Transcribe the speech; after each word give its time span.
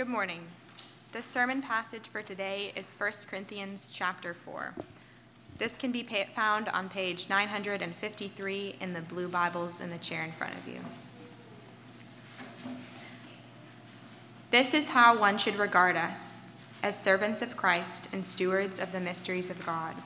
Good 0.00 0.08
morning. 0.08 0.40
The 1.12 1.20
sermon 1.20 1.60
passage 1.60 2.08
for 2.08 2.22
today 2.22 2.72
is 2.74 2.96
1 2.96 3.12
Corinthians 3.28 3.92
chapter 3.94 4.32
4. 4.32 4.72
This 5.58 5.76
can 5.76 5.92
be 5.92 6.08
found 6.34 6.70
on 6.70 6.88
page 6.88 7.28
953 7.28 8.76
in 8.80 8.94
the 8.94 9.02
blue 9.02 9.28
Bibles 9.28 9.78
in 9.78 9.90
the 9.90 9.98
chair 9.98 10.24
in 10.24 10.32
front 10.32 10.54
of 10.54 10.66
you. 10.66 10.80
This 14.50 14.72
is 14.72 14.88
how 14.88 15.18
one 15.18 15.36
should 15.36 15.56
regard 15.56 15.96
us 15.96 16.40
as 16.82 16.98
servants 16.98 17.42
of 17.42 17.58
Christ 17.58 18.08
and 18.10 18.24
stewards 18.24 18.80
of 18.80 18.92
the 18.92 19.00
mysteries 19.00 19.50
of 19.50 19.66
God. 19.66 19.96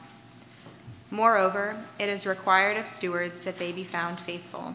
Moreover, 1.12 1.76
it 2.00 2.08
is 2.08 2.26
required 2.26 2.76
of 2.76 2.88
stewards 2.88 3.44
that 3.44 3.60
they 3.60 3.70
be 3.70 3.84
found 3.84 4.18
faithful. 4.18 4.74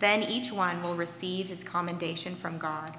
Then 0.00 0.22
each 0.22 0.50
one 0.50 0.82
will 0.82 0.94
receive 0.94 1.48
his 1.48 1.62
commendation 1.62 2.34
from 2.34 2.58
God. 2.58 2.94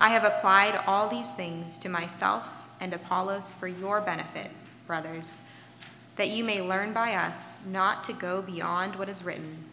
I 0.00 0.08
have 0.08 0.24
applied 0.24 0.80
all 0.86 1.08
these 1.08 1.32
things 1.32 1.78
to 1.78 1.88
myself 1.88 2.48
and 2.80 2.94
Apollos 2.94 3.52
for 3.52 3.68
your 3.68 4.00
benefit, 4.00 4.50
brothers, 4.86 5.36
that 6.16 6.30
you 6.30 6.42
may 6.42 6.62
learn 6.62 6.94
by 6.94 7.14
us 7.14 7.64
not 7.66 8.02
to 8.04 8.14
go 8.14 8.40
beyond 8.40 8.96
what 8.96 9.10
is 9.10 9.22
written, 9.22 9.64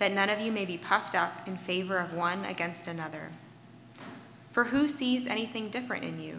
that 0.00 0.12
none 0.12 0.28
of 0.28 0.40
you 0.40 0.50
may 0.50 0.64
be 0.64 0.76
puffed 0.76 1.14
up 1.14 1.46
in 1.46 1.56
favor 1.56 1.98
of 1.98 2.12
one 2.12 2.44
against 2.44 2.88
another. 2.88 3.28
For 4.50 4.64
who 4.64 4.88
sees 4.88 5.28
anything 5.28 5.68
different 5.68 6.04
in 6.04 6.20
you? 6.20 6.38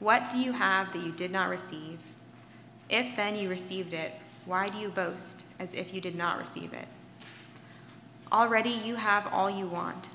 What 0.00 0.30
do 0.30 0.38
you 0.38 0.52
have 0.52 0.94
that 0.94 1.02
you 1.02 1.12
did 1.12 1.30
not 1.30 1.50
receive? 1.50 1.98
If 2.88 3.14
then 3.16 3.36
you 3.36 3.50
received 3.50 3.92
it, 3.92 4.12
why 4.46 4.70
do 4.70 4.78
you 4.78 4.88
boast 4.88 5.44
as 5.58 5.74
if 5.74 5.92
you 5.92 6.00
did 6.00 6.14
not 6.14 6.38
receive 6.38 6.72
it? 6.72 6.86
Already 8.32 8.70
you 8.70 8.96
have 8.96 9.26
all 9.32 9.48
you 9.48 9.66
want. 9.66 10.08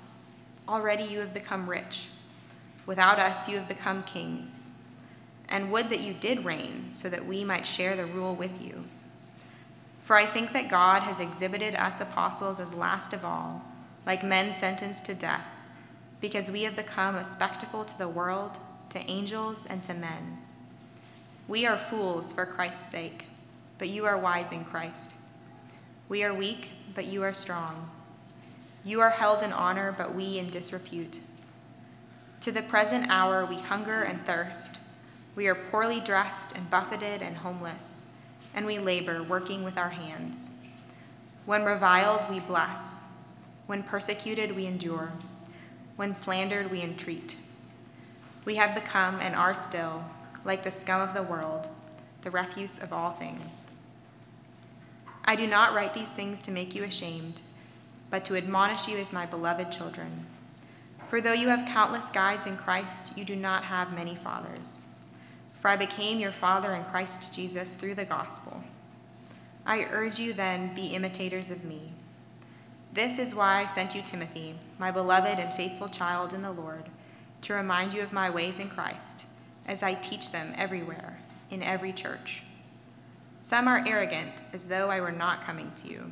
Already 0.67 1.03
you 1.03 1.19
have 1.19 1.33
become 1.33 1.69
rich. 1.69 2.09
Without 2.85 3.19
us, 3.19 3.47
you 3.47 3.57
have 3.57 3.67
become 3.67 4.03
kings. 4.03 4.69
And 5.49 5.71
would 5.71 5.89
that 5.89 6.01
you 6.01 6.13
did 6.13 6.45
reign, 6.45 6.91
so 6.93 7.09
that 7.09 7.25
we 7.25 7.43
might 7.43 7.65
share 7.65 7.95
the 7.95 8.05
rule 8.05 8.35
with 8.35 8.61
you. 8.61 8.83
For 10.03 10.15
I 10.15 10.25
think 10.25 10.51
that 10.53 10.69
God 10.69 11.03
has 11.03 11.19
exhibited 11.19 11.75
us 11.75 12.01
apostles 12.01 12.59
as 12.59 12.73
last 12.73 13.13
of 13.13 13.23
all, 13.23 13.61
like 14.05 14.23
men 14.23 14.53
sentenced 14.53 15.05
to 15.05 15.13
death, 15.13 15.45
because 16.19 16.51
we 16.51 16.63
have 16.63 16.75
become 16.75 17.15
a 17.15 17.23
spectacle 17.23 17.85
to 17.85 17.97
the 17.97 18.07
world, 18.07 18.57
to 18.89 18.99
angels, 19.09 19.65
and 19.65 19.83
to 19.83 19.93
men. 19.93 20.37
We 21.47 21.65
are 21.65 21.77
fools 21.77 22.33
for 22.33 22.45
Christ's 22.45 22.89
sake, 22.89 23.25
but 23.77 23.89
you 23.89 24.05
are 24.05 24.17
wise 24.17 24.51
in 24.51 24.65
Christ. 24.65 25.13
We 26.09 26.23
are 26.23 26.33
weak, 26.33 26.69
but 26.93 27.05
you 27.05 27.23
are 27.23 27.33
strong. 27.33 27.89
You 28.83 28.99
are 29.01 29.11
held 29.11 29.43
in 29.43 29.53
honor, 29.53 29.93
but 29.95 30.15
we 30.15 30.39
in 30.39 30.49
disrepute. 30.49 31.19
To 32.41 32.51
the 32.51 32.63
present 32.63 33.09
hour 33.09 33.45
we 33.45 33.57
hunger 33.57 34.01
and 34.01 34.25
thirst. 34.25 34.79
We 35.35 35.47
are 35.47 35.55
poorly 35.55 35.99
dressed 35.99 36.57
and 36.57 36.69
buffeted 36.69 37.21
and 37.21 37.37
homeless, 37.37 38.05
and 38.55 38.65
we 38.65 38.79
labor, 38.79 39.21
working 39.21 39.63
with 39.63 39.77
our 39.77 39.89
hands. 39.89 40.49
When 41.45 41.63
reviled, 41.63 42.27
we 42.29 42.39
bless. 42.39 43.17
When 43.67 43.83
persecuted, 43.83 44.55
we 44.55 44.65
endure. 44.65 45.11
When 45.95 46.13
slandered, 46.15 46.71
we 46.71 46.81
entreat. 46.81 47.37
We 48.43 48.55
have 48.55 48.73
become 48.73 49.19
and 49.19 49.35
are 49.35 49.53
still, 49.53 50.03
like 50.43 50.63
the 50.63 50.71
scum 50.71 51.01
of 51.01 51.13
the 51.13 51.23
world, 51.23 51.69
the 52.23 52.31
refuse 52.31 52.81
of 52.81 52.91
all 52.91 53.11
things. 53.11 53.67
I 55.23 55.35
do 55.35 55.45
not 55.45 55.75
write 55.75 55.93
these 55.93 56.13
things 56.13 56.41
to 56.41 56.51
make 56.51 56.73
you 56.73 56.83
ashamed 56.83 57.41
but 58.11 58.23
to 58.25 58.35
admonish 58.35 58.87
you 58.87 58.97
as 58.97 59.11
my 59.11 59.25
beloved 59.25 59.71
children. 59.71 60.27
For 61.07 61.19
though 61.19 61.33
you 61.33 61.47
have 61.47 61.67
countless 61.67 62.11
guides 62.11 62.45
in 62.45 62.55
Christ, 62.55 63.17
you 63.17 63.25
do 63.25 63.35
not 63.35 63.63
have 63.63 63.93
many 63.93 64.13
fathers. 64.13 64.81
For 65.55 65.69
I 65.69 65.75
became 65.75 66.19
your 66.19 66.31
father 66.31 66.73
in 66.73 66.83
Christ 66.83 67.33
Jesus 67.33 67.75
through 67.75 67.95
the 67.95 68.05
gospel. 68.05 68.63
I 69.65 69.87
urge 69.91 70.19
you 70.19 70.33
then, 70.33 70.75
be 70.75 70.87
imitators 70.87 71.51
of 71.51 71.65
me. 71.65 71.91
This 72.93 73.19
is 73.19 73.33
why 73.33 73.61
I 73.61 73.65
sent 73.65 73.95
you 73.95 74.01
Timothy, 74.01 74.55
my 74.77 74.91
beloved 74.91 75.39
and 75.39 75.53
faithful 75.53 75.87
child 75.87 76.33
in 76.33 76.41
the 76.41 76.51
Lord, 76.51 76.89
to 77.41 77.53
remind 77.53 77.93
you 77.93 78.01
of 78.01 78.11
my 78.11 78.29
ways 78.29 78.59
in 78.59 78.69
Christ, 78.69 79.25
as 79.67 79.83
I 79.83 79.93
teach 79.93 80.31
them 80.31 80.53
everywhere, 80.57 81.17
in 81.49 81.63
every 81.63 81.93
church. 81.93 82.43
Some 83.39 83.67
are 83.67 83.83
arrogant, 83.87 84.41
as 84.51 84.67
though 84.67 84.89
I 84.89 84.99
were 84.99 85.11
not 85.11 85.45
coming 85.45 85.71
to 85.77 85.87
you. 85.87 86.11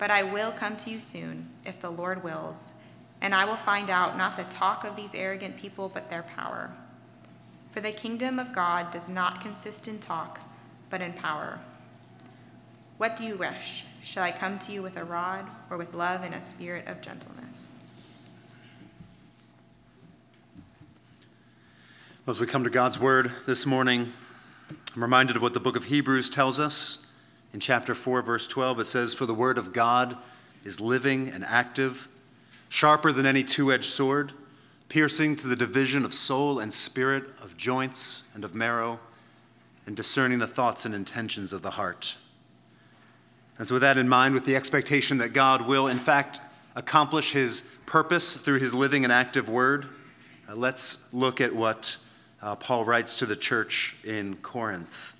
But 0.00 0.10
I 0.10 0.22
will 0.22 0.50
come 0.50 0.78
to 0.78 0.90
you 0.90 0.98
soon, 0.98 1.50
if 1.66 1.78
the 1.78 1.90
Lord 1.90 2.24
wills, 2.24 2.70
and 3.20 3.34
I 3.34 3.44
will 3.44 3.56
find 3.56 3.90
out 3.90 4.16
not 4.16 4.34
the 4.34 4.44
talk 4.44 4.82
of 4.82 4.96
these 4.96 5.14
arrogant 5.14 5.58
people, 5.58 5.90
but 5.92 6.08
their 6.08 6.22
power. 6.22 6.70
For 7.72 7.82
the 7.82 7.92
kingdom 7.92 8.38
of 8.38 8.54
God 8.54 8.90
does 8.92 9.10
not 9.10 9.42
consist 9.42 9.88
in 9.88 9.98
talk, 9.98 10.40
but 10.88 11.02
in 11.02 11.12
power. 11.12 11.60
What 12.96 13.14
do 13.14 13.24
you 13.24 13.36
wish? 13.36 13.84
Shall 14.02 14.22
I 14.22 14.32
come 14.32 14.58
to 14.60 14.72
you 14.72 14.82
with 14.82 14.96
a 14.96 15.04
rod, 15.04 15.44
or 15.68 15.76
with 15.76 15.92
love 15.92 16.22
and 16.22 16.34
a 16.34 16.40
spirit 16.40 16.86
of 16.86 17.02
gentleness? 17.02 17.84
As 22.26 22.40
we 22.40 22.46
come 22.46 22.64
to 22.64 22.70
God's 22.70 22.98
word 22.98 23.30
this 23.46 23.66
morning, 23.66 24.14
I'm 24.96 25.02
reminded 25.02 25.36
of 25.36 25.42
what 25.42 25.52
the 25.52 25.60
book 25.60 25.76
of 25.76 25.84
Hebrews 25.84 26.30
tells 26.30 26.58
us 26.58 27.06
in 27.52 27.60
chapter 27.60 27.94
4, 27.94 28.22
verse 28.22 28.46
12, 28.46 28.80
it 28.80 28.84
says, 28.86 29.14
For 29.14 29.26
the 29.26 29.34
word 29.34 29.58
of 29.58 29.72
God 29.72 30.16
is 30.64 30.80
living 30.80 31.28
and 31.28 31.44
active, 31.44 32.08
sharper 32.68 33.12
than 33.12 33.26
any 33.26 33.42
two 33.42 33.72
edged 33.72 33.86
sword, 33.86 34.32
piercing 34.88 35.36
to 35.36 35.48
the 35.48 35.56
division 35.56 36.04
of 36.04 36.14
soul 36.14 36.58
and 36.60 36.72
spirit, 36.72 37.24
of 37.42 37.56
joints 37.56 38.30
and 38.34 38.44
of 38.44 38.54
marrow, 38.54 39.00
and 39.86 39.96
discerning 39.96 40.38
the 40.38 40.46
thoughts 40.46 40.84
and 40.84 40.94
intentions 40.94 41.52
of 41.52 41.62
the 41.62 41.70
heart. 41.70 42.16
And 43.58 43.66
so, 43.66 43.74
with 43.74 43.82
that 43.82 43.98
in 43.98 44.08
mind, 44.08 44.34
with 44.34 44.44
the 44.44 44.56
expectation 44.56 45.18
that 45.18 45.32
God 45.32 45.66
will, 45.66 45.86
in 45.88 45.98
fact, 45.98 46.40
accomplish 46.76 47.32
his 47.32 47.62
purpose 47.84 48.36
through 48.36 48.58
his 48.58 48.72
living 48.72 49.04
and 49.04 49.12
active 49.12 49.48
word, 49.48 49.86
uh, 50.48 50.54
let's 50.54 51.12
look 51.12 51.40
at 51.40 51.54
what 51.54 51.96
uh, 52.40 52.54
Paul 52.56 52.84
writes 52.84 53.18
to 53.18 53.26
the 53.26 53.36
church 53.36 53.96
in 54.04 54.36
Corinth. 54.36 55.14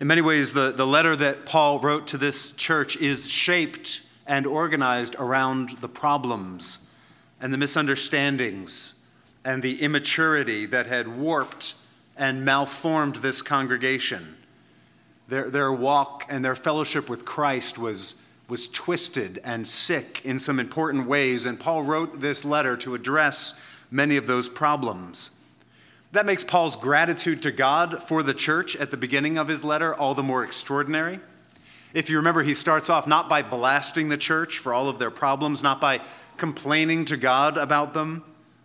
In 0.00 0.06
many 0.06 0.20
ways, 0.20 0.52
the, 0.52 0.70
the 0.70 0.86
letter 0.86 1.16
that 1.16 1.44
Paul 1.44 1.80
wrote 1.80 2.06
to 2.08 2.18
this 2.18 2.50
church 2.50 2.96
is 2.98 3.26
shaped 3.26 4.02
and 4.28 4.46
organized 4.46 5.16
around 5.18 5.70
the 5.80 5.88
problems 5.88 6.94
and 7.40 7.52
the 7.52 7.58
misunderstandings 7.58 9.10
and 9.44 9.60
the 9.60 9.82
immaturity 9.82 10.66
that 10.66 10.86
had 10.86 11.08
warped 11.08 11.74
and 12.16 12.44
malformed 12.44 13.16
this 13.16 13.42
congregation. 13.42 14.36
Their, 15.26 15.50
their 15.50 15.72
walk 15.72 16.24
and 16.28 16.44
their 16.44 16.54
fellowship 16.54 17.08
with 17.08 17.24
Christ 17.24 17.76
was, 17.76 18.28
was 18.48 18.68
twisted 18.68 19.40
and 19.42 19.66
sick 19.66 20.24
in 20.24 20.38
some 20.38 20.60
important 20.60 21.08
ways, 21.08 21.44
and 21.44 21.58
Paul 21.58 21.82
wrote 21.82 22.20
this 22.20 22.44
letter 22.44 22.76
to 22.78 22.94
address 22.94 23.60
many 23.90 24.16
of 24.16 24.28
those 24.28 24.48
problems. 24.48 25.37
That 26.12 26.24
makes 26.24 26.42
Paul's 26.42 26.76
gratitude 26.76 27.42
to 27.42 27.52
God 27.52 28.02
for 28.02 28.22
the 28.22 28.32
church 28.32 28.74
at 28.76 28.90
the 28.90 28.96
beginning 28.96 29.36
of 29.36 29.48
his 29.48 29.62
letter 29.62 29.94
all 29.94 30.14
the 30.14 30.22
more 30.22 30.42
extraordinary. 30.42 31.20
If 31.92 32.08
you 32.08 32.16
remember, 32.16 32.42
he 32.42 32.54
starts 32.54 32.88
off 32.88 33.06
not 33.06 33.28
by 33.28 33.42
blasting 33.42 34.08
the 34.08 34.16
church 34.16 34.58
for 34.58 34.72
all 34.72 34.88
of 34.88 34.98
their 34.98 35.10
problems, 35.10 35.62
not 35.62 35.80
by 35.80 36.00
complaining 36.36 37.04
to 37.06 37.16
God 37.16 37.58
about 37.58 37.92
them, 37.92 38.24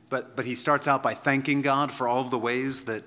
but, 0.09 0.35
but 0.35 0.45
he 0.45 0.55
starts 0.55 0.87
out 0.87 1.03
by 1.03 1.13
thanking 1.13 1.61
God 1.61 1.91
for 1.91 2.07
all 2.07 2.21
of 2.21 2.31
the 2.31 2.39
ways 2.39 2.83
that 2.83 3.03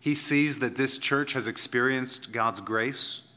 he 0.00 0.14
sees 0.14 0.58
that 0.60 0.76
this 0.76 0.98
church 0.98 1.32
has 1.34 1.46
experienced 1.46 2.32
God's 2.32 2.60
grace. 2.60 3.28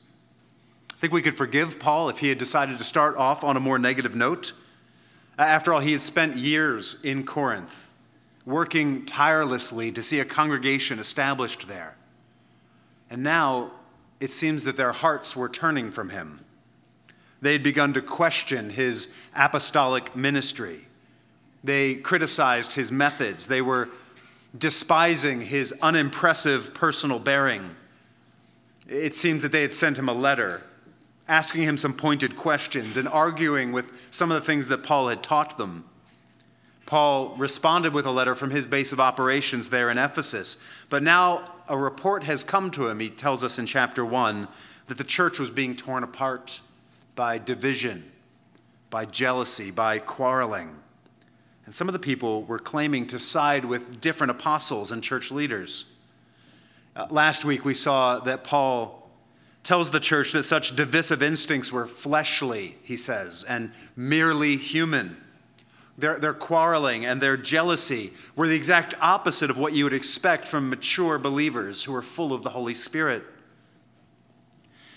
I 0.91 0.95
think 0.99 1.13
we 1.13 1.21
could 1.21 1.37
forgive 1.37 1.79
Paul 1.79 2.09
if 2.09 2.19
he 2.19 2.29
had 2.29 2.37
decided 2.37 2.77
to 2.77 2.83
start 2.83 3.15
off 3.17 3.43
on 3.43 3.55
a 3.55 3.59
more 3.59 3.79
negative 3.79 4.15
note. 4.15 4.53
After 5.37 5.73
all, 5.73 5.79
he 5.79 5.93
had 5.93 6.01
spent 6.01 6.35
years 6.35 7.03
in 7.03 7.23
Corinth 7.23 7.88
working 8.49 9.05
tirelessly 9.05 9.91
to 9.91 10.01
see 10.01 10.19
a 10.19 10.25
congregation 10.25 10.97
established 10.97 11.67
there. 11.67 11.95
And 13.09 13.21
now 13.23 13.71
it 14.19 14.31
seems 14.31 14.63
that 14.63 14.75
their 14.75 14.91
hearts 14.91 15.35
were 15.35 15.47
turning 15.47 15.91
from 15.91 16.09
him. 16.09 16.43
They 17.41 17.53
had 17.53 17.63
begun 17.63 17.93
to 17.93 18.01
question 18.01 18.71
his 18.71 19.13
apostolic 19.35 20.15
ministry. 20.15 20.87
They 21.63 21.95
criticized 21.95 22.73
his 22.73 22.91
methods. 22.91 23.45
They 23.45 23.61
were 23.61 23.89
despising 24.57 25.41
his 25.41 25.73
unimpressive 25.81 26.73
personal 26.73 27.19
bearing. 27.19 27.75
It 28.87 29.15
seems 29.15 29.43
that 29.43 29.51
they 29.51 29.61
had 29.61 29.73
sent 29.73 29.99
him 29.99 30.09
a 30.09 30.13
letter 30.13 30.63
asking 31.27 31.61
him 31.61 31.77
some 31.77 31.93
pointed 31.93 32.35
questions 32.35 32.97
and 32.97 33.07
arguing 33.07 33.71
with 33.71 34.07
some 34.09 34.31
of 34.31 34.35
the 34.41 34.45
things 34.45 34.67
that 34.69 34.81
Paul 34.81 35.09
had 35.09 35.21
taught 35.21 35.59
them. 35.59 35.85
Paul 36.89 37.35
responded 37.37 37.93
with 37.93 38.07
a 38.07 38.11
letter 38.11 38.33
from 38.33 38.49
his 38.49 38.65
base 38.65 38.91
of 38.91 38.99
operations 38.99 39.69
there 39.69 39.91
in 39.91 39.99
Ephesus. 39.99 40.57
But 40.89 41.03
now 41.03 41.47
a 41.67 41.77
report 41.77 42.23
has 42.23 42.43
come 42.43 42.71
to 42.71 42.87
him, 42.87 42.99
he 42.99 43.11
tells 43.11 43.43
us 43.43 43.59
in 43.59 43.67
chapter 43.67 44.03
1, 44.03 44.47
that 44.87 44.97
the 44.97 45.03
church 45.03 45.37
was 45.37 45.51
being 45.51 45.75
torn 45.75 46.03
apart 46.03 46.61
by 47.15 47.37
division, 47.37 48.11
by 48.89 49.05
jealousy, 49.05 49.69
by 49.69 49.99
quarreling. 49.99 50.75
And 51.67 51.75
some 51.75 51.87
of 51.87 51.93
the 51.93 51.99
people 51.99 52.41
were 52.45 52.57
claiming 52.57 53.05
to 53.07 53.19
side 53.19 53.65
with 53.65 54.01
different 54.01 54.31
apostles 54.31 54.91
and 54.91 55.03
church 55.03 55.29
leaders. 55.31 55.85
Uh, 56.95 57.05
last 57.11 57.45
week 57.45 57.63
we 57.63 57.75
saw 57.75 58.17
that 58.21 58.43
Paul 58.43 59.07
tells 59.63 59.91
the 59.91 59.99
church 59.99 60.31
that 60.31 60.41
such 60.41 60.75
divisive 60.75 61.21
instincts 61.21 61.71
were 61.71 61.85
fleshly, 61.85 62.77
he 62.81 62.97
says, 62.97 63.43
and 63.43 63.73
merely 63.95 64.57
human. 64.57 65.17
Their, 65.99 66.19
their 66.19 66.33
quarreling 66.33 67.05
and 67.05 67.19
their 67.19 67.37
jealousy 67.37 68.13
were 68.35 68.47
the 68.47 68.55
exact 68.55 68.93
opposite 69.01 69.49
of 69.49 69.57
what 69.57 69.73
you 69.73 69.83
would 69.83 69.93
expect 69.93 70.47
from 70.47 70.69
mature 70.69 71.17
believers 71.19 71.83
who 71.83 71.95
are 71.95 72.01
full 72.01 72.33
of 72.33 72.43
the 72.43 72.49
Holy 72.49 72.73
Spirit. 72.73 73.23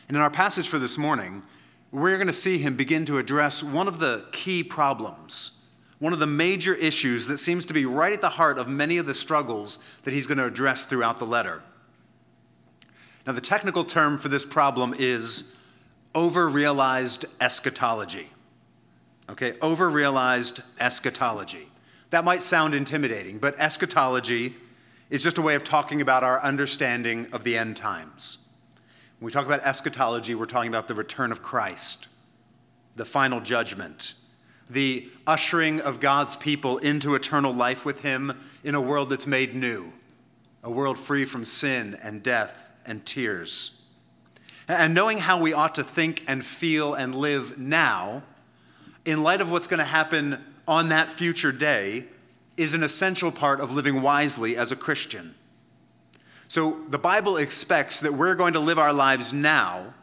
And 0.09 0.17
in 0.17 0.23
our 0.23 0.31
passage 0.31 0.69
for 0.69 0.79
this 0.79 0.97
morning, 0.97 1.43
we're 1.91 2.17
going 2.17 2.27
to 2.27 2.33
see 2.33 2.59
him 2.59 2.77
begin 2.77 3.05
to 3.07 3.19
address 3.19 3.63
one 3.63 3.89
of 3.89 3.99
the 3.99 4.25
key 4.33 4.63
problems 4.63 5.63
one 6.03 6.13
of 6.13 6.19
the 6.19 6.27
major 6.27 6.75
issues 6.75 7.29
that 7.29 7.39
seems 7.39 7.65
to 7.65 7.73
be 7.73 7.87
right 7.87 8.13
at 8.13 8.21
the 8.21 8.29
heart 8.29 8.59
of 8.59 8.67
many 8.67 8.99
of 8.99 9.07
the 9.07 9.15
struggles 9.15 9.79
that 10.03 10.13
he's 10.13 10.27
going 10.27 10.37
to 10.37 10.45
address 10.45 10.85
throughout 10.85 11.21
the 11.21 11.25
letter. 11.25 11.63
Now, 13.25 13.35
the 13.35 13.41
technical 13.41 13.85
term 13.85 14.19
for 14.19 14.27
this 14.27 14.45
problem 14.45 14.97
is 14.99 15.55
over-realized 16.13 17.27
eschatology. 17.41 18.32
Okay, 19.33 19.55
over-realized 19.63 20.61
eschatology. 20.79 21.67
That 22.11 22.23
might 22.23 22.43
sound 22.43 22.75
intimidating, 22.75 23.39
but 23.39 23.59
eschatology 23.59 24.55
is 25.09 25.23
just 25.23 25.39
a 25.39 25.43
way 25.43 25.55
of 25.55 25.65
talking 25.65 26.03
about 26.03 26.23
our 26.23 26.39
understanding 26.43 27.29
of 27.33 27.43
the 27.43 27.57
end 27.57 27.79
times. 27.79 28.47
When 29.19 29.25
we 29.27 29.33
talk 29.33 29.47
about 29.47 29.63
eschatology, 29.63 30.35
we're 30.35 30.45
talking 30.45 30.69
about 30.69 30.87
the 30.87 30.95
return 30.95 31.33
of 31.33 31.43
Christ, 31.43 32.09
the 32.95 33.07
final 33.07 33.41
judgment, 33.41 34.13
the 34.69 35.09
ushering 35.27 35.81
of 35.81 35.99
God's 35.99 36.37
people 36.37 36.77
into 36.77 37.15
eternal 37.15 37.55
life 37.55 37.87
with 37.87 38.03
Him 38.03 38.39
in 38.63 38.75
a 38.75 38.81
world 38.83 39.09
that's 39.09 39.27
made 39.27 39.55
new, 39.55 39.95
a 40.63 40.71
world 40.71 40.99
free 40.99 41.25
from 41.25 41.47
sin 41.47 41.99
and 42.03 42.23
death 42.23 42.71
and 42.85 43.07
tears. 43.07 43.81
And 44.69 44.93
knowing 44.93 45.17
how 45.17 45.41
we 45.41 45.55
ought 45.55 45.75
to 45.77 45.85
think 45.85 46.23
and 46.29 46.45
feel 46.45 46.93
and 46.93 47.15
live 47.15 47.57
now, 47.57 48.25
in 49.05 49.23
light 49.23 49.41
of 49.41 49.51
what's 49.51 49.67
going 49.67 49.79
to 49.79 49.85
happen 49.85 50.43
on 50.67 50.91
that 50.91 51.11
future 51.11 51.53
day, 51.53 52.05
is 52.57 52.75
an 52.75 52.83
essential 52.83 53.33
part 53.33 53.61
of 53.61 53.71
living 53.73 54.03
wisely 54.03 54.57
as 54.57 54.71
a 54.73 54.77
Christian. 54.77 55.35
So 56.49 56.83
the 56.89 56.99
Bible 56.99 57.39
expects 57.39 58.01
that 58.01 58.13
we're 58.13 58.35
going 58.35 58.53
to 58.53 58.61
live 58.61 58.79
our 58.79 58.93
lives 58.93 59.33
now 59.33 59.95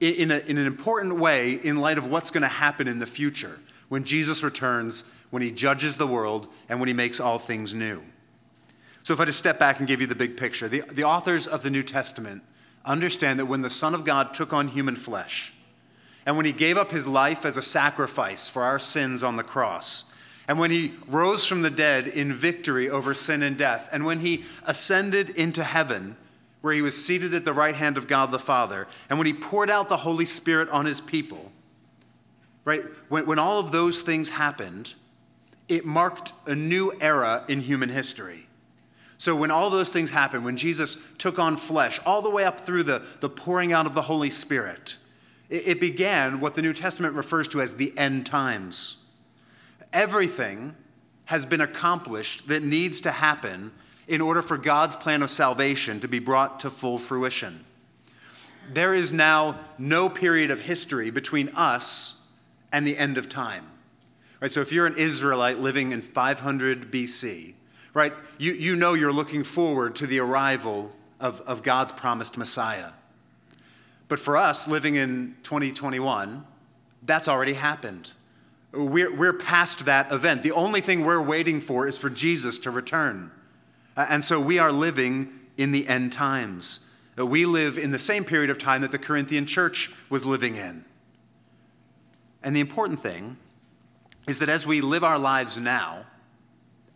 in, 0.00 0.30
a, 0.30 0.38
in 0.38 0.58
an 0.58 0.66
important 0.66 1.18
way 1.18 1.52
in 1.52 1.76
light 1.76 1.98
of 1.98 2.06
what's 2.06 2.30
going 2.30 2.42
to 2.42 2.48
happen 2.48 2.88
in 2.88 2.98
the 2.98 3.06
future 3.06 3.58
when 3.88 4.04
Jesus 4.04 4.42
returns, 4.42 5.04
when 5.30 5.42
he 5.42 5.50
judges 5.50 5.98
the 5.98 6.06
world, 6.06 6.48
and 6.68 6.80
when 6.80 6.88
he 6.88 6.94
makes 6.94 7.20
all 7.20 7.38
things 7.38 7.74
new. 7.74 8.02
So, 9.02 9.12
if 9.12 9.20
I 9.20 9.26
just 9.26 9.38
step 9.38 9.58
back 9.58 9.80
and 9.80 9.88
give 9.88 10.00
you 10.00 10.06
the 10.06 10.14
big 10.14 10.36
picture, 10.36 10.68
the, 10.68 10.80
the 10.80 11.04
authors 11.04 11.46
of 11.46 11.62
the 11.62 11.70
New 11.70 11.82
Testament 11.82 12.42
understand 12.84 13.38
that 13.38 13.46
when 13.46 13.62
the 13.62 13.70
Son 13.70 13.94
of 13.94 14.04
God 14.04 14.32
took 14.32 14.52
on 14.52 14.68
human 14.68 14.96
flesh, 14.96 15.52
and 16.24 16.36
when 16.36 16.46
he 16.46 16.52
gave 16.52 16.76
up 16.76 16.90
his 16.90 17.06
life 17.06 17.44
as 17.44 17.56
a 17.56 17.62
sacrifice 17.62 18.48
for 18.48 18.62
our 18.62 18.78
sins 18.78 19.22
on 19.22 19.36
the 19.36 19.42
cross, 19.42 20.12
and 20.48 20.58
when 20.58 20.70
he 20.70 20.94
rose 21.06 21.46
from 21.46 21.62
the 21.62 21.70
dead 21.70 22.06
in 22.06 22.32
victory 22.32 22.88
over 22.90 23.14
sin 23.14 23.42
and 23.42 23.56
death, 23.56 23.88
and 23.92 24.04
when 24.04 24.20
he 24.20 24.44
ascended 24.64 25.30
into 25.30 25.64
heaven, 25.64 26.16
where 26.60 26.74
he 26.74 26.82
was 26.82 27.04
seated 27.04 27.34
at 27.34 27.44
the 27.44 27.52
right 27.52 27.74
hand 27.74 27.96
of 27.96 28.06
God 28.06 28.30
the 28.30 28.38
Father, 28.38 28.86
and 29.08 29.18
when 29.18 29.26
he 29.26 29.34
poured 29.34 29.70
out 29.70 29.88
the 29.88 29.98
Holy 29.98 30.24
Spirit 30.24 30.68
on 30.70 30.86
his 30.86 31.00
people, 31.00 31.52
right? 32.64 32.82
When, 33.08 33.26
when 33.26 33.38
all 33.38 33.58
of 33.58 33.72
those 33.72 34.02
things 34.02 34.30
happened, 34.30 34.94
it 35.68 35.84
marked 35.84 36.32
a 36.46 36.54
new 36.54 36.92
era 37.00 37.44
in 37.48 37.60
human 37.60 37.88
history. 37.88 38.46
So, 39.18 39.36
when 39.36 39.52
all 39.52 39.70
those 39.70 39.90
things 39.90 40.10
happened, 40.10 40.44
when 40.44 40.56
Jesus 40.56 40.98
took 41.18 41.38
on 41.38 41.56
flesh, 41.56 42.00
all 42.04 42.22
the 42.22 42.30
way 42.30 42.44
up 42.44 42.60
through 42.60 42.82
the, 42.82 43.02
the 43.20 43.28
pouring 43.28 43.72
out 43.72 43.86
of 43.86 43.94
the 43.94 44.02
Holy 44.02 44.30
Spirit, 44.30 44.96
it, 45.52 45.80
began 45.80 46.40
what 46.40 46.54
the 46.54 46.62
New 46.62 46.72
Testament 46.72 47.14
refers 47.14 47.46
to 47.48 47.60
as 47.60 47.74
the 47.74 47.96
end 47.98 48.24
times. 48.24 49.04
Everything 49.92 50.74
has 51.26 51.44
been 51.44 51.60
accomplished 51.60 52.48
that 52.48 52.62
needs 52.62 53.02
to 53.02 53.10
happen 53.10 53.70
in 54.08 54.20
order 54.20 54.40
for 54.40 54.56
God's 54.56 54.96
plan 54.96 55.22
of 55.22 55.30
salvation 55.30 56.00
to 56.00 56.08
be 56.08 56.18
brought 56.18 56.60
to 56.60 56.70
full 56.70 56.98
fruition. 56.98 57.64
There 58.72 58.94
is 58.94 59.12
now 59.12 59.58
no 59.78 60.08
period 60.08 60.50
of 60.50 60.60
history 60.60 61.10
between 61.10 61.50
us 61.50 62.28
and 62.72 62.86
the 62.86 62.96
end 62.96 63.18
of 63.18 63.28
time. 63.28 63.66
Right? 64.40 64.50
So 64.50 64.60
if 64.60 64.72
you're 64.72 64.86
an 64.86 64.96
Israelite 64.96 65.58
living 65.58 65.92
in 65.92 66.00
500 66.00 66.90
BC, 66.90 67.54
right, 67.92 68.14
you, 68.38 68.52
you 68.52 68.74
know 68.74 68.94
you're 68.94 69.12
looking 69.12 69.44
forward 69.44 69.94
to 69.96 70.06
the 70.06 70.18
arrival 70.20 70.90
of, 71.20 71.40
of 71.42 71.62
God's 71.62 71.92
promised 71.92 72.38
Messiah. 72.38 72.90
But 74.12 74.20
for 74.20 74.36
us 74.36 74.68
living 74.68 74.96
in 74.96 75.36
2021, 75.42 76.44
that's 77.02 77.28
already 77.28 77.54
happened. 77.54 78.12
We're, 78.70 79.10
we're 79.10 79.32
past 79.32 79.86
that 79.86 80.12
event. 80.12 80.42
The 80.42 80.52
only 80.52 80.82
thing 80.82 81.06
we're 81.06 81.22
waiting 81.22 81.62
for 81.62 81.86
is 81.86 81.96
for 81.96 82.10
Jesus 82.10 82.58
to 82.58 82.70
return. 82.70 83.30
And 83.96 84.22
so 84.22 84.38
we 84.38 84.58
are 84.58 84.70
living 84.70 85.32
in 85.56 85.72
the 85.72 85.88
end 85.88 86.12
times. 86.12 86.90
We 87.16 87.46
live 87.46 87.78
in 87.78 87.90
the 87.90 87.98
same 87.98 88.26
period 88.26 88.50
of 88.50 88.58
time 88.58 88.82
that 88.82 88.92
the 88.92 88.98
Corinthian 88.98 89.46
church 89.46 89.90
was 90.10 90.26
living 90.26 90.56
in. 90.56 90.84
And 92.42 92.54
the 92.54 92.60
important 92.60 93.00
thing 93.00 93.38
is 94.28 94.40
that 94.40 94.50
as 94.50 94.66
we 94.66 94.82
live 94.82 95.04
our 95.04 95.18
lives 95.18 95.56
now, 95.56 96.04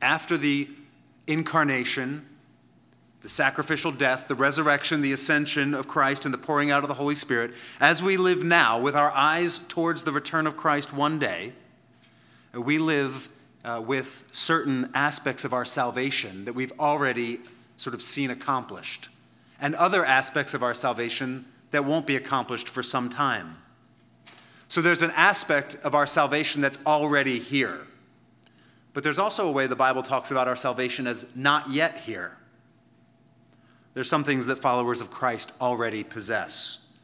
after 0.03 0.37
the 0.37 0.69
incarnation, 1.27 2.27
the 3.27 3.31
sacrificial 3.31 3.91
death, 3.91 4.29
the 4.29 4.37
resurrection, 4.37 5.01
the 5.01 5.13
ascension 5.13 5.75
of 5.75 5.89
Christ, 5.89 6.25
and 6.25 6.33
the 6.33 6.39
pouring 6.39 6.71
out 6.71 6.85
of 6.85 6.89
the 6.89 6.95
Holy 6.95 7.17
Spirit, 7.17 7.55
as 7.81 8.01
we 8.01 8.17
live 8.17 8.45
now 8.45 8.79
with 8.79 8.95
our 8.95 9.11
eyes 9.11 9.59
towards 9.59 10.05
the 10.05 10.13
return 10.13 10.47
of 10.47 10.57
Christ 10.57 10.93
one 10.93 11.19
day, 11.19 11.53
we 12.55 12.79
live 12.79 13.29
uh, 13.65 13.83
with 13.85 14.29
certain 14.31 14.93
aspects 14.95 15.45
of 15.45 15.53
our 15.53 15.65
salvation 15.65 16.45
that 16.45 16.55
we've 16.55 16.73
already 16.79 17.41
sort 17.75 17.95
of 17.95 18.01
seen 18.01 18.31
accomplished, 18.31 19.09
and 19.61 19.75
other 19.75 20.05
aspects 20.05 20.55
of 20.55 20.63
our 20.63 20.73
salvation 20.73 21.47
that 21.73 21.85
won't 21.85 22.07
be 22.07 22.15
accomplished 22.15 22.69
for 22.69 22.85
some 22.85 23.11
time. 23.11 23.57
So 24.69 24.81
there's 24.81 25.03
an 25.03 25.11
aspect 25.17 25.77
of 25.83 25.97
our 25.97 26.07
salvation 26.07 26.63
that's 26.63 26.79
already 26.87 27.41
here. 27.41 27.89
But 28.95 29.03
there's 29.03 29.19
also 29.19 29.49
a 29.49 29.51
way 29.51 29.67
the 29.67 29.75
Bible 29.75 30.05
talks 30.05 30.31
about 30.31 30.47
our 30.47 30.55
salvation 30.55 31.09
as 31.09 31.27
not 31.35 31.71
yet 31.71 31.99
here. 31.99 32.37
There's 33.97 34.09
some 34.09 34.23
things 34.23 34.47
that 34.47 34.61
followers 34.61 35.01
of 35.01 35.11
Christ 35.11 35.51
already 35.61 36.05
possess. 36.05 36.95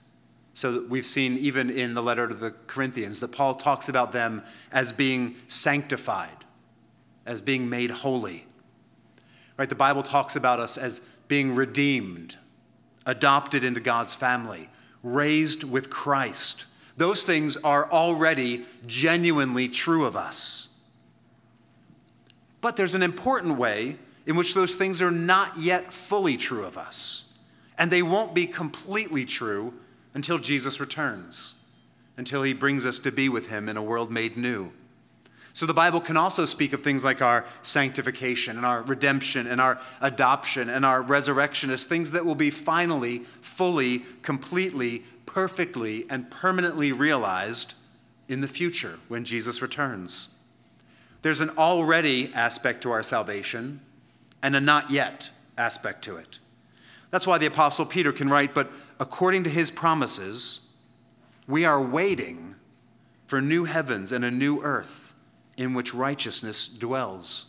So 0.55 0.85
we've 0.89 1.05
seen 1.05 1.37
even 1.39 1.71
in 1.71 1.95
the 1.95 2.03
letter 2.05 2.29
to 2.29 2.35
the 2.35 2.53
Corinthians 2.69 3.19
that 3.19 3.33
Paul 3.33 3.57
talks 3.57 3.89
about 3.89 4.13
them 4.13 4.45
as 4.71 4.93
being 4.93 5.35
sanctified, 5.49 6.45
as 7.27 7.41
being 7.41 7.69
made 7.69 7.91
holy. 7.91 8.47
Right? 9.57 9.69
The 9.69 9.75
Bible 9.75 10.05
talks 10.05 10.37
about 10.37 10.61
us 10.61 10.79
as 10.79 11.01
being 11.27 11.57
redeemed, 11.57 12.37
adopted 13.07 13.65
into 13.65 13.81
God's 13.81 14.15
family, 14.15 14.69
raised 15.03 15.65
with 15.65 15.91
Christ 15.91 16.67
those 16.97 17.25
things 17.25 17.57
are 17.59 17.91
already 17.91 18.65
genuinely 18.87 19.69
true 19.69 20.05
of 20.05 20.17
us. 20.17 20.79
But 22.61 22.77
there's 22.77 22.95
an 22.95 23.03
important 23.03 23.59
way 23.59 23.97
in 24.27 24.37
which 24.37 24.55
those 24.55 24.75
things 24.75 25.03
are 25.03 25.11
not 25.11 25.59
yet 25.59 25.93
fully 25.93 26.37
true 26.37 26.65
of 26.65 26.79
us. 26.79 27.39
And 27.79 27.91
they 27.91 28.03
won't 28.03 28.35
be 28.35 28.47
completely 28.47 29.25
true 29.25 29.75
until 30.15 30.39
Jesus 30.39 30.79
returns, 30.79 31.55
until 32.17 32.43
he 32.43 32.53
brings 32.53 32.87
us 32.87 32.99
to 33.01 33.11
be 33.11 33.29
with 33.29 33.49
him 33.49 33.69
in 33.69 33.77
a 33.77 33.83
world 33.83 34.11
made 34.11 34.37
new. 34.37 34.73
So 35.55 35.67
the 35.67 35.75
Bible 35.75 36.01
can 36.01 36.17
also 36.17 36.47
speak 36.47 36.73
of 36.73 36.81
things 36.81 37.05
like 37.05 37.21
our 37.21 37.45
sanctification 37.63 38.57
and 38.57 38.65
our 38.65 38.83
redemption 38.83 39.47
and 39.47 39.61
our 39.61 39.79
adoption 40.01 40.71
and 40.71 40.87
our 40.87 41.03
resurrection 41.03 41.71
as 41.71 41.85
things 41.85 42.13
that 42.13 42.25
will 42.25 42.35
be 42.35 42.51
finally, 42.51 43.19
fully, 43.19 44.01
completely 44.23 45.03
perfectly 45.27 46.05
and 46.11 46.31
permanently 46.31 46.93
realized 46.93 47.75
in 48.29 48.41
the 48.41 48.49
future 48.49 48.99
when 49.09 49.25
Jesus 49.25 49.63
returns. 49.63 50.39
There's 51.23 51.41
an 51.41 51.51
already 51.57 52.33
aspect 52.35 52.83
to 52.83 52.91
our 52.91 53.03
salvation 53.03 53.81
and 54.43 54.57
a 54.57 54.61
not 54.61 54.91
yet 54.91 55.31
aspect 55.57 56.03
to 56.05 56.17
it. 56.17 56.39
That's 57.11 57.27
why 57.27 57.39
the 57.39 57.47
Apostle 57.47 57.87
Peter 57.87 58.13
can 58.13 58.29
write, 58.29 58.55
But 58.55 58.73
according 58.99 59.45
to 59.45 59.51
his 59.51 59.71
promises, 59.71 60.73
we 61.47 61.65
are 61.65 61.81
waiting 61.81 62.57
for 63.27 63.41
new 63.41 63.65
heavens 63.65 64.13
and 64.13 64.25
a 64.25 64.31
new 64.31 64.63
earth 64.63 65.15
in 65.57 65.75
which 65.75 65.95
righteousness 65.95 66.67
dwells. 66.67 67.47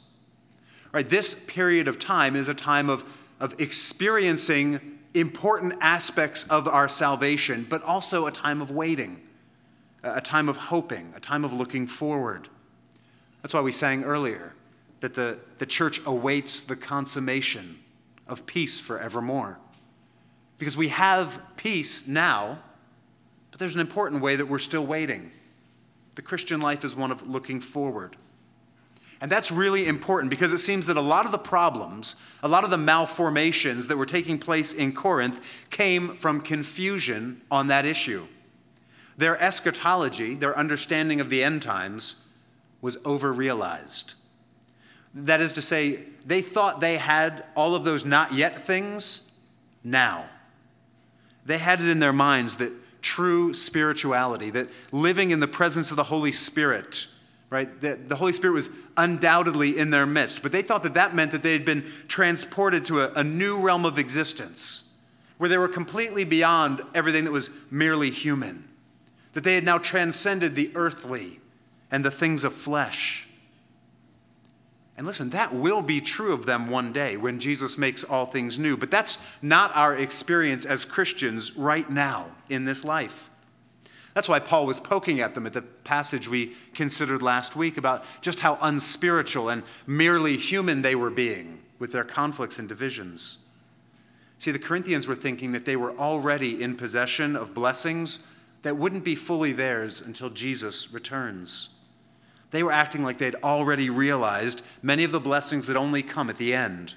Right, 0.92 1.10
this 1.10 1.34
period 1.34 1.88
of 1.88 1.98
time 1.98 2.36
is 2.36 2.48
a 2.48 2.54
time 2.54 2.90
of, 2.90 3.04
of 3.40 3.60
experiencing 3.60 5.00
important 5.14 5.74
aspects 5.82 6.48
of 6.48 6.68
our 6.68 6.88
salvation, 6.88 7.66
but 7.70 7.82
also 7.84 8.28
a 8.28 8.32
time 8.32 8.62
of 8.62 8.72
waiting, 8.72 9.22
a 10.04 10.22
time 10.22 10.50
of 10.50 10.58
hoping, 10.58 11.14
a 11.16 11.20
time 11.20 11.44
of 11.44 11.54
looking 11.54 11.88
forward. 11.88 12.50
That's 13.42 13.54
why 13.54 13.62
we 13.62 13.72
sang 13.72 14.04
earlier 14.04 14.54
that 15.04 15.16
the, 15.16 15.38
the 15.58 15.66
church 15.66 16.00
awaits 16.06 16.62
the 16.62 16.78
consummation 16.78 17.78
of 18.26 18.46
peace 18.46 18.80
forevermore. 18.80 19.60
Because 20.58 20.78
we 20.78 20.88
have 20.88 21.42
peace 21.58 22.08
now, 22.08 22.60
but 23.52 23.60
there's 23.60 23.76
an 23.76 23.82
important 23.82 24.22
way 24.22 24.38
that 24.38 24.46
we're 24.46 24.60
still 24.60 24.86
waiting. 24.86 25.30
The 26.16 26.22
Christian 26.22 26.62
life 26.62 26.86
is 26.86 26.96
one 26.96 27.12
of 27.12 27.28
looking 27.28 27.60
forward. 27.60 28.16
And 29.20 29.30
that's 29.30 29.52
really 29.52 29.88
important 29.88 30.30
because 30.30 30.54
it 30.54 30.60
seems 30.60 30.88
that 30.88 30.96
a 30.96 31.02
lot 31.02 31.26
of 31.26 31.34
the 31.34 31.38
problems, 31.38 32.16
a 32.42 32.48
lot 32.48 32.64
of 32.64 32.70
the 32.70 32.78
malformations 32.78 33.90
that 33.90 33.98
were 33.98 34.06
taking 34.06 34.40
place 34.40 34.72
in 34.72 34.94
Corinth 34.94 35.68
came 35.70 36.16
from 36.16 36.40
confusion 36.40 37.42
on 37.52 37.68
that 37.68 37.86
issue. 37.86 38.26
Their 39.18 39.38
eschatology, 39.38 40.36
their 40.36 40.58
understanding 40.58 41.20
of 41.20 41.30
the 41.30 41.44
end 41.44 41.62
times, 41.62 42.30
was 42.80 42.96
overrealized. 43.00 44.14
That 45.14 45.42
is 45.42 45.54
to 45.54 45.62
say, 45.62 46.00
they 46.26 46.42
thought 46.42 46.80
they 46.80 46.98
had 46.98 47.44
all 47.56 47.76
of 47.76 47.84
those 47.84 48.06
not 48.06 48.34
yet 48.34 48.60
things 48.60 49.38
now. 49.84 50.26
They 51.46 51.58
had 51.58 51.82
it 51.82 51.88
in 51.88 52.00
their 52.00 52.14
minds 52.14 52.56
that 52.58 52.72
true 53.02 53.54
spirituality, 53.54 54.50
that 54.52 54.70
living 54.92 55.32
in 55.32 55.40
the 55.40 55.48
presence 55.48 55.92
of 55.92 55.98
the 55.98 56.04
Holy 56.04 56.32
Spirit, 56.32 57.08
right? 57.50 57.82
That 57.82 58.10
the 58.10 58.16
Holy 58.16 58.34
Spirit 58.34 58.54
was 58.54 58.70
undoubtedly 58.98 59.78
in 59.78 59.92
their 59.92 60.06
midst, 60.06 60.42
but 60.42 60.52
they 60.52 60.62
thought 60.62 60.84
that 60.84 60.94
that 60.96 61.14
meant 61.14 61.32
that 61.34 61.44
they 61.44 61.52
had 61.52 61.66
been 61.66 61.86
transported 62.08 62.86
to 62.86 63.02
a, 63.02 63.12
a 63.14 63.24
new 63.24 63.60
realm 63.60 63.86
of 63.86 64.00
existence 64.00 64.98
where 65.38 65.50
they 65.50 65.58
were 65.58 65.68
completely 65.68 66.24
beyond 66.24 66.82
everything 66.96 67.26
that 67.26 67.32
was 67.32 67.50
merely 67.70 68.10
human, 68.10 68.68
that 69.34 69.44
they 69.44 69.56
had 69.56 69.66
now 69.66 69.78
transcended 69.78 70.56
the 70.56 70.72
earthly 70.74 71.42
and 71.92 72.06
the 72.06 72.12
things 72.12 72.44
of 72.44 72.54
flesh. 72.54 73.28
And 74.96 75.08
listen, 75.08 75.32
that 75.32 75.54
will 75.54 75.82
be 75.82 76.02
true 76.02 76.34
of 76.34 76.46
them 76.46 76.70
one 76.70 76.94
day 76.94 77.18
when 77.18 77.40
Jesus 77.40 77.78
makes 77.78 78.04
all 78.04 78.26
things 78.26 78.60
new. 78.60 78.78
But 78.78 78.92
that's 78.92 79.18
not 79.42 79.76
our 79.76 79.96
experience 79.96 80.66
as 80.66 80.86
Christians 80.86 81.56
right 81.58 81.90
now 81.90 82.28
in 82.48 82.66
this 82.66 82.84
life. 82.84 83.32
That's 84.14 84.30
why 84.30 84.40
Paul 84.40 84.68
was 84.68 84.80
poking 84.80 85.20
at 85.22 85.34
them 85.34 85.48
at 85.48 85.54
the 85.54 85.64
passage 85.64 86.28
we 86.28 86.54
considered 86.76 87.24
last 87.24 87.56
week 87.56 87.78
about 87.78 88.06
just 88.22 88.42
how 88.42 88.60
unspiritual 88.62 89.50
and 89.50 89.64
merely 89.88 90.38
human 90.38 90.84
they 90.84 90.94
were 90.94 91.10
being 91.10 91.60
with 91.80 91.92
their 91.92 92.04
conflicts 92.04 92.60
and 92.60 92.70
divisions. 92.70 93.40
See, 94.38 94.52
the 94.52 94.60
Corinthians 94.60 95.08
were 95.08 95.16
thinking 95.16 95.54
that 95.54 95.66
they 95.66 95.76
were 95.76 95.98
already 95.98 96.62
in 96.62 96.76
possession 96.76 97.36
of 97.36 97.56
blessings 97.56 98.28
that 98.62 98.78
wouldn't 98.78 99.04
be 99.04 99.16
fully 99.16 99.54
theirs 99.54 100.02
until 100.02 100.30
Jesus 100.30 100.94
returns. 100.94 101.73
They 102.54 102.62
were 102.62 102.72
acting 102.72 103.04
like 103.04 103.18
they'd 103.18 103.34
already 103.44 103.90
realized 103.90 104.62
many 104.84 105.04
of 105.04 105.12
the 105.12 105.20
blessings 105.20 105.66
that 105.66 105.76
only 105.76 106.04
come 106.04 106.30
at 106.30 106.36
the 106.36 106.54
end. 106.54 106.94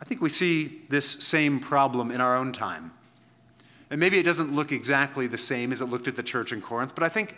I 0.00 0.04
think 0.04 0.20
we 0.20 0.30
see 0.30 0.82
this 0.88 1.08
same 1.08 1.60
problem 1.60 2.10
in 2.10 2.20
our 2.20 2.36
own 2.36 2.50
time. 2.50 2.90
And 3.88 4.00
maybe 4.00 4.18
it 4.18 4.24
doesn't 4.24 4.52
look 4.52 4.72
exactly 4.72 5.28
the 5.28 5.38
same 5.38 5.70
as 5.70 5.80
it 5.80 5.84
looked 5.84 6.08
at 6.08 6.16
the 6.16 6.24
church 6.24 6.52
in 6.52 6.60
Corinth, 6.60 6.96
but 6.96 7.04
I 7.04 7.08
think 7.08 7.36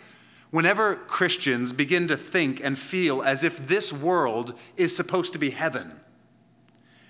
whenever 0.49 0.95
Christians 0.95 1.73
begin 1.73 2.07
to 2.07 2.17
think 2.17 2.59
and 2.59 2.75
feel 2.75 3.21
as 3.21 3.43
if 3.43 3.67
this 3.67 3.93
world 3.93 4.57
is 4.77 4.95
supposed 4.95 5.31
to 5.33 5.37
be 5.37 5.51
heaven, 5.51 5.91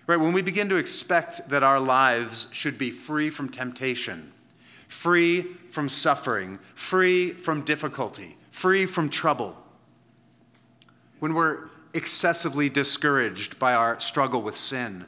right, 0.07 0.19
when 0.19 0.33
we 0.33 0.41
begin 0.41 0.67
to 0.67 0.75
expect 0.75 1.47
that 1.47 1.63
our 1.63 1.79
lives 1.79 2.49
should 2.51 2.77
be 2.77 2.91
free 2.91 3.29
from 3.29 3.47
temptation, 3.47 4.33
free 4.89 5.43
from 5.71 5.87
suffering, 5.87 6.59
free 6.73 7.31
from 7.31 7.61
difficulty, 7.61 8.35
free 8.55 8.85
from 8.85 9.09
trouble, 9.09 9.53
when 11.19 11.33
we're 11.33 11.67
excessively 11.93 12.69
discouraged 12.69 13.59
by 13.59 13.73
our 13.73 13.99
struggle 13.99 14.41
with 14.41 14.55
sin, 14.55 15.05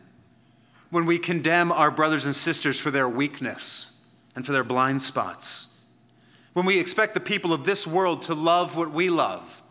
when 0.90 1.06
we 1.06 1.18
condemn 1.18 1.72
our 1.72 1.90
brothers 1.90 2.26
and 2.26 2.36
sisters 2.36 2.78
for 2.78 2.92
their 2.92 3.08
weakness 3.08 4.04
and 4.36 4.46
for 4.46 4.52
their 4.52 4.66
blind 4.66 5.02
spots, 5.02 5.80
when 6.52 6.66
we 6.66 6.78
expect 6.78 7.14
the 7.14 7.22
people 7.22 7.54
of 7.54 7.64
this 7.64 7.88
world 7.88 8.22
to 8.22 8.34
love 8.34 8.76
what 8.76 8.92
we 8.92 9.10
love 9.10 9.64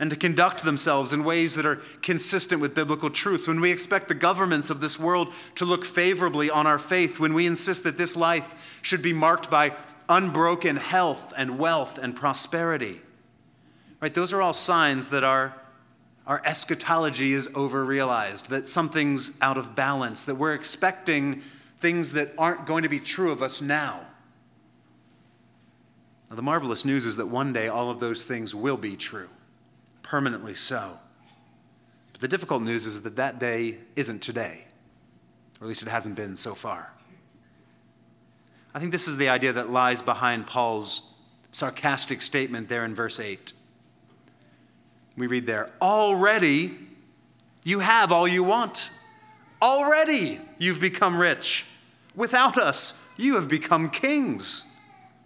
and 0.00 0.10
to 0.10 0.16
conduct 0.16 0.64
themselves 0.64 1.12
in 1.12 1.22
ways 1.22 1.54
that 1.54 1.64
are 1.64 1.76
consistent 2.02 2.60
with 2.60 2.74
biblical 2.74 3.10
truths, 3.10 3.46
when 3.46 3.60
we 3.60 3.70
expect 3.70 4.08
the 4.08 4.14
governments 4.14 4.70
of 4.70 4.80
this 4.80 4.98
world 4.98 5.32
to 5.54 5.64
look 5.64 5.84
favorably 5.84 6.50
on 6.50 6.66
our 6.66 6.80
faith, 6.80 7.20
when 7.20 7.32
we 7.32 7.46
insist 7.46 7.84
that 7.84 7.96
this 7.96 8.16
life 8.16 8.80
should 8.82 9.02
be 9.02 9.12
marked 9.12 9.48
by 9.48 9.72
unbroken 10.08 10.74
health 10.74 11.32
and 11.36 11.60
wealth 11.60 11.96
and 11.96 12.16
prosperity 12.16 13.00
Right? 14.00 14.12
Those 14.12 14.32
are 14.32 14.40
all 14.40 14.52
signs 14.52 15.08
that 15.08 15.24
our, 15.24 15.54
our 16.26 16.40
eschatology 16.44 17.32
is 17.32 17.48
overrealized, 17.48 18.48
that 18.48 18.68
something's 18.68 19.38
out 19.42 19.58
of 19.58 19.74
balance, 19.74 20.24
that 20.24 20.36
we're 20.36 20.54
expecting 20.54 21.42
things 21.78 22.12
that 22.12 22.30
aren't 22.38 22.66
going 22.66 22.82
to 22.82 22.88
be 22.88 23.00
true 23.00 23.30
of 23.30 23.42
us 23.42 23.60
now. 23.60 24.06
Now, 26.30 26.36
the 26.36 26.42
marvelous 26.42 26.84
news 26.84 27.04
is 27.04 27.16
that 27.16 27.26
one 27.26 27.52
day 27.52 27.68
all 27.68 27.90
of 27.90 28.00
those 28.00 28.24
things 28.24 28.54
will 28.54 28.76
be 28.76 28.96
true, 28.96 29.28
permanently 30.02 30.54
so. 30.54 30.98
But 32.12 32.20
the 32.20 32.28
difficult 32.28 32.62
news 32.62 32.86
is 32.86 33.02
that 33.02 33.16
that 33.16 33.38
day 33.38 33.78
isn't 33.96 34.22
today, 34.22 34.64
or 35.60 35.64
at 35.64 35.68
least 35.68 35.82
it 35.82 35.88
hasn't 35.88 36.14
been 36.14 36.36
so 36.36 36.54
far. 36.54 36.92
I 38.72 38.78
think 38.78 38.92
this 38.92 39.08
is 39.08 39.16
the 39.16 39.28
idea 39.28 39.52
that 39.52 39.70
lies 39.70 40.00
behind 40.00 40.46
Paul's 40.46 41.14
sarcastic 41.50 42.22
statement 42.22 42.68
there 42.68 42.84
in 42.84 42.94
verse 42.94 43.18
8. 43.18 43.52
We 45.16 45.26
read 45.26 45.46
there, 45.46 45.70
already 45.82 46.78
you 47.62 47.80
have 47.80 48.10
all 48.10 48.26
you 48.26 48.42
want. 48.42 48.90
Already 49.60 50.40
you've 50.58 50.80
become 50.80 51.18
rich. 51.18 51.66
Without 52.14 52.56
us, 52.56 52.98
you 53.16 53.34
have 53.34 53.48
become 53.48 53.90
kings. 53.90 54.66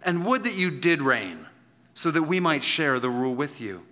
And 0.03 0.25
would 0.25 0.43
that 0.43 0.55
you 0.55 0.69
did 0.69 1.01
reign, 1.01 1.47
so 1.93 2.11
that 2.11 2.23
we 2.23 2.39
might 2.39 2.63
share 2.63 2.99
the 2.99 3.09
rule 3.09 3.33
with 3.33 3.61
you. 3.61 3.85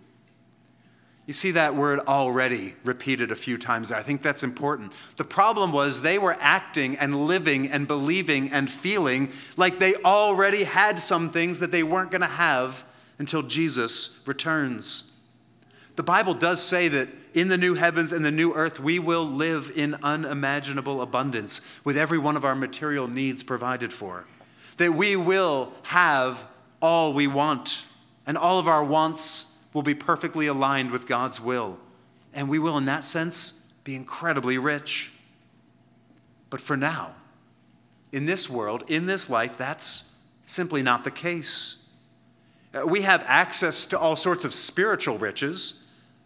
You 1.26 1.34
see 1.34 1.52
that 1.52 1.76
word 1.76 2.02
already 2.02 2.76
repeated 2.84 3.32
a 3.32 3.36
few 3.36 3.58
times 3.58 3.90
there. 3.90 3.98
I 3.98 4.04
think 4.04 4.22
that's 4.22 4.44
important. 4.44 4.92
The 5.16 5.24
problem 5.24 5.72
was 5.72 6.02
they 6.02 6.20
were 6.20 6.36
acting 6.42 6.98
and 6.98 7.26
living 7.28 7.72
and 7.72 7.88
believing 7.88 8.52
and 8.52 8.70
feeling 8.70 9.32
like 9.56 9.80
they 9.80 9.96
already 9.96 10.66
had 10.66 11.00
some 11.00 11.30
things 11.30 11.60
that 11.60 11.72
they 11.72 11.82
weren't 11.82 12.12
going 12.12 12.22
to 12.22 12.28
have 12.28 12.84
until 13.20 13.42
Jesus 13.42 14.22
returns. 14.26 15.13
The 15.96 16.04
Bible 16.04 16.34
does 16.34 16.62
say 16.62 16.88
that 16.88 17.08
in 17.34 17.48
the 17.48 17.58
new 17.58 17.76
heavens 17.76 18.12
and 18.12 18.24
the 18.24 18.32
new 18.32 18.54
earth, 18.54 18.80
we 18.80 19.00
will 19.00 19.26
live 19.26 19.72
in 19.76 19.96
unimaginable 20.04 21.02
abundance 21.02 21.62
with 21.84 21.98
every 21.98 22.18
one 22.18 22.38
of 22.38 22.46
our 22.46 22.56
material 22.56 23.08
needs 23.08 23.44
provided 23.44 23.94
for. 23.94 24.26
That 24.78 24.94
we 24.94 25.16
will 25.16 25.72
have 25.84 26.48
all 26.82 27.14
we 27.14 27.28
want, 27.28 27.86
and 28.26 28.38
all 28.38 28.60
of 28.60 28.68
our 28.68 28.84
wants 28.84 29.60
will 29.74 29.84
be 29.84 29.96
perfectly 29.96 30.48
aligned 30.48 30.92
with 30.92 31.08
God's 31.08 31.40
will. 31.40 31.80
And 32.34 32.50
we 32.50 32.60
will, 32.60 32.78
in 32.78 32.86
that 32.86 33.06
sense, 33.06 33.68
be 33.84 33.96
incredibly 33.96 34.58
rich. 34.58 35.12
But 36.50 36.62
for 36.62 36.78
now, 36.78 37.16
in 38.12 38.26
this 38.26 38.50
world, 38.50 38.84
in 38.88 39.06
this 39.06 39.30
life, 39.30 39.58
that's 39.58 40.16
simply 40.46 40.84
not 40.84 41.04
the 41.04 41.12
case. 41.12 41.90
Uh, 42.74 42.86
we 42.86 43.02
have 43.02 43.24
access 43.28 43.86
to 43.86 43.98
all 43.98 44.16
sorts 44.16 44.46
of 44.46 44.54
spiritual 44.54 45.18
riches 45.18 45.83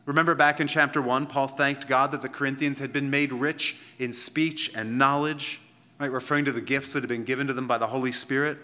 Remember 0.07 0.35
back 0.35 0.61
in 0.61 0.67
chapter 0.67 1.01
1, 1.01 1.27
Paul 1.27 1.47
thanked 1.47 1.85
God 1.89 2.13
that 2.13 2.21
the 2.21 2.29
Corinthians 2.29 2.79
had 2.79 2.93
been 2.93 3.09
made 3.09 3.33
rich 3.33 3.75
in 3.99 4.13
speech 4.13 4.71
and 4.73 4.97
knowledge, 4.97 5.59
right, 5.99 6.09
referring 6.09 6.45
to 6.45 6.53
the 6.53 6.61
gifts 6.61 6.93
that 6.93 7.01
had 7.01 7.09
been 7.09 7.25
given 7.25 7.45
to 7.47 7.53
them 7.53 7.67
by 7.67 7.77
the 7.77 7.87
Holy 7.87 8.13
Spirit. 8.13 8.57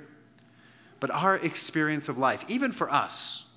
But 1.02 1.12
our 1.12 1.36
experience 1.36 2.08
of 2.08 2.18
life, 2.18 2.46
even 2.48 2.72
for 2.72 2.90
us, 2.90 3.54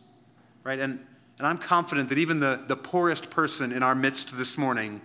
right, 0.64 0.80
and, 0.80 0.98
and 1.38 1.46
I'm 1.46 1.58
confident 1.58 2.08
that 2.08 2.18
even 2.18 2.40
the, 2.40 2.60
the 2.66 2.74
poorest 2.74 3.30
person 3.30 3.70
in 3.70 3.84
our 3.84 3.94
midst 3.94 4.36
this 4.36 4.58
morning 4.58 5.00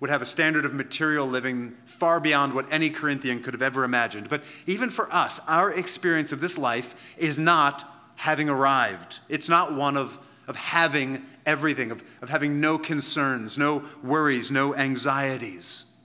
would 0.00 0.10
have 0.10 0.20
a 0.20 0.26
standard 0.26 0.64
of 0.64 0.74
material 0.74 1.24
living 1.24 1.76
far 1.84 2.18
beyond 2.18 2.52
what 2.52 2.66
any 2.68 2.90
Corinthian 2.90 3.44
could 3.44 3.54
have 3.54 3.62
ever 3.62 3.84
imagined. 3.84 4.28
But 4.28 4.42
even 4.66 4.90
for 4.90 5.12
us, 5.12 5.38
our 5.46 5.72
experience 5.72 6.32
of 6.32 6.40
this 6.40 6.58
life 6.58 7.14
is 7.16 7.38
not 7.38 7.84
having 8.16 8.48
arrived. 8.48 9.20
It's 9.28 9.48
not 9.48 9.72
one 9.72 9.96
of, 9.96 10.18
of 10.48 10.56
having 10.56 11.24
everything, 11.48 11.90
of, 11.90 12.04
of 12.20 12.28
having 12.28 12.60
no 12.60 12.78
concerns, 12.78 13.56
no 13.56 13.82
worries, 14.02 14.50
no 14.50 14.76
anxieties. 14.76 15.96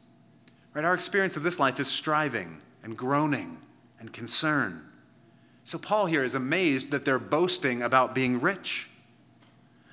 Right? 0.73 0.85
Our 0.85 0.93
experience 0.93 1.35
of 1.35 1.43
this 1.43 1.59
life 1.59 1.79
is 1.79 1.89
striving 1.89 2.61
and 2.81 2.97
groaning 2.97 3.57
and 3.99 4.11
concern. 4.11 4.81
So 5.65 5.77
Paul 5.77 6.05
here 6.05 6.23
is 6.23 6.33
amazed 6.33 6.91
that 6.91 7.03
they're 7.03 7.19
boasting 7.19 7.83
about 7.83 8.15
being 8.15 8.39
rich. 8.39 8.89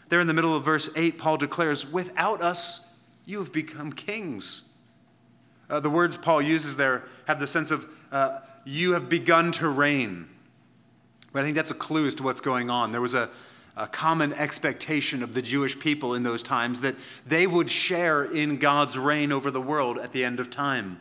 There 0.09 0.21
in 0.21 0.29
the 0.29 0.35
middle 0.35 0.55
of 0.55 0.65
verse 0.65 0.89
8, 0.97 1.19
Paul 1.19 1.37
declares, 1.37 1.91
Without 1.91 2.41
us, 2.41 2.99
you 3.27 3.39
have 3.39 3.53
become 3.53 3.93
kings. 3.93 4.73
Uh, 5.69 5.81
the 5.81 5.91
words 5.91 6.17
Paul 6.17 6.43
uses 6.43 6.77
there 6.77 7.05
have 7.27 7.41
the 7.41 7.47
sense 7.47 7.71
of, 7.71 7.87
uh, 8.11 8.41
you 8.65 8.93
have 8.93 9.09
begun 9.09 9.53
to 9.53 9.69
reign. 9.69 10.29
But 11.33 11.41
I 11.41 11.43
think 11.45 11.57
that's 11.57 11.71
a 11.71 11.75
clue 11.75 12.07
as 12.07 12.15
to 12.17 12.23
what's 12.23 12.41
going 12.41 12.71
on. 12.71 12.93
There 12.93 13.01
was 13.01 13.15
a, 13.15 13.31
a 13.81 13.87
common 13.87 14.35
expectation 14.35 15.23
of 15.23 15.33
the 15.33 15.41
Jewish 15.41 15.79
people 15.79 16.15
in 16.15 16.23
those 16.23 16.43
times 16.43 16.81
that 16.81 16.97
they 17.27 17.47
would 17.47 17.71
share 17.71 18.25
in 18.25 18.59
God's 18.59 18.99
reign 18.99 19.33
over 19.33 19.51
the 19.51 19.61
world 19.61 19.99
at 19.99 20.13
the 20.13 20.23
end 20.23 20.39
of 20.39 20.51
time. 20.51 21.01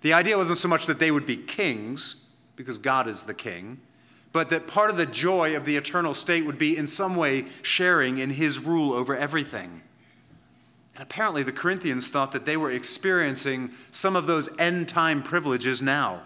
The 0.00 0.12
idea 0.12 0.36
wasn't 0.36 0.58
so 0.58 0.66
much 0.66 0.86
that 0.86 0.98
they 0.98 1.12
would 1.12 1.24
be 1.24 1.36
kings, 1.36 2.34
because 2.56 2.78
God 2.78 3.06
is 3.06 3.22
the 3.22 3.34
king, 3.34 3.78
but 4.32 4.50
that 4.50 4.66
part 4.66 4.90
of 4.90 4.96
the 4.96 5.06
joy 5.06 5.56
of 5.56 5.64
the 5.64 5.76
eternal 5.76 6.14
state 6.14 6.44
would 6.44 6.58
be 6.58 6.76
in 6.76 6.88
some 6.88 7.14
way 7.14 7.44
sharing 7.62 8.18
in 8.18 8.30
his 8.30 8.58
rule 8.58 8.92
over 8.92 9.16
everything. 9.16 9.82
And 10.94 11.02
apparently, 11.04 11.44
the 11.44 11.52
Corinthians 11.52 12.08
thought 12.08 12.32
that 12.32 12.44
they 12.44 12.56
were 12.56 12.72
experiencing 12.72 13.70
some 13.92 14.16
of 14.16 14.26
those 14.26 14.48
end 14.58 14.88
time 14.88 15.22
privileges 15.22 15.80
now. 15.80 16.22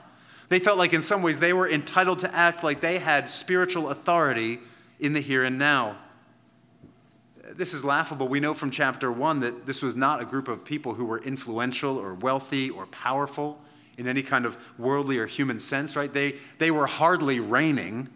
They 0.49 0.59
felt 0.59 0.79
like, 0.79 0.95
in 0.95 1.03
some 1.03 1.21
ways, 1.21 1.41
they 1.41 1.53
were 1.53 1.69
entitled 1.69 2.21
to 2.21 2.35
act 2.35 2.65
like 2.65 2.81
they 2.81 2.99
had 2.99 3.29
spiritual 3.29 3.91
authority 3.91 4.61
in 5.03 5.13
the 5.13 5.21
here 5.21 5.45
and 5.45 5.59
now. 5.59 5.97
This 7.51 7.75
is 7.75 7.85
laughable. 7.85 8.29
We 8.29 8.41
know 8.41 8.55
from 8.55 8.71
chapter 8.71 9.11
1 9.11 9.41
that 9.41 9.67
this 9.67 9.83
was 9.83 9.97
not 9.97 10.23
a 10.23 10.25
group 10.25 10.49
of 10.49 10.65
people 10.65 10.95
who 10.95 11.05
were 11.05 11.19
influential 11.19 11.99
or 11.99 12.15
wealthy 12.15 12.71
or 12.71 12.87
powerful 12.87 13.61
in 13.99 14.07
any 14.07 14.23
kind 14.23 14.47
of 14.47 14.57
worldly 14.79 15.19
or 15.19 15.27
human 15.27 15.59
sense, 15.59 15.97
right? 15.97 16.13
They, 16.13 16.37
they 16.59 16.71
were 16.71 16.87
hardly 16.87 17.41
reigning. 17.41 18.09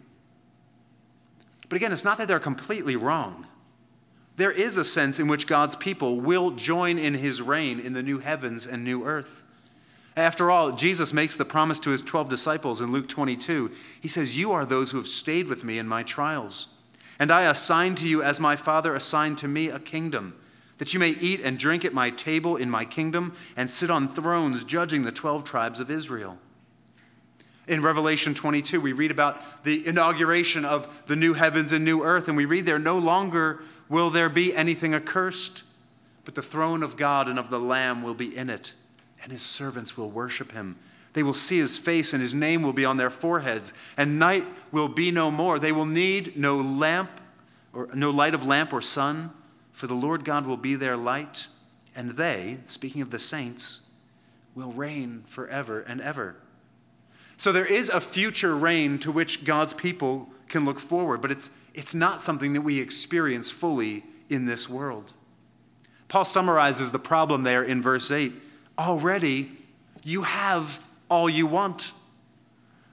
But 1.69 1.75
again, 1.75 1.91
it's 1.91 2.05
not 2.05 2.17
that 2.17 2.27
they're 2.27 2.39
completely 2.39 2.95
wrong. 2.95 3.45
There 4.37 4.51
is 4.51 4.77
a 4.77 4.83
sense 4.83 5.19
in 5.19 5.27
which 5.27 5.45
God's 5.45 5.75
people 5.75 6.21
will 6.21 6.51
join 6.51 6.97
in 6.97 7.15
his 7.15 7.41
reign 7.41 7.79
in 7.79 7.93
the 7.93 8.03
new 8.03 8.19
heavens 8.19 8.65
and 8.65 8.83
new 8.83 9.03
earth. 9.05 9.43
After 10.15 10.49
all, 10.49 10.71
Jesus 10.71 11.13
makes 11.13 11.35
the 11.35 11.45
promise 11.45 11.79
to 11.81 11.91
his 11.91 12.01
12 12.01 12.29
disciples 12.29 12.81
in 12.81 12.91
Luke 12.91 13.07
22. 13.07 13.71
He 14.01 14.07
says, 14.07 14.37
You 14.37 14.51
are 14.51 14.65
those 14.65 14.89
who 14.89 14.97
have 14.97 15.07
stayed 15.07 15.47
with 15.47 15.63
me 15.63 15.77
in 15.77 15.87
my 15.87 16.01
trials. 16.01 16.76
And 17.19 17.31
I 17.31 17.43
assign 17.43 17.95
to 17.95 18.07
you, 18.07 18.21
as 18.21 18.39
my 18.39 18.55
Father 18.55 18.93
assigned 18.93 19.37
to 19.39 19.47
me, 19.47 19.69
a 19.69 19.79
kingdom, 19.79 20.35
that 20.77 20.93
you 20.93 20.99
may 20.99 21.09
eat 21.09 21.41
and 21.41 21.57
drink 21.57 21.83
at 21.83 21.93
my 21.93 22.09
table 22.09 22.55
in 22.55 22.69
my 22.69 22.85
kingdom 22.85 23.35
and 23.55 23.71
sit 23.71 23.89
on 23.89 24.07
thrones 24.07 24.63
judging 24.63 25.03
the 25.03 25.11
12 25.11 25.43
tribes 25.43 25.79
of 25.79 25.89
Israel. 25.89 26.37
In 27.67 27.81
Revelation 27.81 28.33
22, 28.33 28.79
we 28.79 28.93
read 28.93 29.11
about 29.11 29.63
the 29.63 29.85
inauguration 29.85 30.63
of 30.63 31.05
the 31.07 31.15
new 31.15 31.33
heavens 31.33 31.73
and 31.73 31.83
new 31.83 32.03
earth, 32.03 32.27
and 32.27 32.37
we 32.37 32.45
read 32.45 32.65
there, 32.65 32.79
No 32.79 32.97
longer 32.97 33.61
will 33.89 34.09
there 34.09 34.29
be 34.29 34.55
anything 34.55 34.93
accursed, 34.93 35.63
but 36.23 36.35
the 36.35 36.41
throne 36.41 36.83
of 36.83 36.95
God 36.95 37.27
and 37.27 37.37
of 37.37 37.49
the 37.49 37.59
Lamb 37.59 38.03
will 38.03 38.13
be 38.13 38.35
in 38.35 38.49
it, 38.49 38.73
and 39.21 39.31
his 39.31 39.41
servants 39.41 39.97
will 39.97 40.09
worship 40.09 40.53
him. 40.53 40.77
They 41.17 41.23
will 41.23 41.33
see 41.33 41.57
his 41.57 41.79
face, 41.79 42.13
and 42.13 42.21
his 42.21 42.35
name 42.35 42.61
will 42.61 42.73
be 42.73 42.85
on 42.85 42.97
their 42.97 43.09
foreheads, 43.09 43.73
and 43.97 44.19
night 44.19 44.45
will 44.71 44.87
be 44.87 45.09
no 45.09 45.31
more. 45.31 45.57
They 45.57 45.71
will 45.71 45.87
need 45.87 46.37
no 46.37 46.57
lamp 46.57 47.09
or 47.73 47.89
no 47.95 48.11
light 48.11 48.35
of 48.35 48.45
lamp 48.45 48.71
or 48.71 48.83
sun, 48.83 49.31
for 49.71 49.87
the 49.87 49.95
Lord 49.95 50.23
God 50.23 50.45
will 50.45 50.57
be 50.57 50.75
their 50.75 50.95
light, 50.95 51.47
and 51.95 52.11
they, 52.11 52.59
speaking 52.67 53.01
of 53.01 53.09
the 53.09 53.17
saints, 53.17 53.79
will 54.53 54.71
reign 54.71 55.23
forever 55.25 55.79
and 55.81 56.01
ever. 56.01 56.35
So 57.35 57.51
there 57.51 57.65
is 57.65 57.89
a 57.89 57.99
future 57.99 58.55
reign 58.55 58.99
to 58.99 59.11
which 59.11 59.43
God's 59.43 59.73
people 59.73 60.29
can 60.47 60.65
look 60.65 60.79
forward, 60.79 61.19
but 61.23 61.31
it's, 61.31 61.49
it's 61.73 61.95
not 61.95 62.21
something 62.21 62.53
that 62.53 62.61
we 62.61 62.79
experience 62.79 63.49
fully 63.49 64.03
in 64.29 64.45
this 64.45 64.69
world. 64.69 65.13
Paul 66.09 66.25
summarizes 66.25 66.91
the 66.91 66.99
problem 66.99 67.41
there 67.41 67.63
in 67.63 67.81
verse 67.81 68.11
8. 68.11 68.33
Already 68.77 69.53
you 70.03 70.21
have 70.21 70.79
all 71.09 71.29
you 71.29 71.47
want. 71.47 71.93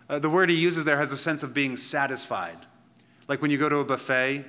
Uh, 0.08 0.18
the 0.18 0.30
word 0.30 0.50
he 0.50 0.56
uses 0.56 0.84
there 0.84 0.98
has 0.98 1.12
a 1.12 1.16
sense 1.16 1.42
of 1.42 1.54
being 1.54 1.76
satisfied. 1.76 2.56
Like 3.28 3.40
when 3.40 3.50
you 3.50 3.58
go 3.58 3.68
to 3.68 3.78
a 3.78 3.84
buffet 3.84 4.44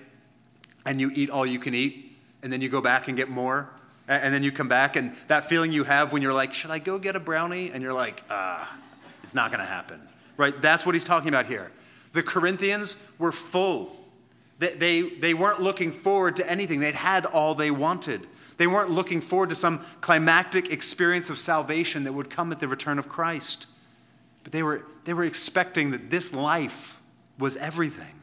and 0.86 1.00
you 1.00 1.12
eat 1.16 1.30
all 1.30 1.46
you 1.46 1.60
can 1.60 1.74
eat, 1.74 2.18
and 2.44 2.52
then 2.52 2.62
you 2.62 2.70
go 2.70 2.82
back 2.82 3.08
and 3.08 3.18
get 3.18 3.30
more, 3.30 3.70
and, 4.08 4.26
and 4.26 4.34
then 4.34 4.44
you 4.44 4.52
come 4.52 4.68
back, 4.68 4.96
and 4.96 5.14
that 5.28 5.50
feeling 5.50 5.72
you 5.72 5.84
have 5.84 6.14
when 6.14 6.22
you're 6.22 6.34
like, 6.34 6.54
Should 6.54 6.72
I 6.72 6.80
go 6.80 7.00
get 7.00 7.16
a 7.16 7.20
brownie? 7.20 7.72
And 7.72 7.82
you're 7.82 7.94
like, 7.94 8.24
Ah, 8.30 8.78
it's 9.24 9.34
not 9.34 9.50
to 9.52 9.66
happen. 9.66 10.02
Right? 10.38 10.62
That's 10.62 10.86
what 10.86 10.94
he's 10.94 11.06
talking 11.06 11.30
about 11.30 11.46
here. 11.46 11.72
The 12.14 12.24
Corinthians 12.24 12.98
were 13.18 13.32
full. 13.32 13.96
They, 14.60 14.74
they, 14.76 15.02
they 15.02 15.34
weren't 15.34 15.62
looking 15.62 15.92
forward 15.92 16.36
to 16.38 16.50
anything, 16.50 16.80
they'd 16.80 16.96
had 16.96 17.26
all 17.26 17.56
they 17.56 17.72
wanted. 17.72 18.28
They 18.58 18.68
weren't 18.68 18.90
looking 18.90 19.22
forward 19.22 19.50
to 19.50 19.56
some 19.56 19.80
climactic 20.02 20.72
experience 20.72 21.30
of 21.30 21.38
salvation 21.38 22.06
that 22.06 22.14
would 22.14 22.30
come 22.30 22.52
at 22.52 22.60
the 22.60 22.68
return 22.68 23.00
of 23.00 23.10
Christ. 23.10 23.68
But 24.44 24.54
they 24.54 24.64
were, 24.64 24.86
they 25.04 25.14
were 25.14 25.24
expecting 25.24 25.92
that 25.92 26.10
this 26.10 26.34
life 26.34 27.02
was 27.38 27.56
everything. 27.58 28.14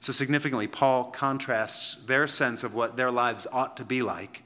So, 0.00 0.12
significantly, 0.12 0.66
Paul 0.66 1.04
contrasts 1.04 1.96
their 2.06 2.26
sense 2.26 2.64
of 2.64 2.74
what 2.74 2.96
their 2.96 3.10
lives 3.10 3.46
ought 3.52 3.76
to 3.76 3.84
be 3.84 4.00
like 4.02 4.42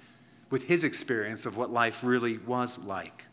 with 0.50 0.64
his 0.64 0.84
experience 0.84 1.46
of 1.46 1.56
what 1.56 1.70
life 1.70 2.02
really 2.02 2.38
was 2.38 2.84
like. 2.84 3.26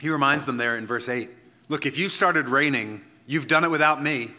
He 0.00 0.08
reminds 0.08 0.46
them 0.46 0.56
there 0.56 0.76
in 0.76 0.86
verse 0.86 1.08
8 1.08 1.30
look, 1.68 1.86
if 1.86 1.96
you 1.96 2.08
started 2.08 2.48
reigning, 2.48 3.02
you've 3.26 3.46
done 3.48 3.64
it 3.64 3.70
without 3.70 4.02
me. 4.02 4.32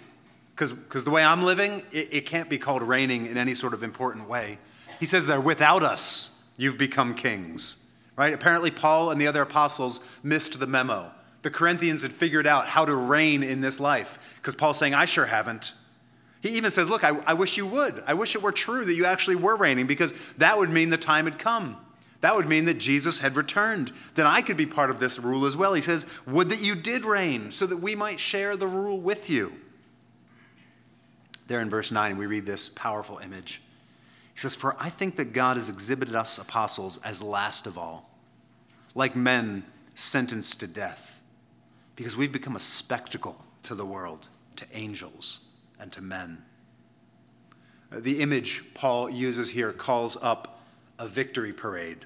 Because 0.56 1.04
the 1.04 1.12
way 1.12 1.24
I'm 1.24 1.44
living, 1.44 1.84
it, 1.92 2.10
it 2.12 2.26
can't 2.26 2.50
be 2.50 2.58
called 2.58 2.82
reigning 2.84 3.26
in 3.26 3.38
any 3.38 3.56
sort 3.56 3.74
of 3.74 3.84
important 3.84 4.30
way. 4.30 4.60
He 5.00 5.06
says 5.06 5.26
there, 5.26 5.42
without 5.42 5.84
us, 5.84 6.44
you've 6.58 6.78
become 6.78 7.16
kings. 7.16 7.78
Right? 8.16 8.34
Apparently, 8.34 8.70
Paul 8.70 9.10
and 9.10 9.20
the 9.20 9.28
other 9.28 9.42
apostles 9.42 10.00
missed 10.24 10.60
the 10.60 10.68
memo. 10.68 11.12
The 11.42 11.50
Corinthians 11.50 12.04
had 12.04 12.14
figured 12.14 12.46
out 12.46 12.68
how 12.68 12.86
to 12.86 12.96
reign 12.96 13.44
in 13.44 13.62
this 13.62 13.80
life. 13.80 14.38
Because 14.38 14.56
Paul's 14.56 14.78
saying, 14.78 14.94
I 14.94 15.06
sure 15.06 15.26
haven't. 15.26 15.74
He 16.42 16.50
even 16.50 16.72
says, 16.72 16.90
Look, 16.90 17.04
I, 17.04 17.18
I 17.26 17.34
wish 17.34 17.58
you 17.58 17.66
would. 17.66 18.04
I 18.06 18.14
wish 18.14 18.36
it 18.36 18.42
were 18.42 18.52
true 18.52 18.86
that 18.86 18.94
you 18.94 19.06
actually 19.06 19.38
were 19.38 19.56
reigning, 19.56 19.88
because 19.88 20.34
that 20.34 20.58
would 20.58 20.70
mean 20.70 20.90
the 20.90 20.98
time 20.98 21.26
had 21.26 21.40
come. 21.40 21.78
That 22.22 22.36
would 22.36 22.48
mean 22.48 22.66
that 22.66 22.78
Jesus 22.78 23.20
had 23.20 23.36
returned. 23.36 23.92
Then 24.16 24.28
I 24.28 24.42
could 24.42 24.56
be 24.56 24.66
part 24.66 24.90
of 24.90 25.00
this 25.00 25.20
rule 25.20 25.46
as 25.46 25.58
well. 25.58 25.74
He 25.74 25.82
says, 25.82 26.06
Would 26.28 26.50
that 26.50 26.62
you 26.62 26.76
did 26.76 27.04
reign, 27.04 27.50
so 27.50 27.66
that 27.66 27.78
we 27.78 27.96
might 27.96 28.20
share 28.20 28.56
the 28.56 28.68
rule 28.68 29.00
with 29.00 29.30
you. 29.30 29.54
There 31.48 31.60
in 31.60 31.70
verse 31.70 31.92
9, 31.92 32.18
we 32.18 32.26
read 32.26 32.46
this 32.46 32.70
powerful 32.70 33.18
image. 33.18 33.62
He 34.34 34.40
says, 34.40 34.56
For 34.56 34.76
I 34.80 34.90
think 34.90 35.16
that 35.18 35.34
God 35.34 35.58
has 35.58 35.70
exhibited 35.70 36.16
us 36.16 36.38
apostles 36.38 37.00
as 37.04 37.22
last 37.22 37.68
of 37.68 37.78
all, 37.78 38.10
like 38.96 39.16
men 39.16 39.64
sentenced 39.96 40.60
to 40.62 40.68
death, 40.68 41.22
because 41.96 42.18
we've 42.18 42.32
become 42.32 42.56
a 42.56 42.62
spectacle 42.62 43.46
to 43.64 43.76
the 43.76 43.86
world, 43.86 44.28
to 44.56 44.66
angels, 44.74 45.46
and 45.80 45.92
to 45.92 46.02
men. 46.02 46.44
The 47.92 48.22
image 48.22 48.64
Paul 48.74 49.10
uses 49.10 49.52
here 49.52 49.72
calls 49.72 50.18
up 50.22 50.62
a 50.98 51.08
victory 51.08 51.54
parade. 51.54 52.06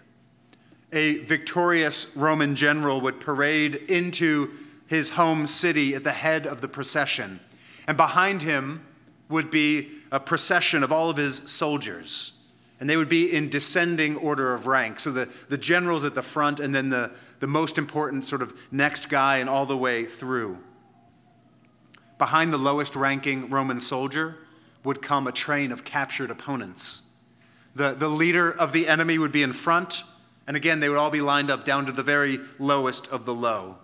A 0.91 1.19
victorious 1.19 2.15
Roman 2.15 2.55
general 2.55 2.99
would 3.01 3.19
parade 3.19 3.75
into 3.75 4.51
his 4.87 5.11
home 5.11 5.45
city 5.45 5.95
at 5.95 6.03
the 6.03 6.13
head 6.13 6.47
of 6.47 6.61
the 6.61 6.67
procession, 6.67 7.39
and 7.87 7.95
behind 7.95 8.41
him 8.41 8.85
would 9.29 9.51
be 9.51 9.89
a 10.11 10.19
procession 10.19 10.83
of 10.83 10.91
all 10.91 11.09
of 11.09 11.17
his 11.17 11.35
soldiers. 11.35 12.33
And 12.79 12.89
they 12.89 12.97
would 12.97 13.09
be 13.09 13.33
in 13.33 13.49
descending 13.49 14.17
order 14.17 14.53
of 14.53 14.67
rank. 14.67 14.99
So 14.99 15.11
the, 15.11 15.29
the 15.49 15.57
general's 15.57 16.03
at 16.03 16.15
the 16.15 16.21
front, 16.21 16.59
and 16.59 16.73
then 16.73 16.89
the, 16.89 17.11
the 17.39 17.47
most 17.47 17.77
important 17.77 18.23
sort 18.23 18.41
of 18.41 18.53
next 18.71 19.09
guy, 19.09 19.37
and 19.37 19.49
all 19.49 19.65
the 19.65 19.77
way 19.77 20.05
through. 20.05 20.59
Behind 22.17 22.53
the 22.53 22.57
lowest 22.57 22.95
ranking 22.95 23.49
Roman 23.49 23.79
soldier 23.79 24.37
would 24.83 25.01
come 25.01 25.27
a 25.27 25.31
train 25.31 25.71
of 25.71 25.83
captured 25.83 26.31
opponents. 26.31 27.09
The, 27.75 27.93
the 27.93 28.07
leader 28.07 28.51
of 28.51 28.73
the 28.73 28.87
enemy 28.87 29.17
would 29.17 29.31
be 29.31 29.43
in 29.43 29.53
front, 29.53 30.03
and 30.47 30.55
again, 30.55 30.79
they 30.79 30.87
would 30.87 30.97
all 30.97 31.11
be 31.11 31.21
lined 31.21 31.51
up 31.51 31.65
down 31.65 31.87
to 31.87 31.91
the 31.91 32.03
very 32.03 32.39
lowest 32.59 33.07
of 33.07 33.25
the 33.25 33.33
low. 33.33 33.77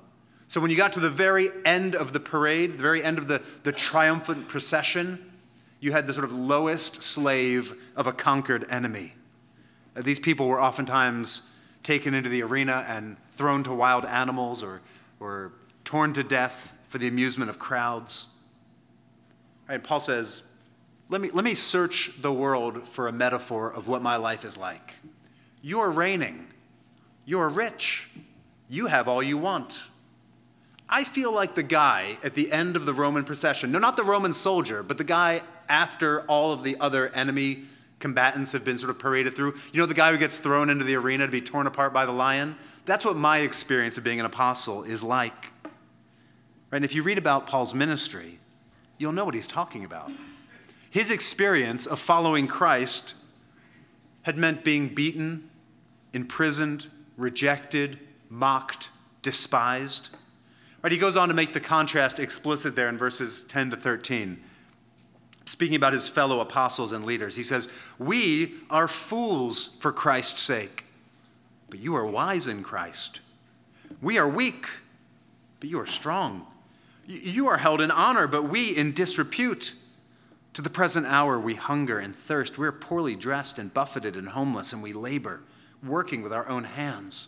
So 0.48 0.62
when 0.62 0.70
you 0.70 0.78
got 0.78 0.94
to 0.94 1.00
the 1.00 1.10
very 1.10 1.50
end 1.66 1.96
of 1.96 2.14
the 2.14 2.20
parade, 2.20 2.74
the 2.78 2.82
very 2.82 3.04
end 3.04 3.18
of 3.18 3.28
the, 3.28 3.42
the 3.64 3.72
triumphant 3.72 4.48
procession, 4.48 5.33
you 5.84 5.92
had 5.92 6.08
the 6.08 6.14
sort 6.14 6.24
of 6.24 6.32
lowest 6.32 7.04
slave 7.04 7.74
of 7.98 8.08
a 8.08 8.14
conquered 8.14 8.66
enemy. 8.72 9.14
These 9.96 10.18
people 10.18 10.48
were 10.48 10.62
oftentimes 10.62 11.58
taken 11.84 12.14
into 12.14 12.30
the 12.30 12.42
arena 12.42 12.86
and 12.88 13.18
thrown 13.34 13.64
to 13.64 13.74
wild 13.74 14.06
animals 14.06 14.64
or, 14.64 14.82
or 15.20 15.52
torn 15.84 16.14
to 16.14 16.24
death 16.24 16.74
for 16.88 17.00
the 17.00 17.08
amusement 17.10 17.50
of 17.50 17.60
crowds. 17.60 18.28
Right, 19.68 19.84
Paul 19.84 20.00
says, 20.00 20.44
let 21.10 21.20
me, 21.20 21.30
let 21.32 21.44
me 21.44 21.54
search 21.54 22.14
the 22.22 22.32
world 22.32 22.88
for 22.88 23.10
a 23.10 23.12
metaphor 23.12 23.70
of 23.70 23.90
what 23.90 24.02
my 24.02 24.16
life 24.16 24.46
is 24.46 24.58
like. 24.58 25.00
You 25.62 25.82
are 25.82 25.92
reigning. 25.92 26.48
You 27.26 27.42
are 27.42 27.50
rich. 27.50 28.10
You 28.70 28.88
have 28.88 29.10
all 29.10 29.22
you 29.22 29.38
want. 29.38 29.84
I 30.88 31.04
feel 31.04 31.34
like 31.34 31.56
the 31.56 31.64
guy 31.64 32.20
at 32.24 32.36
the 32.36 32.54
end 32.54 32.78
of 32.78 32.86
the 32.86 32.94
Roman 32.94 33.26
procession. 33.26 33.74
No, 33.74 33.80
not 33.80 33.98
the 33.98 34.04
Roman 34.06 34.32
soldier, 34.34 34.82
but 34.82 34.98
the 34.98 35.04
guy 35.04 35.42
after 35.74 36.22
all 36.28 36.54
of 36.54 36.64
the 36.64 36.78
other 36.80 37.10
enemy 37.10 37.64
combatants 37.98 38.52
have 38.52 38.64
been 38.64 38.78
sort 38.78 38.92
of 38.92 39.00
paraded 39.00 39.36
through. 39.36 39.56
You 39.72 39.80
know, 39.80 39.88
the 39.88 39.96
guy 39.96 40.12
who 40.12 40.20
gets 40.20 40.38
thrown 40.38 40.70
into 40.70 40.86
the 40.86 40.96
arena 40.96 41.26
to 41.26 41.32
be 41.32 41.42
torn 41.42 41.66
apart 41.66 41.92
by 41.92 42.06
the 42.06 42.12
lion? 42.12 42.56
That's 42.86 43.04
what 43.04 43.16
my 43.16 43.40
experience 43.40 43.98
of 43.98 44.04
being 44.04 44.20
an 44.20 44.26
apostle 44.28 44.84
is 44.84 45.02
like. 45.02 45.52
Right? 46.70 46.78
And 46.78 46.86
if 46.86 46.94
you 46.94 47.02
read 47.02 47.18
about 47.18 47.48
Paul's 47.48 47.74
ministry, 47.74 48.38
you'll 49.00 49.14
know 49.14 49.26
what 49.26 49.34
he's 49.34 49.48
talking 49.48 49.84
about. 49.84 50.12
His 50.92 51.10
experience 51.10 51.88
of 51.88 52.00
following 52.00 52.46
Christ 52.46 53.16
had 54.22 54.38
meant 54.38 54.64
being 54.64 54.90
beaten, 54.90 55.50
imprisoned, 56.14 56.86
rejected, 57.18 58.00
mocked, 58.30 58.90
despised. 59.24 60.10
Right, 60.84 60.92
he 60.92 61.00
goes 61.00 61.18
on 61.18 61.30
to 61.30 61.34
make 61.34 61.54
the 61.54 61.60
contrast 61.60 62.20
explicit 62.20 62.76
there 62.76 62.90
in 62.90 62.98
verses 62.98 63.42
10 63.44 63.72
to 63.72 63.76
13. 63.76 64.44
Speaking 65.46 65.76
about 65.76 65.94
his 65.94 66.08
fellow 66.08 66.40
apostles 66.40 66.94
and 66.94 67.06
leaders, 67.06 67.36
he 67.36 67.44
says, 67.44 67.70
We 68.00 68.54
are 68.70 68.88
fools 68.88 69.76
for 69.80 69.92
Christ's 69.92 70.42
sake, 70.42 70.86
but 71.70 71.80
you 71.80 71.96
are 71.96 72.06
wise 72.06 72.48
in 72.48 72.64
Christ. 72.64 73.20
We 74.02 74.18
are 74.18 74.28
weak, 74.28 74.68
but 75.60 75.70
you 75.70 75.80
are 75.80 75.86
strong. 75.86 76.48
You 77.06 77.48
are 77.48 77.58
held 77.58 77.82
in 77.82 77.92
honor, 77.92 78.28
but 78.28 78.44
we 78.44 78.76
in 78.76 78.94
disrepute. 78.94 79.74
To 80.54 80.62
the 80.62 80.70
present 80.70 81.08
hour, 81.08 81.40
we 81.40 81.56
hunger 81.56 81.98
and 81.98 82.16
thirst. 82.16 82.58
We're 82.58 82.72
poorly 82.72 83.16
dressed 83.16 83.58
and 83.58 83.74
buffeted 83.74 84.16
and 84.16 84.30
homeless, 84.30 84.72
and 84.72 84.84
we 84.84 84.94
labor, 84.94 85.42
working 85.84 86.22
with 86.22 86.32
our 86.32 86.48
own 86.48 86.64
hands. 86.64 87.28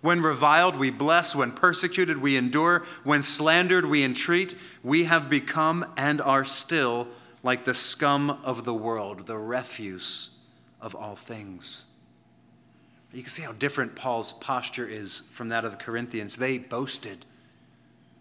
When 0.00 0.22
reviled, 0.22 0.76
we 0.76 0.90
bless. 0.90 1.34
When 1.34 1.52
persecuted, 1.52 2.18
we 2.18 2.36
endure. 2.36 2.84
When 3.04 3.22
slandered, 3.22 3.86
we 3.86 4.02
entreat. 4.02 4.54
We 4.82 5.04
have 5.04 5.28
become 5.28 5.92
and 5.96 6.20
are 6.20 6.44
still 6.44 7.08
like 7.42 7.64
the 7.64 7.74
scum 7.74 8.30
of 8.44 8.64
the 8.64 8.74
world, 8.74 9.26
the 9.26 9.38
refuse 9.38 10.38
of 10.80 10.94
all 10.94 11.16
things. 11.16 11.86
You 13.12 13.22
can 13.22 13.30
see 13.30 13.42
how 13.42 13.52
different 13.52 13.94
Paul's 13.94 14.32
posture 14.32 14.86
is 14.86 15.28
from 15.32 15.48
that 15.50 15.64
of 15.64 15.72
the 15.72 15.76
Corinthians. 15.76 16.36
They 16.36 16.58
boasted 16.58 17.26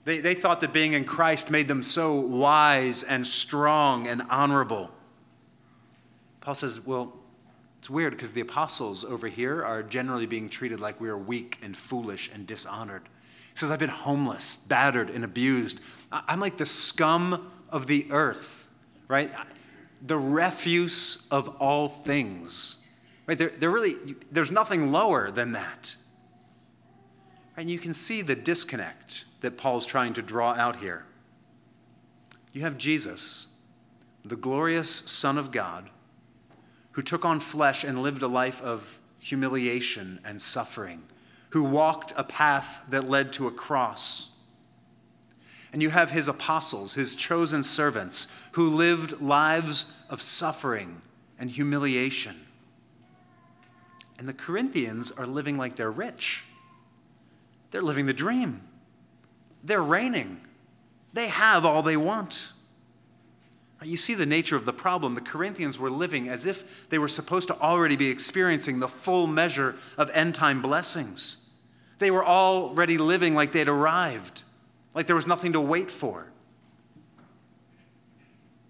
they, 0.03 0.19
they 0.19 0.33
thought 0.33 0.61
that 0.61 0.73
being 0.73 0.93
in 0.93 1.05
Christ 1.05 1.51
made 1.51 1.67
them 1.67 1.83
so 1.83 2.15
wise 2.15 3.03
and 3.03 3.25
strong 3.25 4.07
and 4.07 4.23
honorable. 4.29 4.89
Paul 6.39 6.55
says, 6.55 6.83
well, 6.85 7.13
it's 7.77 7.89
weird 7.89 8.13
because 8.13 8.31
the 8.31 8.41
apostles 8.41 9.03
over 9.03 9.27
here 9.27 9.63
are 9.63 9.83
generally 9.83 10.25
being 10.25 10.49
treated 10.49 10.79
like 10.79 10.99
we 10.99 11.09
are 11.09 11.17
weak 11.17 11.59
and 11.61 11.77
foolish 11.77 12.31
and 12.33 12.47
dishonored. 12.47 13.03
He 13.51 13.57
says, 13.57 13.69
I've 13.69 13.79
been 13.79 13.89
homeless, 13.89 14.55
battered, 14.55 15.09
and 15.09 15.23
abused. 15.23 15.79
I'm 16.11 16.39
like 16.39 16.57
the 16.57 16.65
scum 16.65 17.51
of 17.69 17.85
the 17.85 18.07
earth, 18.09 18.60
right? 19.11 19.29
The 20.07 20.17
refuse 20.17 21.27
of 21.29 21.49
all 21.59 21.89
things. 21.89 22.87
Right? 23.27 23.37
They're, 23.37 23.49
they're 23.49 23.69
really, 23.69 23.95
there's 24.31 24.51
nothing 24.51 24.93
lower 24.93 25.29
than 25.29 25.51
that. 25.51 25.97
And 27.57 27.69
you 27.69 27.77
can 27.77 27.93
see 27.93 28.21
the 28.21 28.35
disconnect 28.35 29.25
that 29.41 29.57
Paul's 29.57 29.85
trying 29.85 30.13
to 30.13 30.21
draw 30.21 30.53
out 30.53 30.77
here. 30.77 31.05
You 32.53 32.61
have 32.61 32.77
Jesus, 32.77 33.59
the 34.23 34.37
glorious 34.37 34.89
Son 34.89 35.37
of 35.37 35.51
God, 35.51 35.89
who 36.91 37.01
took 37.01 37.25
on 37.25 37.41
flesh 37.41 37.83
and 37.83 38.01
lived 38.01 38.21
a 38.21 38.27
life 38.27 38.61
of 38.61 38.99
humiliation 39.19 40.19
and 40.23 40.41
suffering, 40.41 41.03
who 41.49 41.63
walked 41.63 42.13
a 42.15 42.23
path 42.23 42.81
that 42.89 43.09
led 43.09 43.33
to 43.33 43.47
a 43.47 43.51
cross. 43.51 44.30
And 45.73 45.81
you 45.81 45.89
have 45.89 46.11
his 46.11 46.27
apostles, 46.27 46.93
his 46.93 47.15
chosen 47.15 47.63
servants, 47.63 48.27
who 48.53 48.69
lived 48.69 49.21
lives 49.21 49.93
of 50.09 50.21
suffering 50.21 51.01
and 51.39 51.49
humiliation. 51.49 52.35
And 54.19 54.27
the 54.27 54.33
Corinthians 54.33 55.11
are 55.11 55.25
living 55.25 55.57
like 55.57 55.77
they're 55.77 55.89
rich. 55.89 56.43
They're 57.71 57.81
living 57.81 58.05
the 58.05 58.13
dream. 58.13 58.61
They're 59.63 59.81
reigning. 59.81 60.41
They 61.13 61.27
have 61.27 61.65
all 61.65 61.81
they 61.81 61.97
want. 61.97 62.51
You 63.83 63.97
see 63.97 64.13
the 64.13 64.27
nature 64.27 64.55
of 64.55 64.65
the 64.65 64.73
problem. 64.73 65.15
The 65.15 65.21
Corinthians 65.21 65.79
were 65.79 65.89
living 65.89 66.29
as 66.29 66.45
if 66.45 66.87
they 66.89 66.99
were 66.99 67.07
supposed 67.07 67.47
to 67.47 67.59
already 67.59 67.95
be 67.95 68.09
experiencing 68.09 68.79
the 68.79 68.87
full 68.87 69.25
measure 69.25 69.75
of 69.97 70.11
end 70.11 70.35
time 70.35 70.61
blessings. 70.61 71.49
They 71.97 72.11
were 72.11 72.25
already 72.25 72.97
living 72.97 73.33
like 73.33 73.51
they'd 73.51 73.67
arrived, 73.67 74.43
like 74.93 75.07
there 75.07 75.15
was 75.15 75.27
nothing 75.27 75.53
to 75.53 75.61
wait 75.61 75.89
for. 75.89 76.31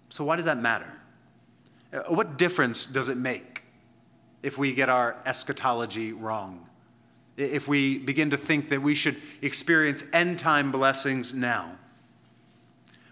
So, 0.08 0.24
why 0.24 0.36
does 0.36 0.44
that 0.44 0.58
matter? 0.58 0.92
Uh, 1.92 2.00
what 2.08 2.36
difference 2.36 2.84
does 2.84 3.08
it 3.08 3.16
make 3.16 3.62
if 4.42 4.58
we 4.58 4.72
get 4.72 4.88
our 4.88 5.16
eschatology 5.24 6.12
wrong? 6.12 6.66
if 7.36 7.66
we 7.66 7.98
begin 7.98 8.30
to 8.30 8.36
think 8.36 8.68
that 8.68 8.82
we 8.82 8.94
should 8.94 9.16
experience 9.40 10.04
end 10.12 10.38
time 10.38 10.70
blessings 10.70 11.32
now. 11.32 11.76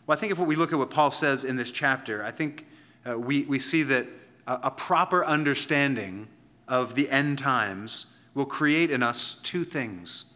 Well, 0.06 0.16
I 0.16 0.20
think 0.20 0.32
if 0.32 0.38
we 0.38 0.56
look 0.56 0.72
at 0.72 0.78
what 0.78 0.90
Paul 0.90 1.10
says 1.10 1.44
in 1.44 1.56
this 1.56 1.72
chapter, 1.72 2.22
I 2.24 2.30
think 2.30 2.66
uh, 3.08 3.18
we, 3.18 3.44
we 3.44 3.58
see 3.58 3.82
that 3.84 4.06
a, 4.46 4.60
a 4.64 4.70
proper 4.70 5.24
understanding 5.24 6.28
of 6.68 6.94
the 6.94 7.08
end 7.10 7.38
times 7.38 8.06
will 8.34 8.46
create 8.46 8.90
in 8.90 9.02
us 9.02 9.36
two 9.42 9.64
things. 9.64 10.34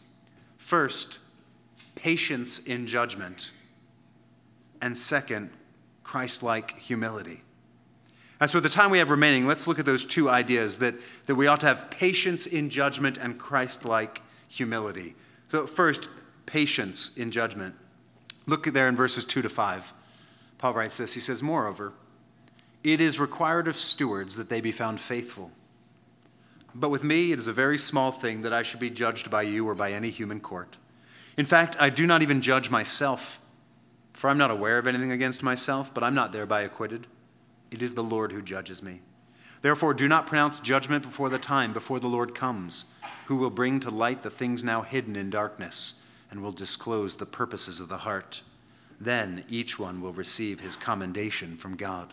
First, 0.56 1.18
patience 2.05 2.59
in 2.59 2.87
judgment, 2.87 3.51
and 4.83 4.97
second, 4.97 5.49
Christ 6.03 6.43
like 6.43 6.79
humility. 6.79 7.40
And 8.38 8.51
so, 8.51 8.59
at 8.59 8.62
the 8.62 8.69
time 8.69 8.90
we 8.90 8.99
have 8.99 9.09
remaining, 9.09 9.47
let's 9.47 9.67
look 9.67 9.79
at 9.79 9.87
those 9.87 10.05
two 10.05 10.29
ideas 10.29 10.77
that, 10.79 10.97
that 11.25 11.35
we 11.35 11.47
ought 11.47 11.61
to 11.61 11.67
have 11.67 11.88
patience 11.88 12.45
in 12.45 12.69
judgment 12.69 13.17
and 13.17 13.38
Christ 13.38 13.87
like 13.87 14.21
humility. 14.49 15.14
So, 15.49 15.67
first, 15.67 16.11
patience 16.45 17.17
in 17.17 17.31
judgment. 17.31 17.75
Look 18.45 18.67
there 18.67 18.87
in 18.87 18.97
verses 18.97 19.25
2 19.25 19.40
to 19.40 19.49
5. 19.49 19.95
Paul 20.59 20.75
writes 20.75 20.99
this 20.99 21.14
He 21.14 21.21
says, 21.21 21.43
Moreover, 21.43 21.95
it 22.83 23.01
is 23.01 23.19
required 23.19 23.67
of 23.67 23.77
stewards 23.77 24.37
that 24.37 24.51
they 24.51 24.61
be 24.61 24.73
found 24.73 25.01
faithful. 25.01 25.53
But 26.75 26.90
with 26.90 27.03
me, 27.03 27.33
it 27.33 27.38
is 27.38 27.47
a 27.47 27.53
very 27.53 27.79
small 27.79 28.11
thing 28.11 28.43
that 28.43 28.53
I 28.53 28.62
should 28.62 28.81
be 28.81 28.90
judged 28.90 29.31
by 29.31 29.40
you 29.40 29.67
or 29.67 29.75
by 29.75 29.93
any 29.93 30.11
human 30.11 30.40
court. 30.40 30.77
In 31.37 31.47
fact, 31.47 31.77
I 31.81 31.90
do 31.90 32.07
not 32.07 32.23
even 32.23 32.40
judge 32.40 32.70
myself, 32.70 33.40
for 34.12 34.31
I'm 34.31 34.38
not 34.38 34.51
aware 34.51 34.79
of 34.79 34.87
anything 34.87 35.11
against 35.11 35.42
myself, 35.42 35.92
but 35.92 36.05
I'm 36.05 36.14
not 36.14 36.33
thereby 36.33 36.62
acquitted. 36.62 37.07
It 37.70 37.83
is 37.83 37.94
the 37.94 38.05
Lord 38.05 38.33
who 38.33 38.42
judges 38.42 38.83
me. 38.83 39.01
Therefore, 39.62 39.94
do 39.94 40.07
not 40.07 40.27
pronounce 40.27 40.61
judgment 40.61 41.03
before 41.03 41.31
the 41.31 41.38
time, 41.38 41.73
before 41.73 41.99
the 41.99 42.07
Lord 42.07 42.35
comes, 42.35 42.87
who 43.27 43.37
will 43.37 43.51
bring 43.51 43.81
to 43.81 43.90
light 43.90 44.23
the 44.23 44.31
things 44.31 44.62
now 44.62 44.83
hidden 44.83 45.16
in 45.16 45.31
darkness 45.31 46.03
and 46.31 46.42
will 46.42 46.53
disclose 46.53 47.16
the 47.16 47.27
purposes 47.27 47.81
of 47.81 47.88
the 47.88 47.99
heart. 47.99 48.42
Then 49.01 49.44
each 49.49 49.79
one 49.79 50.01
will 50.01 50.12
receive 50.12 50.61
his 50.61 50.77
commendation 50.77 51.57
from 51.57 51.77
God. 51.77 52.12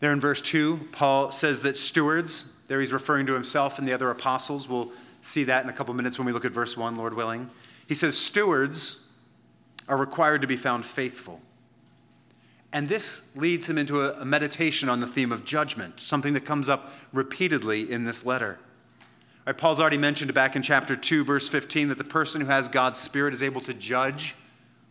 There 0.00 0.12
in 0.12 0.20
verse 0.20 0.42
2, 0.42 0.88
Paul 0.92 1.32
says 1.32 1.62
that 1.62 1.76
stewards, 1.76 2.62
there 2.68 2.80
he's 2.80 2.92
referring 2.92 3.26
to 3.26 3.32
himself 3.32 3.78
and 3.78 3.88
the 3.88 3.94
other 3.94 4.10
apostles. 4.10 4.68
We'll 4.68 4.92
see 5.26 5.44
that 5.44 5.64
in 5.64 5.70
a 5.70 5.72
couple 5.72 5.92
minutes 5.94 6.18
when 6.18 6.26
we 6.26 6.32
look 6.32 6.44
at 6.44 6.52
verse 6.52 6.76
1, 6.76 6.96
Lord 6.96 7.14
willing. 7.14 7.50
He 7.86 7.94
says, 7.94 8.16
Stewards 8.16 9.10
are 9.88 9.96
required 9.96 10.40
to 10.40 10.46
be 10.46 10.56
found 10.56 10.84
faithful. 10.84 11.40
And 12.72 12.88
this 12.88 13.34
leads 13.36 13.68
him 13.68 13.78
into 13.78 14.02
a, 14.02 14.24
meditation 14.24 14.88
on 14.88 15.00
the 15.00 15.06
theme 15.06 15.32
of 15.32 15.44
judgment, 15.44 16.00
something 16.00 16.34
that 16.34 16.44
comes 16.44 16.68
up 16.68 16.92
repeatedly 17.12 17.90
in 17.90 18.04
this 18.04 18.26
letter. 18.26 18.58
Right, 19.46 19.56
Paul's 19.56 19.80
already 19.80 19.98
mentioned 19.98 20.34
back 20.34 20.56
in 20.56 20.62
chapter 20.62 20.96
2, 20.96 21.24
verse 21.24 21.48
15, 21.48 21.88
that 21.88 21.98
the 21.98 22.04
person 22.04 22.40
who 22.40 22.48
has 22.48 22.68
God's 22.68 22.98
Spirit 22.98 23.32
is 23.32 23.42
able 23.42 23.60
to 23.62 23.74
judge. 23.74 24.34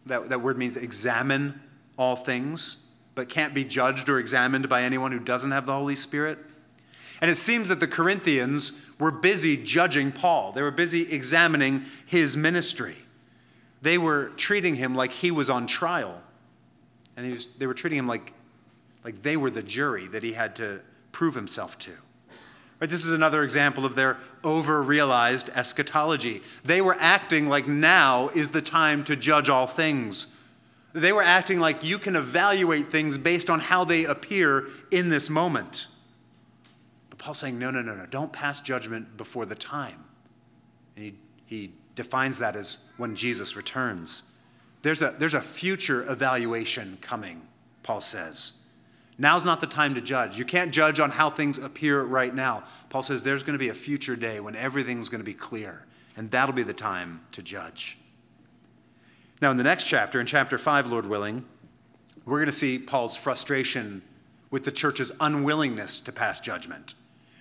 That, 0.05 0.29
that 0.29 0.41
word 0.41 0.57
means 0.57 0.77
examine 0.77 1.61
all 1.97 2.15
things, 2.15 2.89
but 3.13 3.29
can't 3.29 3.53
be 3.53 3.63
judged 3.65 4.07
or 4.07 4.19
examined 4.19 4.69
by 4.69 4.83
anyone 4.83 5.11
who 5.11 5.19
doesn't 5.19 5.51
have 5.51 5.65
the 5.65 5.73
Holy 5.73 5.95
Spirit. 5.95 6.39
And 7.21 7.29
it 7.29 7.37
seems 7.37 7.69
that 7.69 7.79
the 7.79 7.87
Corinthians 7.87 8.84
were 8.99 9.11
busy 9.11 9.57
judging 9.57 10.11
Paul, 10.11 10.51
they 10.51 10.61
were 10.61 10.71
busy 10.71 11.11
examining 11.11 11.83
his 12.05 12.37
ministry. 12.37 12.95
They 13.81 13.97
were 13.97 14.29
treating 14.37 14.75
him 14.75 14.95
like 14.95 15.11
he 15.11 15.31
was 15.31 15.49
on 15.49 15.67
trial 15.67 16.21
and 17.17 17.31
was, 17.31 17.45
they 17.57 17.67
were 17.67 17.73
treating 17.73 17.99
him 17.99 18.07
like, 18.07 18.33
like 19.03 19.21
they 19.21 19.37
were 19.37 19.49
the 19.49 19.63
jury 19.63 20.07
that 20.07 20.23
he 20.23 20.33
had 20.33 20.55
to 20.57 20.81
prove 21.11 21.35
himself 21.35 21.77
to. 21.79 21.91
Right, 22.79 22.89
this 22.89 23.05
is 23.05 23.13
another 23.13 23.43
example 23.43 23.85
of 23.85 23.95
their 23.95 24.17
over 24.43 24.81
realized 24.81 25.49
eschatology. 25.55 26.41
They 26.63 26.81
were 26.81 26.97
acting 26.99 27.47
like 27.47 27.67
now 27.67 28.29
is 28.29 28.49
the 28.49 28.61
time 28.61 29.05
to 29.05 29.15
judge 29.15 29.49
all 29.49 29.65
things. 29.65 30.27
They 30.91 31.13
were 31.13 31.23
acting 31.23 31.59
like 31.59 31.83
you 31.83 31.97
can 31.97 32.15
evaluate 32.17 32.87
things 32.87 33.17
based 33.17 33.49
on 33.49 33.59
how 33.61 33.85
they 33.85 34.03
appear 34.03 34.67
in 34.91 35.07
this 35.09 35.29
moment. 35.29 35.87
Paul's 37.25 37.39
saying, 37.39 37.57
no, 37.57 37.71
no, 37.71 37.81
no, 37.81 37.95
no, 37.95 38.05
don't 38.05 38.31
pass 38.31 38.61
judgment 38.61 39.17
before 39.17 39.47
the 39.47 39.55
time. 39.55 40.03
And 40.95 41.05
he, 41.05 41.15
he 41.47 41.73
defines 41.95 42.37
that 42.37 42.55
as 42.55 42.91
when 42.97 43.15
Jesus 43.15 43.55
returns. 43.55 44.31
There's 44.83 45.01
a, 45.01 45.15
there's 45.17 45.33
a 45.33 45.41
future 45.41 46.05
evaluation 46.07 46.99
coming, 47.01 47.41
Paul 47.81 48.01
says. 48.01 48.65
Now's 49.17 49.43
not 49.43 49.59
the 49.59 49.65
time 49.65 49.95
to 49.95 50.01
judge. 50.01 50.37
You 50.37 50.45
can't 50.45 50.71
judge 50.71 50.99
on 50.99 51.09
how 51.09 51.31
things 51.31 51.57
appear 51.57 52.03
right 52.03 52.31
now. 52.31 52.63
Paul 52.89 53.01
says 53.01 53.23
there's 53.23 53.41
going 53.41 53.57
to 53.57 53.59
be 53.59 53.69
a 53.69 53.73
future 53.73 54.15
day 54.15 54.39
when 54.39 54.55
everything's 54.55 55.09
going 55.09 55.21
to 55.21 55.25
be 55.25 55.33
clear, 55.33 55.83
and 56.15 56.29
that'll 56.29 56.53
be 56.53 56.61
the 56.61 56.75
time 56.75 57.21
to 57.31 57.41
judge. 57.41 57.97
Now, 59.41 59.49
in 59.49 59.57
the 59.57 59.63
next 59.63 59.85
chapter, 59.85 60.19
in 60.19 60.27
chapter 60.27 60.59
5, 60.59 60.85
Lord 60.85 61.07
willing, 61.07 61.43
we're 62.23 62.37
going 62.37 62.45
to 62.45 62.51
see 62.51 62.77
Paul's 62.77 63.17
frustration 63.17 64.03
with 64.51 64.63
the 64.63 64.71
church's 64.71 65.11
unwillingness 65.19 66.01
to 66.01 66.11
pass 66.11 66.39
judgment. 66.39 66.93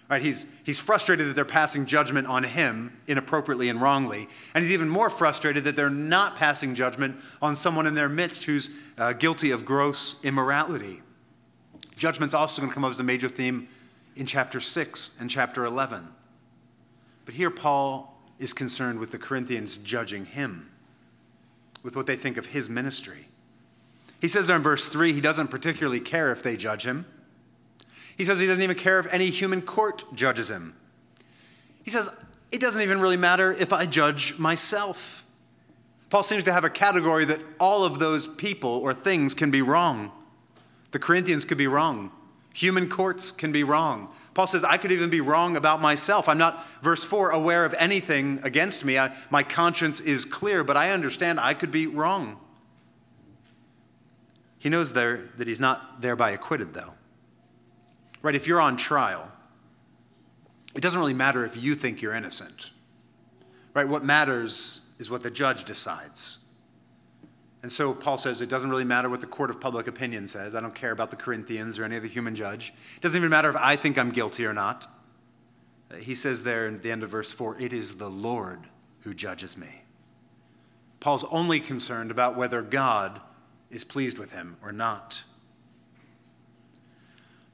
Right, 0.09 0.21
he's, 0.21 0.47
he's 0.65 0.79
frustrated 0.79 1.29
that 1.29 1.35
they're 1.35 1.47
passing 1.47 1.87
judgment 1.87 2.27
on 2.27 2.45
him 2.45 2.93
inappropriately 3.07 3.71
and 3.71 3.81
wrongly. 3.81 4.29
And 4.55 4.63
he's 4.63 4.73
even 4.73 4.89
more 4.89 5.09
frustrated 5.09 5.65
that 5.65 5.77
they're 5.77 5.89
not 5.89 6.37
passing 6.37 6.75
judgment 6.75 7.19
on 7.41 7.57
someone 7.57 7.87
in 7.87 7.95
their 7.95 8.11
midst 8.11 8.45
who's 8.45 8.71
uh, 8.99 9.15
guilty 9.15 9.51
of 9.51 9.65
gross 9.65 10.23
immorality. 10.23 11.01
Judgment's 11.97 12.35
also 12.35 12.61
going 12.61 12.71
to 12.71 12.75
come 12.75 12.85
up 12.85 12.91
as 12.91 13.01
a 13.01 13.05
major 13.05 13.31
theme 13.31 13.67
in 14.17 14.27
chapter 14.27 14.61
6 14.61 15.17
and 15.19 15.31
chapter 15.31 15.65
11. 15.65 16.07
But 17.25 17.35
here, 17.35 17.51
Paul 17.51 18.21
is 18.39 18.53
concerned 18.53 18.99
with 18.99 19.11
the 19.11 19.19
Corinthians 19.19 19.79
judging 19.79 20.27
him, 20.27 20.71
with 21.83 21.97
what 21.97 22.07
they 22.07 22.17
think 22.17 22.37
of 22.37 22.47
his 22.47 22.69
ministry. 22.69 23.29
He 24.21 24.29
says 24.29 24.47
there 24.47 24.57
in 24.57 24.63
verse 24.63 24.87
3 24.87 25.13
he 25.13 25.21
doesn't 25.21 25.49
particularly 25.49 26.01
care 26.01 26.31
if 26.33 26.43
they 26.43 26.57
judge 26.57 26.85
him. 26.85 27.07
He 28.17 28.25
says 28.25 28.39
he 28.39 28.47
doesn't 28.47 28.63
even 28.63 28.77
care 28.77 28.99
if 28.99 29.07
any 29.13 29.31
human 29.31 29.63
court 29.63 30.05
judges 30.15 30.51
him. 30.51 30.75
He 31.83 31.91
says, 31.91 32.09
it 32.53 32.61
doesn't 32.61 32.81
even 32.81 33.01
really 33.01 33.17
matter 33.17 33.53
if 33.53 33.73
I 33.73 33.87
judge 33.87 34.39
myself. 34.39 35.25
Paul 36.11 36.23
seems 36.23 36.45
to 36.45 36.53
have 36.53 36.65
a 36.65 36.71
category 36.71 37.25
that 37.25 37.41
all 37.59 37.85
of 37.85 37.99
those 37.99 38.27
people 38.27 38.71
or 38.71 38.95
things 38.95 39.35
can 39.35 39.51
be 39.51 39.63
wrong. 39.63 40.13
The 40.93 41.01
Corinthians 41.01 41.45
could 41.45 41.59
be 41.59 41.67
wrong. 41.67 42.13
Human 42.55 42.89
courts 42.89 43.33
can 43.33 43.51
be 43.51 43.65
wrong. 43.65 44.09
Paul 44.33 44.47
says, 44.47 44.63
I 44.63 44.77
could 44.77 44.93
even 44.93 45.11
be 45.11 45.21
wrong 45.21 45.57
about 45.57 45.83
myself. 45.83 46.29
I'm 46.29 46.39
not, 46.39 46.65
verse 46.81 47.05
4, 47.05 47.31
aware 47.31 47.65
of 47.65 47.75
anything 47.75 48.39
against 48.45 48.85
me. 48.85 48.97
I, 48.97 49.13
my 49.29 49.43
conscience 49.43 49.99
is 49.99 50.25
clear, 50.25 50.63
but 50.63 50.77
I 50.77 50.91
understand 50.91 51.41
I 51.41 51.55
could 51.55 51.73
be 51.73 51.89
wrong. 51.89 52.39
He 54.61 54.69
knows 54.69 54.93
there 54.93 55.25
that 55.37 55.49
he's 55.49 55.59
not 55.59 56.01
thereby 56.01 56.31
acquitted, 56.31 56.75
though. 56.75 56.95
Right? 58.25 58.35
If 58.35 58.47
you're 58.47 58.61
on 58.61 58.79
trial, 58.79 59.31
it 60.75 60.81
doesn't 60.81 60.99
really 60.99 61.13
matter 61.13 61.45
if 61.45 61.63
you 61.63 61.75
think 61.75 62.01
you're 62.01 62.15
innocent. 62.15 62.71
Right? 63.75 63.87
What 63.87 64.03
matters 64.03 64.95
is 64.99 65.11
what 65.11 65.23
the 65.23 65.31
judge 65.31 65.67
decides. 65.67 66.47
And 67.63 67.71
so 67.71 67.93
Paul 67.93 68.17
says 68.17 68.41
it 68.41 68.49
doesn't 68.49 68.71
really 68.71 68.85
matter 68.85 69.11
what 69.11 69.21
the 69.21 69.27
court 69.27 69.51
of 69.51 69.61
public 69.61 69.89
opinion 69.89 70.27
says. 70.27 70.55
I 70.55 70.61
don't 70.61 70.75
care 70.75 70.91
about 70.91 71.11
the 71.11 71.17
Corinthians 71.17 71.79
or 71.79 71.85
any 71.85 71.99
other 71.99 72.07
human 72.07 72.35
judge. 72.35 72.73
It 72.97 73.03
doesn't 73.03 73.17
even 73.19 73.29
matter 73.29 73.51
if 73.51 73.57
I 73.57 73.77
think 73.77 73.99
I'm 73.99 74.11
guilty 74.11 74.47
or 74.47 74.55
not. 74.55 74.87
He 75.99 76.15
says 76.15 76.45
there 76.45 76.67
in 76.67 76.81
the 76.81 76.91
end 76.91 77.03
of 77.03 77.11
verse 77.11 77.31
4 77.31 77.61
it 77.61 77.75
is 77.75 77.99
the 77.99 78.09
Lord 78.09 78.61
who 79.01 79.13
judges 79.13 79.59
me. 79.59 79.83
Paul's 81.01 81.25
only 81.25 81.61
concerned 81.61 82.11
about 82.11 82.37
whether 82.37 82.63
God 82.63 83.21
is 83.71 83.85
pleased 83.85 84.17
with 84.17 84.33
him 84.33 84.57
or 84.63 84.73
not. 84.73 85.23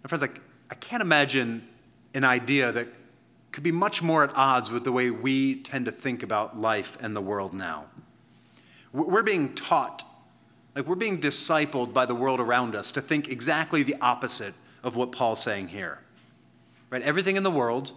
My 0.04 0.08
friends, 0.08 0.22
like, 0.22 0.40
I 0.70 0.74
can't 0.76 1.02
imagine 1.02 1.66
an 2.14 2.24
idea 2.24 2.70
that 2.70 2.88
could 3.50 3.64
be 3.64 3.72
much 3.72 4.02
more 4.02 4.22
at 4.22 4.30
odds 4.36 4.70
with 4.70 4.84
the 4.84 4.92
way 4.92 5.10
we 5.10 5.56
tend 5.56 5.86
to 5.86 5.92
think 5.92 6.22
about 6.22 6.60
life 6.60 6.96
and 7.00 7.16
the 7.16 7.20
world 7.20 7.52
now. 7.52 7.86
We're 8.92 9.22
being 9.22 9.54
taught, 9.54 10.04
like 10.76 10.86
we're 10.86 10.94
being 10.94 11.20
discipled 11.20 11.92
by 11.92 12.06
the 12.06 12.14
world 12.14 12.40
around 12.40 12.76
us 12.76 12.92
to 12.92 13.00
think 13.00 13.28
exactly 13.28 13.82
the 13.82 13.96
opposite 14.00 14.54
of 14.84 14.94
what 14.94 15.10
Paul's 15.10 15.42
saying 15.42 15.68
here. 15.68 15.98
Right? 16.90 17.02
Everything 17.02 17.36
in 17.36 17.42
the 17.42 17.50
world, 17.50 17.92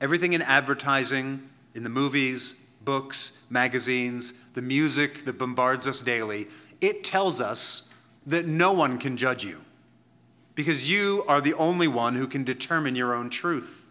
everything 0.00 0.34
in 0.34 0.42
advertising, 0.42 1.48
in 1.74 1.82
the 1.82 1.90
movies, 1.90 2.54
books, 2.82 3.44
magazines, 3.50 4.34
the 4.54 4.62
music 4.62 5.24
that 5.24 5.38
bombards 5.38 5.86
us 5.86 6.00
daily, 6.00 6.48
it 6.80 7.04
tells 7.04 7.40
us 7.40 7.94
that 8.26 8.46
no 8.46 8.72
one 8.72 8.98
can 8.98 9.16
judge 9.16 9.44
you 9.44 9.62
because 10.60 10.90
you 10.90 11.24
are 11.26 11.40
the 11.40 11.54
only 11.54 11.88
one 11.88 12.14
who 12.14 12.26
can 12.26 12.44
determine 12.44 12.94
your 12.94 13.14
own 13.14 13.30
truth. 13.30 13.88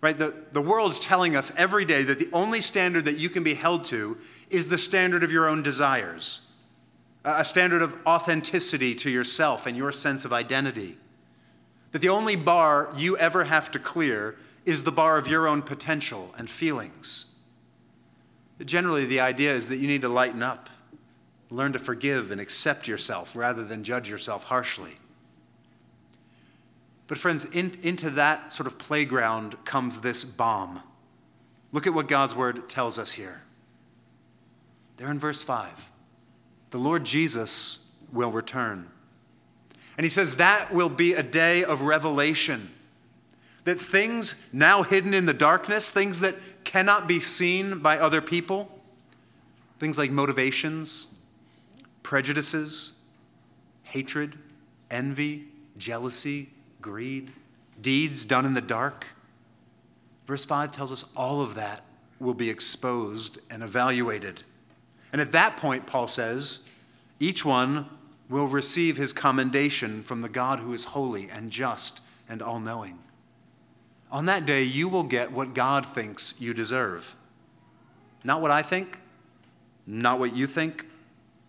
Right? 0.00 0.18
The, 0.18 0.34
the 0.50 0.62
world's 0.62 0.98
telling 0.98 1.36
us 1.36 1.52
every 1.58 1.84
day 1.84 2.02
that 2.04 2.18
the 2.18 2.30
only 2.32 2.62
standard 2.62 3.04
that 3.04 3.18
you 3.18 3.28
can 3.28 3.42
be 3.42 3.52
held 3.52 3.84
to 3.84 4.16
is 4.48 4.68
the 4.68 4.78
standard 4.78 5.22
of 5.22 5.30
your 5.30 5.46
own 5.46 5.62
desires, 5.62 6.50
a 7.22 7.44
standard 7.44 7.82
of 7.82 7.98
authenticity 8.06 8.94
to 8.94 9.10
yourself 9.10 9.66
and 9.66 9.76
your 9.76 9.92
sense 9.92 10.24
of 10.24 10.32
identity. 10.32 10.96
That 11.92 12.00
the 12.00 12.08
only 12.08 12.34
bar 12.34 12.90
you 12.96 13.18
ever 13.18 13.44
have 13.44 13.70
to 13.72 13.78
clear 13.78 14.36
is 14.64 14.84
the 14.84 14.90
bar 14.90 15.18
of 15.18 15.28
your 15.28 15.46
own 15.46 15.60
potential 15.60 16.34
and 16.38 16.48
feelings. 16.48 17.26
Generally, 18.64 19.04
the 19.04 19.20
idea 19.20 19.52
is 19.52 19.68
that 19.68 19.76
you 19.76 19.86
need 19.86 20.00
to 20.00 20.08
lighten 20.08 20.42
up, 20.42 20.70
learn 21.50 21.74
to 21.74 21.78
forgive 21.78 22.30
and 22.30 22.40
accept 22.40 22.88
yourself 22.88 23.36
rather 23.36 23.62
than 23.62 23.84
judge 23.84 24.08
yourself 24.08 24.44
harshly. 24.44 24.96
But, 27.06 27.18
friends, 27.18 27.44
in, 27.44 27.72
into 27.82 28.10
that 28.10 28.52
sort 28.52 28.66
of 28.66 28.78
playground 28.78 29.62
comes 29.64 30.00
this 30.00 30.24
bomb. 30.24 30.82
Look 31.72 31.86
at 31.86 31.94
what 31.94 32.08
God's 32.08 32.34
word 32.34 32.68
tells 32.68 32.98
us 32.98 33.12
here. 33.12 33.42
There 34.96 35.10
in 35.10 35.18
verse 35.18 35.42
5 35.42 35.90
the 36.70 36.78
Lord 36.78 37.04
Jesus 37.04 37.92
will 38.12 38.32
return. 38.32 38.88
And 39.96 40.04
he 40.04 40.10
says 40.10 40.36
that 40.36 40.72
will 40.72 40.88
be 40.88 41.14
a 41.14 41.22
day 41.22 41.62
of 41.62 41.82
revelation. 41.82 42.70
That 43.62 43.80
things 43.80 44.44
now 44.52 44.82
hidden 44.82 45.14
in 45.14 45.26
the 45.26 45.32
darkness, 45.32 45.88
things 45.88 46.18
that 46.20 46.34
cannot 46.64 47.06
be 47.06 47.20
seen 47.20 47.78
by 47.78 47.98
other 47.98 48.20
people, 48.20 48.68
things 49.78 49.98
like 49.98 50.10
motivations, 50.10 51.14
prejudices, 52.02 53.02
hatred, 53.84 54.36
envy, 54.90 55.46
jealousy, 55.78 56.50
greed, 56.84 57.32
deeds 57.80 58.26
done 58.26 58.44
in 58.44 58.52
the 58.52 58.60
dark. 58.60 59.06
Verse 60.26 60.44
5 60.44 60.70
tells 60.70 60.92
us 60.92 61.06
all 61.16 61.40
of 61.40 61.54
that 61.54 61.80
will 62.20 62.34
be 62.34 62.50
exposed 62.50 63.38
and 63.50 63.62
evaluated. 63.62 64.42
And 65.10 65.18
at 65.18 65.32
that 65.32 65.56
point, 65.56 65.86
Paul 65.86 66.06
says, 66.06 66.68
each 67.18 67.42
one 67.42 67.86
will 68.28 68.46
receive 68.46 68.98
his 68.98 69.14
commendation 69.14 70.02
from 70.02 70.20
the 70.20 70.28
God 70.28 70.58
who 70.58 70.74
is 70.74 70.84
holy 70.84 71.30
and 71.30 71.50
just 71.50 72.02
and 72.28 72.42
all 72.42 72.60
knowing. 72.60 72.98
On 74.12 74.26
that 74.26 74.44
day, 74.44 74.62
you 74.62 74.86
will 74.86 75.04
get 75.04 75.32
what 75.32 75.54
God 75.54 75.86
thinks 75.86 76.34
you 76.38 76.52
deserve. 76.52 77.16
Not 78.24 78.42
what 78.42 78.50
I 78.50 78.60
think, 78.60 79.00
not 79.86 80.18
what 80.18 80.36
you 80.36 80.46
think, 80.46 80.84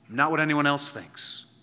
not 0.08 0.32
what 0.32 0.40
anyone 0.40 0.66
else 0.66 0.90
thinks. 0.90 1.55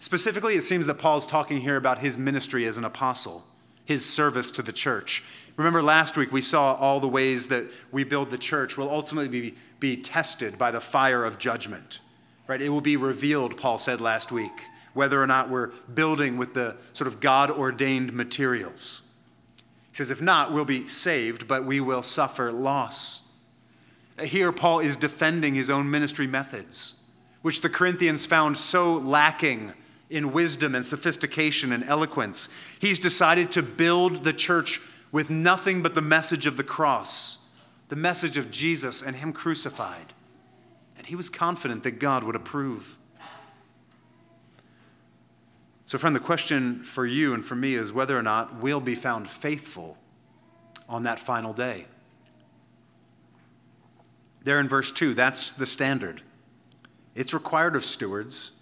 Specifically, 0.00 0.54
it 0.54 0.62
seems 0.62 0.86
that 0.86 0.98
Paul's 0.98 1.26
talking 1.26 1.60
here 1.60 1.76
about 1.76 1.98
his 1.98 2.18
ministry 2.18 2.66
as 2.66 2.76
an 2.76 2.84
apostle, 2.84 3.44
his 3.84 4.04
service 4.04 4.50
to 4.52 4.62
the 4.62 4.72
church. 4.72 5.24
Remember 5.56 5.82
last 5.82 6.16
week 6.16 6.32
we 6.32 6.42
saw 6.42 6.74
all 6.74 7.00
the 7.00 7.08
ways 7.08 7.46
that 7.46 7.64
we 7.90 8.04
build 8.04 8.30
the 8.30 8.38
church 8.38 8.76
will 8.76 8.90
ultimately 8.90 9.28
be, 9.28 9.54
be 9.80 9.96
tested 9.96 10.58
by 10.58 10.70
the 10.70 10.80
fire 10.80 11.24
of 11.24 11.38
judgment. 11.38 12.00
Right? 12.46 12.60
It 12.60 12.68
will 12.68 12.80
be 12.80 12.96
revealed, 12.96 13.56
Paul 13.56 13.78
said 13.78 14.00
last 14.00 14.30
week, 14.30 14.52
whether 14.92 15.20
or 15.20 15.26
not 15.26 15.48
we're 15.48 15.68
building 15.94 16.36
with 16.36 16.54
the 16.54 16.76
sort 16.92 17.08
of 17.08 17.20
God 17.20 17.50
ordained 17.50 18.12
materials. 18.12 19.02
He 19.90 19.96
says, 19.96 20.10
if 20.10 20.20
not, 20.20 20.52
we'll 20.52 20.64
be 20.64 20.88
saved, 20.88 21.48
but 21.48 21.64
we 21.64 21.80
will 21.80 22.02
suffer 22.02 22.52
loss. 22.52 23.22
Here, 24.22 24.52
Paul 24.52 24.80
is 24.80 24.96
defending 24.96 25.54
his 25.54 25.70
own 25.70 25.90
ministry 25.90 26.26
methods 26.26 26.95
which 27.46 27.60
the 27.60 27.70
Corinthians 27.70 28.26
found 28.26 28.56
so 28.56 28.94
lacking 28.94 29.72
in 30.10 30.32
wisdom 30.32 30.74
and 30.74 30.84
sophistication 30.84 31.72
and 31.72 31.84
eloquence. 31.84 32.48
He's 32.80 32.98
decided 32.98 33.52
to 33.52 33.62
build 33.62 34.24
the 34.24 34.32
church 34.32 34.80
with 35.12 35.30
nothing 35.30 35.80
but 35.80 35.94
the 35.94 36.02
message 36.02 36.48
of 36.48 36.56
the 36.56 36.64
cross, 36.64 37.48
the 37.86 37.94
message 37.94 38.36
of 38.36 38.50
Jesus 38.50 39.00
and 39.00 39.14
Him 39.14 39.32
crucified. 39.32 40.12
And 40.98 41.06
he 41.06 41.14
was 41.14 41.28
confident 41.28 41.84
that 41.84 42.00
God 42.00 42.24
would 42.24 42.34
approve. 42.34 42.98
So, 45.86 45.98
friend, 45.98 46.16
the 46.16 46.20
question 46.20 46.82
for 46.82 47.06
you 47.06 47.32
and 47.32 47.44
for 47.44 47.54
me 47.54 47.76
is 47.76 47.92
whether 47.92 48.18
or 48.18 48.24
not 48.24 48.56
we'll 48.56 48.80
be 48.80 48.96
found 48.96 49.30
faithful 49.30 49.96
on 50.88 51.04
that 51.04 51.20
final 51.20 51.52
day. 51.52 51.86
There 54.42 54.58
in 54.58 54.68
verse 54.68 54.90
2, 54.90 55.14
that's 55.14 55.52
the 55.52 55.64
standard. 55.64 56.22
It's 57.16 57.34
required 57.34 57.74
of 57.74 57.84
stewards 57.84 58.52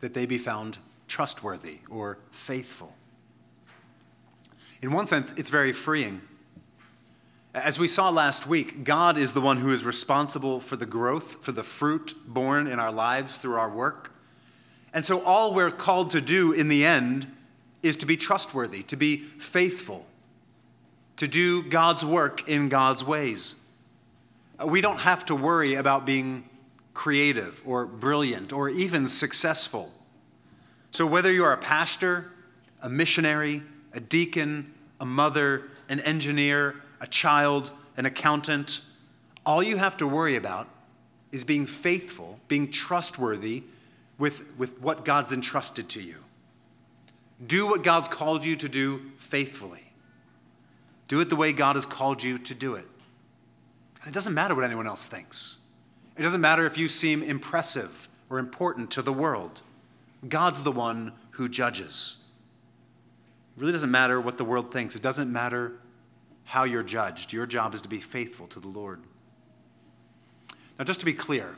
that 0.00 0.14
they 0.14 0.26
be 0.26 0.38
found 0.38 0.78
trustworthy 1.08 1.78
or 1.88 2.18
faithful. 2.30 2.94
In 4.82 4.92
one 4.92 5.06
sense, 5.06 5.32
it's 5.32 5.48
very 5.48 5.72
freeing. 5.72 6.20
As 7.54 7.78
we 7.78 7.88
saw 7.88 8.10
last 8.10 8.46
week, 8.46 8.84
God 8.84 9.16
is 9.16 9.32
the 9.32 9.40
one 9.40 9.56
who 9.56 9.70
is 9.70 9.82
responsible 9.82 10.60
for 10.60 10.76
the 10.76 10.84
growth, 10.84 11.42
for 11.42 11.52
the 11.52 11.62
fruit 11.62 12.14
born 12.26 12.66
in 12.66 12.78
our 12.78 12.92
lives 12.92 13.38
through 13.38 13.56
our 13.56 13.70
work. 13.70 14.12
And 14.92 15.04
so, 15.04 15.22
all 15.22 15.54
we're 15.54 15.70
called 15.70 16.10
to 16.10 16.20
do 16.20 16.52
in 16.52 16.68
the 16.68 16.84
end 16.84 17.26
is 17.82 17.96
to 17.96 18.06
be 18.06 18.16
trustworthy, 18.16 18.82
to 18.84 18.96
be 18.96 19.16
faithful, 19.16 20.06
to 21.16 21.26
do 21.26 21.62
God's 21.62 22.04
work 22.04 22.46
in 22.46 22.68
God's 22.68 23.02
ways. 23.02 23.56
Uh, 24.60 24.66
we 24.66 24.82
don't 24.82 24.98
have 24.98 25.24
to 25.26 25.34
worry 25.34 25.74
about 25.74 26.04
being 26.04 26.46
creative 26.96 27.62
or 27.66 27.84
brilliant 27.84 28.54
or 28.54 28.70
even 28.70 29.06
successful. 29.06 29.92
So, 30.90 31.06
whether 31.06 31.30
you're 31.30 31.52
a 31.52 31.58
pastor, 31.58 32.32
a 32.80 32.88
missionary, 32.88 33.62
a 33.92 34.00
deacon, 34.00 34.72
a 34.98 35.04
mother, 35.04 35.64
an 35.90 36.00
engineer, 36.00 36.76
a 37.00 37.06
child, 37.06 37.70
an 37.98 38.06
accountant, 38.06 38.80
all 39.44 39.62
you 39.62 39.76
have 39.76 39.98
to 39.98 40.06
worry 40.06 40.36
about 40.36 40.68
is 41.32 41.44
being 41.44 41.66
faithful, 41.66 42.40
being 42.48 42.70
trustworthy 42.70 43.62
with, 44.18 44.56
with 44.56 44.80
what 44.80 45.04
God's 45.04 45.32
entrusted 45.32 45.90
to 45.90 46.02
you. 46.02 46.16
Do 47.46 47.66
what 47.66 47.82
God's 47.82 48.08
called 48.08 48.42
you 48.42 48.56
to 48.56 48.70
do 48.70 49.02
faithfully. 49.18 49.84
Do 51.08 51.20
it 51.20 51.28
the 51.28 51.36
way 51.36 51.52
God 51.52 51.76
has 51.76 51.84
called 51.84 52.22
you 52.22 52.38
to 52.38 52.54
do 52.54 52.74
it. 52.74 52.86
And 54.00 54.08
it 54.08 54.14
doesn't 54.14 54.32
matter 54.32 54.54
what 54.54 54.64
anyone 54.64 54.86
else 54.86 55.06
thinks. 55.06 55.65
It 56.16 56.22
doesn't 56.22 56.40
matter 56.40 56.64
if 56.66 56.78
you 56.78 56.88
seem 56.88 57.22
impressive 57.22 58.08
or 58.30 58.38
important 58.38 58.90
to 58.92 59.02
the 59.02 59.12
world. 59.12 59.62
God's 60.26 60.62
the 60.62 60.72
one 60.72 61.12
who 61.32 61.48
judges. 61.48 62.24
It 63.56 63.60
really 63.60 63.72
doesn't 63.72 63.90
matter 63.90 64.20
what 64.20 64.38
the 64.38 64.44
world 64.44 64.72
thinks. 64.72 64.96
It 64.96 65.02
doesn't 65.02 65.30
matter 65.30 65.72
how 66.44 66.64
you're 66.64 66.82
judged. 66.82 67.32
Your 67.32 67.46
job 67.46 67.74
is 67.74 67.82
to 67.82 67.88
be 67.88 68.00
faithful 68.00 68.46
to 68.48 68.60
the 68.60 68.68
Lord. 68.68 69.00
Now, 70.78 70.84
just 70.84 71.00
to 71.00 71.06
be 71.06 71.12
clear, 71.12 71.56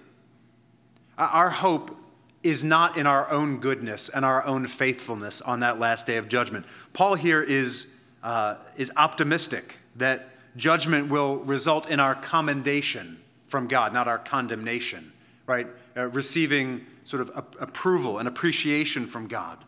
our 1.16 1.50
hope 1.50 1.96
is 2.42 2.62
not 2.62 2.96
in 2.96 3.06
our 3.06 3.30
own 3.30 3.58
goodness 3.58 4.08
and 4.08 4.24
our 4.24 4.44
own 4.44 4.66
faithfulness 4.66 5.40
on 5.40 5.60
that 5.60 5.78
last 5.78 6.06
day 6.06 6.16
of 6.16 6.28
judgment. 6.28 6.66
Paul 6.92 7.14
here 7.14 7.42
is, 7.42 7.94
uh, 8.22 8.56
is 8.76 8.92
optimistic 8.96 9.78
that 9.96 10.30
judgment 10.56 11.08
will 11.08 11.38
result 11.38 11.90
in 11.90 12.00
our 12.00 12.14
commendation 12.14 13.20
from 13.48 13.66
God, 13.66 13.92
not 13.92 14.06
our 14.06 14.18
condemnation, 14.18 15.12
right? 15.46 15.66
Uh, 15.96 16.08
receiving 16.08 16.86
sort 17.04 17.22
of 17.22 17.30
a- 17.30 17.62
approval 17.62 18.18
and 18.18 18.28
appreciation 18.28 19.06
from 19.06 19.26
God. 19.26 19.58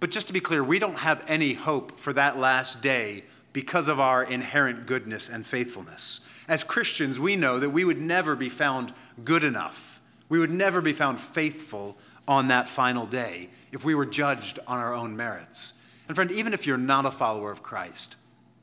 But 0.00 0.10
just 0.10 0.26
to 0.26 0.32
be 0.32 0.40
clear, 0.40 0.64
we 0.64 0.78
don't 0.78 0.98
have 0.98 1.24
any 1.28 1.54
hope 1.54 1.98
for 1.98 2.12
that 2.14 2.38
last 2.38 2.82
day 2.82 3.24
because 3.52 3.88
of 3.88 4.00
our 4.00 4.22
inherent 4.22 4.86
goodness 4.86 5.28
and 5.28 5.46
faithfulness. 5.46 6.26
As 6.48 6.64
Christians, 6.64 7.20
we 7.20 7.36
know 7.36 7.58
that 7.58 7.70
we 7.70 7.84
would 7.84 8.00
never 8.00 8.34
be 8.34 8.48
found 8.48 8.92
good 9.24 9.44
enough. 9.44 10.00
We 10.28 10.38
would 10.38 10.50
never 10.50 10.80
be 10.80 10.92
found 10.92 11.20
faithful 11.20 11.96
on 12.26 12.48
that 12.48 12.68
final 12.68 13.06
day 13.06 13.50
if 13.72 13.84
we 13.84 13.94
were 13.94 14.06
judged 14.06 14.58
on 14.66 14.78
our 14.78 14.94
own 14.94 15.16
merits. 15.16 15.74
And 16.08 16.14
friend, 16.14 16.30
even 16.30 16.54
if 16.54 16.66
you're 16.66 16.78
not 16.78 17.06
a 17.06 17.10
follower 17.10 17.50
of 17.50 17.62
Christ, 17.62 18.16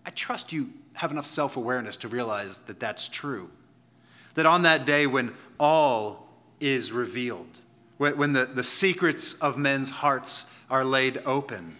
I 0.05 0.09
trust 0.09 0.51
you 0.51 0.71
have 0.93 1.11
enough 1.11 1.25
self 1.25 1.57
awareness 1.57 1.97
to 1.97 2.07
realize 2.07 2.59
that 2.61 2.79
that's 2.79 3.07
true. 3.07 3.49
That 4.37 4.45
on 4.45 4.61
that 4.61 4.85
day 4.85 5.07
when 5.07 5.33
all 5.59 6.29
is 6.59 6.91
revealed, 6.91 7.61
when 7.97 8.33
the, 8.33 8.45
the 8.45 8.63
secrets 8.63 9.33
of 9.39 9.57
men's 9.57 9.89
hearts 9.89 10.45
are 10.69 10.85
laid 10.85 11.23
open, 11.25 11.75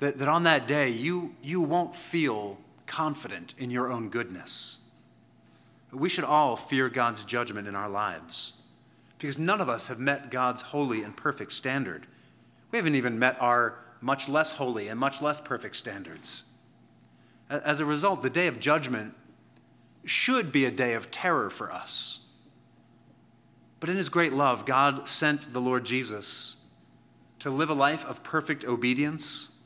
that, 0.00 0.18
that 0.18 0.26
on 0.26 0.42
that 0.42 0.66
day 0.66 0.88
you, 0.88 1.36
you 1.40 1.60
won't 1.60 1.94
feel 1.94 2.58
confident 2.88 3.54
in 3.56 3.70
your 3.70 3.92
own 3.92 4.08
goodness. 4.08 4.88
We 5.92 6.08
should 6.08 6.24
all 6.24 6.56
fear 6.56 6.88
God's 6.88 7.24
judgment 7.24 7.68
in 7.68 7.76
our 7.76 7.88
lives 7.88 8.54
because 9.16 9.38
none 9.38 9.60
of 9.60 9.68
us 9.68 9.86
have 9.86 10.00
met 10.00 10.28
God's 10.28 10.62
holy 10.62 11.04
and 11.04 11.16
perfect 11.16 11.52
standard. 11.52 12.08
We 12.72 12.78
haven't 12.78 12.96
even 12.96 13.16
met 13.16 13.40
our 13.40 13.78
much 14.00 14.28
less 14.28 14.50
holy 14.50 14.88
and 14.88 14.98
much 14.98 15.22
less 15.22 15.40
perfect 15.40 15.76
standards. 15.76 16.50
As 17.48 17.78
a 17.78 17.84
result, 17.84 18.24
the 18.24 18.28
day 18.28 18.48
of 18.48 18.58
judgment 18.58 19.14
should 20.06 20.52
be 20.52 20.64
a 20.64 20.70
day 20.70 20.94
of 20.94 21.10
terror 21.10 21.50
for 21.50 21.70
us. 21.70 22.20
But 23.80 23.90
in 23.90 23.96
His 23.96 24.08
great 24.08 24.32
love, 24.32 24.64
God 24.64 25.08
sent 25.08 25.52
the 25.52 25.60
Lord 25.60 25.84
Jesus 25.84 26.64
to 27.40 27.50
live 27.50 27.68
a 27.68 27.74
life 27.74 28.06
of 28.06 28.22
perfect 28.22 28.64
obedience 28.64 29.58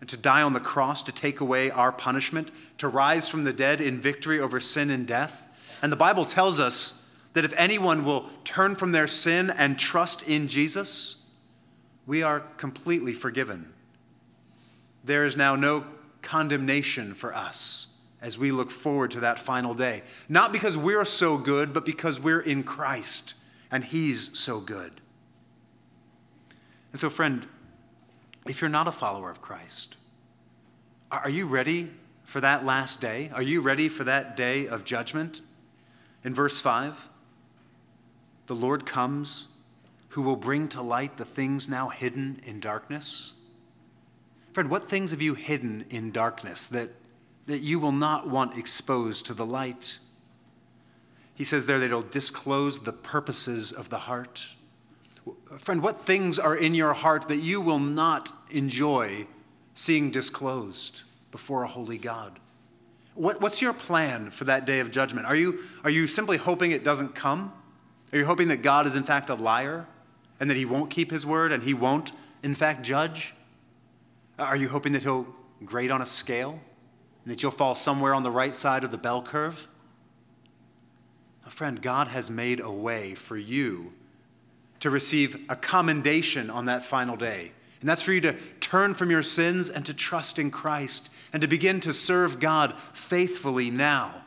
and 0.00 0.08
to 0.08 0.16
die 0.16 0.42
on 0.42 0.54
the 0.54 0.60
cross 0.60 1.02
to 1.04 1.12
take 1.12 1.40
away 1.40 1.70
our 1.70 1.92
punishment, 1.92 2.50
to 2.78 2.88
rise 2.88 3.28
from 3.28 3.44
the 3.44 3.52
dead 3.52 3.80
in 3.80 4.00
victory 4.00 4.40
over 4.40 4.58
sin 4.58 4.90
and 4.90 5.06
death. 5.06 5.46
And 5.82 5.92
the 5.92 5.96
Bible 5.96 6.24
tells 6.24 6.58
us 6.58 7.08
that 7.34 7.44
if 7.44 7.54
anyone 7.56 8.04
will 8.04 8.28
turn 8.44 8.74
from 8.74 8.92
their 8.92 9.06
sin 9.06 9.50
and 9.50 9.78
trust 9.78 10.22
in 10.26 10.48
Jesus, 10.48 11.28
we 12.06 12.22
are 12.22 12.40
completely 12.40 13.12
forgiven. 13.12 13.72
There 15.04 15.24
is 15.24 15.36
now 15.36 15.54
no 15.54 15.84
condemnation 16.22 17.14
for 17.14 17.34
us 17.34 17.89
as 18.22 18.38
we 18.38 18.52
look 18.52 18.70
forward 18.70 19.10
to 19.12 19.20
that 19.20 19.38
final 19.38 19.74
day. 19.74 20.02
Not 20.28 20.52
because 20.52 20.76
we're 20.76 21.04
so 21.04 21.38
good, 21.38 21.72
but 21.72 21.84
because 21.84 22.20
we're 22.20 22.40
in 22.40 22.62
Christ 22.62 23.34
and 23.70 23.84
He's 23.84 24.38
so 24.38 24.60
good. 24.60 25.00
And 26.92 27.00
so, 27.00 27.08
friend, 27.08 27.46
if 28.46 28.60
you're 28.60 28.70
not 28.70 28.88
a 28.88 28.92
follower 28.92 29.30
of 29.30 29.40
Christ, 29.40 29.96
are 31.10 31.30
you 31.30 31.46
ready 31.46 31.90
for 32.24 32.40
that 32.40 32.64
last 32.64 33.00
day? 33.00 33.30
Are 33.34 33.42
you 33.42 33.60
ready 33.60 33.88
for 33.88 34.04
that 34.04 34.36
day 34.36 34.66
of 34.66 34.84
judgment? 34.84 35.40
In 36.24 36.34
verse 36.34 36.60
5, 36.60 37.08
the 38.46 38.54
Lord 38.54 38.86
comes 38.86 39.48
who 40.10 40.22
will 40.22 40.36
bring 40.36 40.68
to 40.68 40.82
light 40.82 41.16
the 41.16 41.24
things 41.24 41.68
now 41.68 41.88
hidden 41.88 42.40
in 42.44 42.60
darkness. 42.60 43.34
Friend, 44.52 44.68
what 44.68 44.88
things 44.88 45.12
have 45.12 45.22
you 45.22 45.34
hidden 45.34 45.84
in 45.90 46.10
darkness 46.10 46.66
that, 46.66 46.90
that 47.46 47.60
you 47.60 47.78
will 47.78 47.92
not 47.92 48.28
want 48.28 48.56
exposed 48.56 49.26
to 49.26 49.34
the 49.34 49.46
light? 49.46 49.98
He 51.34 51.44
says 51.44 51.66
there 51.66 51.78
that 51.78 51.86
it'll 51.86 52.02
disclose 52.02 52.80
the 52.80 52.92
purposes 52.92 53.72
of 53.72 53.88
the 53.88 53.98
heart. 53.98 54.48
Friend, 55.58 55.82
what 55.82 56.00
things 56.00 56.38
are 56.38 56.54
in 56.54 56.74
your 56.74 56.92
heart 56.92 57.28
that 57.28 57.38
you 57.38 57.60
will 57.60 57.78
not 57.78 58.32
enjoy 58.50 59.26
seeing 59.74 60.10
disclosed 60.10 61.02
before 61.30 61.62
a 61.62 61.68
holy 61.68 61.98
God? 61.98 62.38
What, 63.14 63.40
what's 63.40 63.60
your 63.60 63.72
plan 63.72 64.30
for 64.30 64.44
that 64.44 64.64
day 64.64 64.80
of 64.80 64.90
judgment? 64.90 65.26
Are 65.26 65.36
you, 65.36 65.60
are 65.84 65.90
you 65.90 66.06
simply 66.06 66.36
hoping 66.36 66.70
it 66.70 66.84
doesn't 66.84 67.14
come? 67.14 67.52
Are 68.12 68.18
you 68.18 68.26
hoping 68.26 68.48
that 68.48 68.62
God 68.62 68.86
is 68.86 68.96
in 68.96 69.02
fact 69.02 69.30
a 69.30 69.34
liar 69.34 69.86
and 70.38 70.50
that 70.50 70.56
he 70.56 70.64
won't 70.64 70.90
keep 70.90 71.10
his 71.10 71.24
word 71.24 71.52
and 71.52 71.62
he 71.62 71.74
won't 71.74 72.12
in 72.42 72.54
fact 72.54 72.82
judge? 72.82 73.34
Are 74.38 74.56
you 74.56 74.68
hoping 74.68 74.92
that 74.92 75.02
he'll 75.02 75.26
grade 75.64 75.90
on 75.90 76.02
a 76.02 76.06
scale 76.06 76.60
and 77.24 77.32
that 77.32 77.42
you'll 77.42 77.52
fall 77.52 77.74
somewhere 77.74 78.14
on 78.14 78.22
the 78.22 78.30
right 78.30 78.54
side 78.56 78.84
of 78.84 78.90
the 78.90 78.98
bell 78.98 79.22
curve? 79.22 79.68
Now, 81.42 81.50
friend, 81.50 81.80
God 81.80 82.08
has 82.08 82.30
made 82.30 82.60
a 82.60 82.70
way 82.70 83.14
for 83.14 83.36
you 83.36 83.92
to 84.80 84.90
receive 84.90 85.44
a 85.48 85.56
commendation 85.56 86.50
on 86.50 86.66
that 86.66 86.84
final 86.84 87.16
day. 87.16 87.52
And 87.80 87.88
that's 87.88 88.02
for 88.02 88.12
you 88.12 88.20
to 88.22 88.34
turn 88.60 88.94
from 88.94 89.10
your 89.10 89.22
sins 89.22 89.70
and 89.70 89.84
to 89.86 89.94
trust 89.94 90.38
in 90.38 90.50
Christ 90.50 91.10
and 91.32 91.40
to 91.40 91.48
begin 91.48 91.80
to 91.80 91.92
serve 91.92 92.40
God 92.40 92.78
faithfully 92.78 93.70
now 93.70 94.22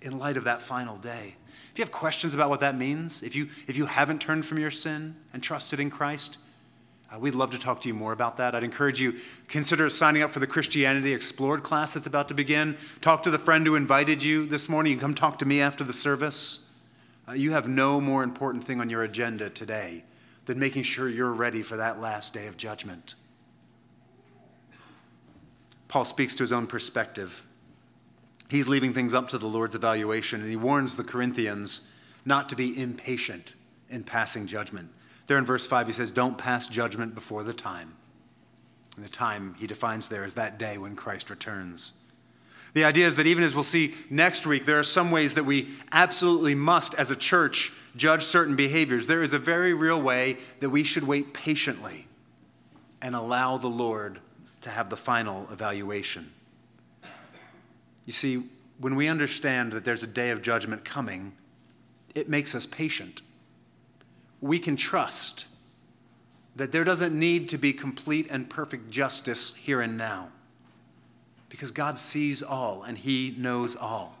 in 0.00 0.18
light 0.18 0.36
of 0.36 0.44
that 0.44 0.60
final 0.60 0.96
day. 0.96 1.36
If 1.72 1.78
you 1.78 1.82
have 1.82 1.92
questions 1.92 2.34
about 2.34 2.50
what 2.50 2.60
that 2.60 2.76
means, 2.76 3.22
if 3.22 3.34
you, 3.34 3.48
if 3.66 3.76
you 3.76 3.86
haven't 3.86 4.20
turned 4.20 4.46
from 4.46 4.58
your 4.58 4.70
sin 4.70 5.16
and 5.32 5.42
trusted 5.42 5.80
in 5.80 5.90
Christ, 5.90 6.38
uh, 7.14 7.18
we'd 7.18 7.34
love 7.34 7.50
to 7.50 7.58
talk 7.58 7.80
to 7.82 7.88
you 7.88 7.94
more 7.94 8.12
about 8.12 8.38
that. 8.38 8.54
I'd 8.54 8.64
encourage 8.64 9.00
you 9.00 9.14
consider 9.48 9.88
signing 9.90 10.22
up 10.22 10.30
for 10.30 10.40
the 10.40 10.46
Christianity 10.46 11.12
Explored 11.12 11.62
class 11.62 11.94
that's 11.94 12.06
about 12.06 12.28
to 12.28 12.34
begin. 12.34 12.76
Talk 13.00 13.22
to 13.24 13.30
the 13.30 13.38
friend 13.38 13.66
who 13.66 13.76
invited 13.76 14.22
you 14.22 14.46
this 14.46 14.68
morning. 14.68 14.92
You 14.92 14.98
can 14.98 15.08
come 15.08 15.14
talk 15.14 15.38
to 15.40 15.44
me 15.44 15.60
after 15.60 15.84
the 15.84 15.92
service. 15.92 16.76
Uh, 17.28 17.32
you 17.32 17.52
have 17.52 17.68
no 17.68 18.00
more 18.00 18.22
important 18.22 18.64
thing 18.64 18.80
on 18.80 18.90
your 18.90 19.02
agenda 19.02 19.48
today 19.48 20.04
than 20.46 20.58
making 20.58 20.82
sure 20.82 21.08
you're 21.08 21.32
ready 21.32 21.62
for 21.62 21.76
that 21.76 22.00
last 22.00 22.34
day 22.34 22.46
of 22.46 22.56
judgment. 22.56 23.14
Paul 25.88 26.04
speaks 26.04 26.34
to 26.36 26.42
his 26.42 26.52
own 26.52 26.66
perspective. 26.66 27.46
He's 28.50 28.66
leaving 28.66 28.92
things 28.92 29.14
up 29.14 29.28
to 29.30 29.38
the 29.38 29.46
Lord's 29.46 29.74
evaluation, 29.74 30.40
and 30.40 30.50
he 30.50 30.56
warns 30.56 30.96
the 30.96 31.04
Corinthians 31.04 31.82
not 32.24 32.48
to 32.48 32.56
be 32.56 32.78
impatient 32.80 33.54
in 33.88 34.02
passing 34.02 34.46
judgment. 34.46 34.90
There 35.26 35.38
in 35.38 35.46
verse 35.46 35.66
5, 35.66 35.86
he 35.86 35.92
says, 35.92 36.12
Don't 36.12 36.36
pass 36.36 36.68
judgment 36.68 37.14
before 37.14 37.42
the 37.42 37.54
time. 37.54 37.94
And 38.96 39.04
the 39.04 39.08
time 39.08 39.54
he 39.58 39.66
defines 39.66 40.08
there 40.08 40.24
is 40.24 40.34
that 40.34 40.58
day 40.58 40.78
when 40.78 40.94
Christ 40.96 41.30
returns. 41.30 41.94
The 42.74 42.84
idea 42.84 43.06
is 43.06 43.16
that 43.16 43.26
even 43.26 43.44
as 43.44 43.54
we'll 43.54 43.62
see 43.62 43.94
next 44.10 44.46
week, 44.46 44.66
there 44.66 44.78
are 44.78 44.84
some 44.84 45.10
ways 45.10 45.34
that 45.34 45.44
we 45.44 45.68
absolutely 45.92 46.54
must, 46.54 46.94
as 46.94 47.10
a 47.10 47.16
church, 47.16 47.72
judge 47.96 48.24
certain 48.24 48.56
behaviors, 48.56 49.06
there 49.06 49.22
is 49.22 49.32
a 49.32 49.38
very 49.38 49.72
real 49.72 50.02
way 50.02 50.38
that 50.60 50.70
we 50.70 50.82
should 50.82 51.06
wait 51.06 51.32
patiently 51.32 52.08
and 53.00 53.14
allow 53.14 53.56
the 53.58 53.68
Lord 53.68 54.18
to 54.62 54.70
have 54.70 54.90
the 54.90 54.96
final 54.96 55.48
evaluation. 55.52 56.32
You 58.06 58.12
see, 58.12 58.42
when 58.78 58.96
we 58.96 59.08
understand 59.08 59.72
that 59.72 59.84
there's 59.84 60.02
a 60.02 60.08
day 60.08 60.30
of 60.30 60.42
judgment 60.42 60.84
coming, 60.84 61.32
it 62.14 62.28
makes 62.28 62.54
us 62.54 62.66
patient. 62.66 63.22
We 64.44 64.58
can 64.58 64.76
trust 64.76 65.46
that 66.54 66.70
there 66.70 66.84
doesn't 66.84 67.18
need 67.18 67.48
to 67.48 67.56
be 67.56 67.72
complete 67.72 68.26
and 68.28 68.50
perfect 68.50 68.90
justice 68.90 69.54
here 69.54 69.80
and 69.80 69.96
now 69.96 70.28
because 71.48 71.70
God 71.70 71.98
sees 71.98 72.42
all 72.42 72.82
and 72.82 72.98
He 72.98 73.34
knows 73.38 73.74
all. 73.74 74.18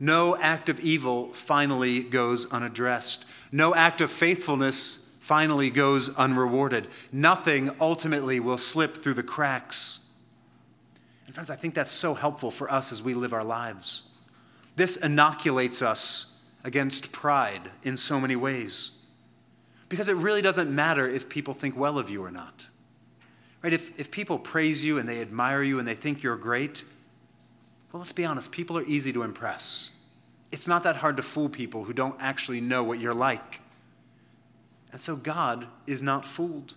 No 0.00 0.34
act 0.38 0.70
of 0.70 0.80
evil 0.80 1.34
finally 1.34 2.02
goes 2.02 2.50
unaddressed. 2.50 3.26
No 3.52 3.74
act 3.74 4.00
of 4.00 4.10
faithfulness 4.10 5.14
finally 5.20 5.68
goes 5.68 6.08
unrewarded. 6.16 6.86
Nothing 7.12 7.70
ultimately 7.78 8.40
will 8.40 8.56
slip 8.56 8.96
through 8.96 9.12
the 9.12 9.22
cracks. 9.22 10.10
And, 11.26 11.34
friends, 11.34 11.50
I 11.50 11.56
think 11.56 11.74
that's 11.74 11.92
so 11.92 12.14
helpful 12.14 12.50
for 12.50 12.72
us 12.72 12.92
as 12.92 13.02
we 13.02 13.12
live 13.12 13.34
our 13.34 13.44
lives. 13.44 14.04
This 14.76 14.96
inoculates 14.96 15.82
us 15.82 16.40
against 16.64 17.12
pride 17.12 17.70
in 17.82 17.98
so 17.98 18.18
many 18.18 18.36
ways. 18.36 18.99
Because 19.90 20.08
it 20.08 20.16
really 20.16 20.40
doesn't 20.40 20.74
matter 20.74 21.06
if 21.06 21.28
people 21.28 21.52
think 21.52 21.76
well 21.76 21.98
of 21.98 22.08
you 22.08 22.24
or 22.24 22.30
not. 22.30 22.66
Right? 23.60 23.74
If, 23.74 24.00
if 24.00 24.10
people 24.10 24.38
praise 24.38 24.82
you 24.82 24.98
and 24.98 25.06
they 25.06 25.20
admire 25.20 25.62
you 25.62 25.78
and 25.78 25.86
they 25.86 25.94
think 25.94 26.22
you're 26.22 26.36
great, 26.36 26.84
well, 27.92 28.00
let's 28.00 28.12
be 28.12 28.24
honest, 28.24 28.52
people 28.52 28.78
are 28.78 28.84
easy 28.84 29.12
to 29.12 29.22
impress. 29.22 29.98
It's 30.52 30.68
not 30.68 30.84
that 30.84 30.96
hard 30.96 31.16
to 31.18 31.22
fool 31.22 31.48
people 31.48 31.84
who 31.84 31.92
don't 31.92 32.16
actually 32.20 32.60
know 32.60 32.82
what 32.84 33.00
you're 33.00 33.12
like. 33.12 33.60
And 34.92 35.00
so 35.00 35.16
God 35.16 35.66
is 35.86 36.02
not 36.02 36.24
fooled. 36.24 36.74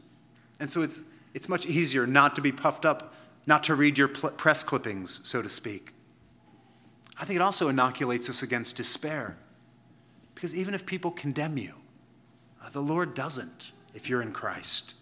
And 0.59 0.69
so 0.69 0.81
it's, 0.81 1.01
it's 1.35 1.47
much 1.47 1.65
easier 1.67 2.07
not 2.07 2.35
to 2.35 2.41
be 2.41 2.51
puffed 2.51 2.85
up, 2.85 3.13
not 3.45 3.63
to 3.63 3.75
read 3.75 3.97
your 3.97 4.07
pl- 4.07 4.31
press 4.31 4.63
clippings, 4.63 5.21
so 5.23 5.41
to 5.41 5.49
speak. 5.49 5.93
I 7.19 7.25
think 7.25 7.35
it 7.35 7.43
also 7.43 7.69
inoculates 7.69 8.27
us 8.27 8.41
against 8.41 8.75
despair. 8.75 9.37
Because 10.33 10.55
even 10.55 10.73
if 10.73 10.85
people 10.85 11.11
condemn 11.11 11.59
you, 11.59 11.73
Uh, 12.63 12.69
the 12.69 12.81
Lord 12.81 13.13
doesn't 13.13 13.71
if 13.93 14.09
you're 14.09 14.21
in 14.21 14.31
Christ. 14.31 14.95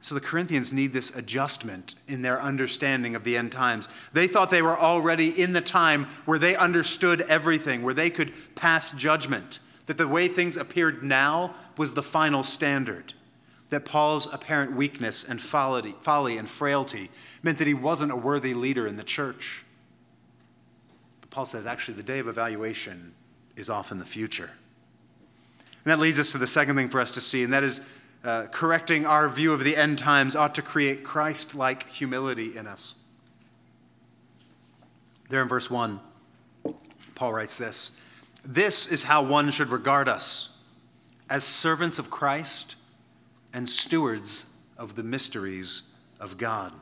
So 0.00 0.14
the 0.14 0.20
Corinthians 0.20 0.72
need 0.72 0.92
this 0.92 1.14
adjustment 1.14 1.96
in 2.06 2.22
their 2.22 2.40
understanding 2.40 3.14
of 3.14 3.24
the 3.24 3.36
end 3.36 3.52
times. 3.52 3.88
They 4.12 4.26
thought 4.26 4.48
they 4.48 4.62
were 4.62 4.78
already 4.78 5.28
in 5.28 5.52
the 5.52 5.60
time 5.60 6.04
where 6.24 6.38
they 6.38 6.56
understood 6.56 7.20
everything, 7.22 7.82
where 7.82 7.94
they 7.94 8.08
could 8.08 8.32
pass 8.54 8.92
judgment, 8.92 9.58
that 9.86 9.98
the 9.98 10.08
way 10.08 10.28
things 10.28 10.56
appeared 10.56 11.02
now 11.02 11.54
was 11.76 11.92
the 11.92 12.02
final 12.02 12.42
standard, 12.44 13.12
that 13.70 13.84
Paul's 13.84 14.32
apparent 14.32 14.72
weakness 14.72 15.24
and 15.24 15.40
folly, 15.40 15.94
folly 16.00 16.38
and 16.38 16.48
frailty 16.48 17.10
meant 17.42 17.58
that 17.58 17.66
he 17.66 17.74
wasn't 17.74 18.12
a 18.12 18.16
worthy 18.16 18.54
leader 18.54 18.86
in 18.86 18.96
the 18.96 19.04
church. 19.04 19.64
But 21.20 21.30
Paul 21.30 21.44
says 21.44 21.66
actually, 21.66 21.94
the 21.94 22.02
day 22.02 22.20
of 22.20 22.28
evaluation 22.28 23.14
is 23.56 23.68
off 23.68 23.90
in 23.90 23.98
the 23.98 24.06
future. 24.06 24.50
And 25.88 25.98
that 25.98 26.02
leads 26.02 26.18
us 26.18 26.32
to 26.32 26.38
the 26.38 26.46
second 26.46 26.76
thing 26.76 26.90
for 26.90 27.00
us 27.00 27.12
to 27.12 27.20
see, 27.22 27.42
and 27.42 27.50
that 27.54 27.64
is 27.64 27.80
uh, 28.22 28.48
correcting 28.50 29.06
our 29.06 29.26
view 29.26 29.54
of 29.54 29.64
the 29.64 29.74
end 29.74 29.98
times 29.98 30.36
ought 30.36 30.54
to 30.56 30.60
create 30.60 31.02
Christ 31.02 31.54
like 31.54 31.88
humility 31.88 32.54
in 32.58 32.66
us. 32.66 32.96
There 35.30 35.40
in 35.40 35.48
verse 35.48 35.70
1, 35.70 35.98
Paul 37.14 37.32
writes 37.32 37.56
this 37.56 37.98
This 38.44 38.86
is 38.86 39.04
how 39.04 39.22
one 39.22 39.50
should 39.50 39.70
regard 39.70 40.10
us 40.10 40.62
as 41.30 41.42
servants 41.42 41.98
of 41.98 42.10
Christ 42.10 42.76
and 43.54 43.66
stewards 43.66 44.54
of 44.76 44.94
the 44.94 45.02
mysteries 45.02 45.94
of 46.20 46.36
God. 46.36 46.74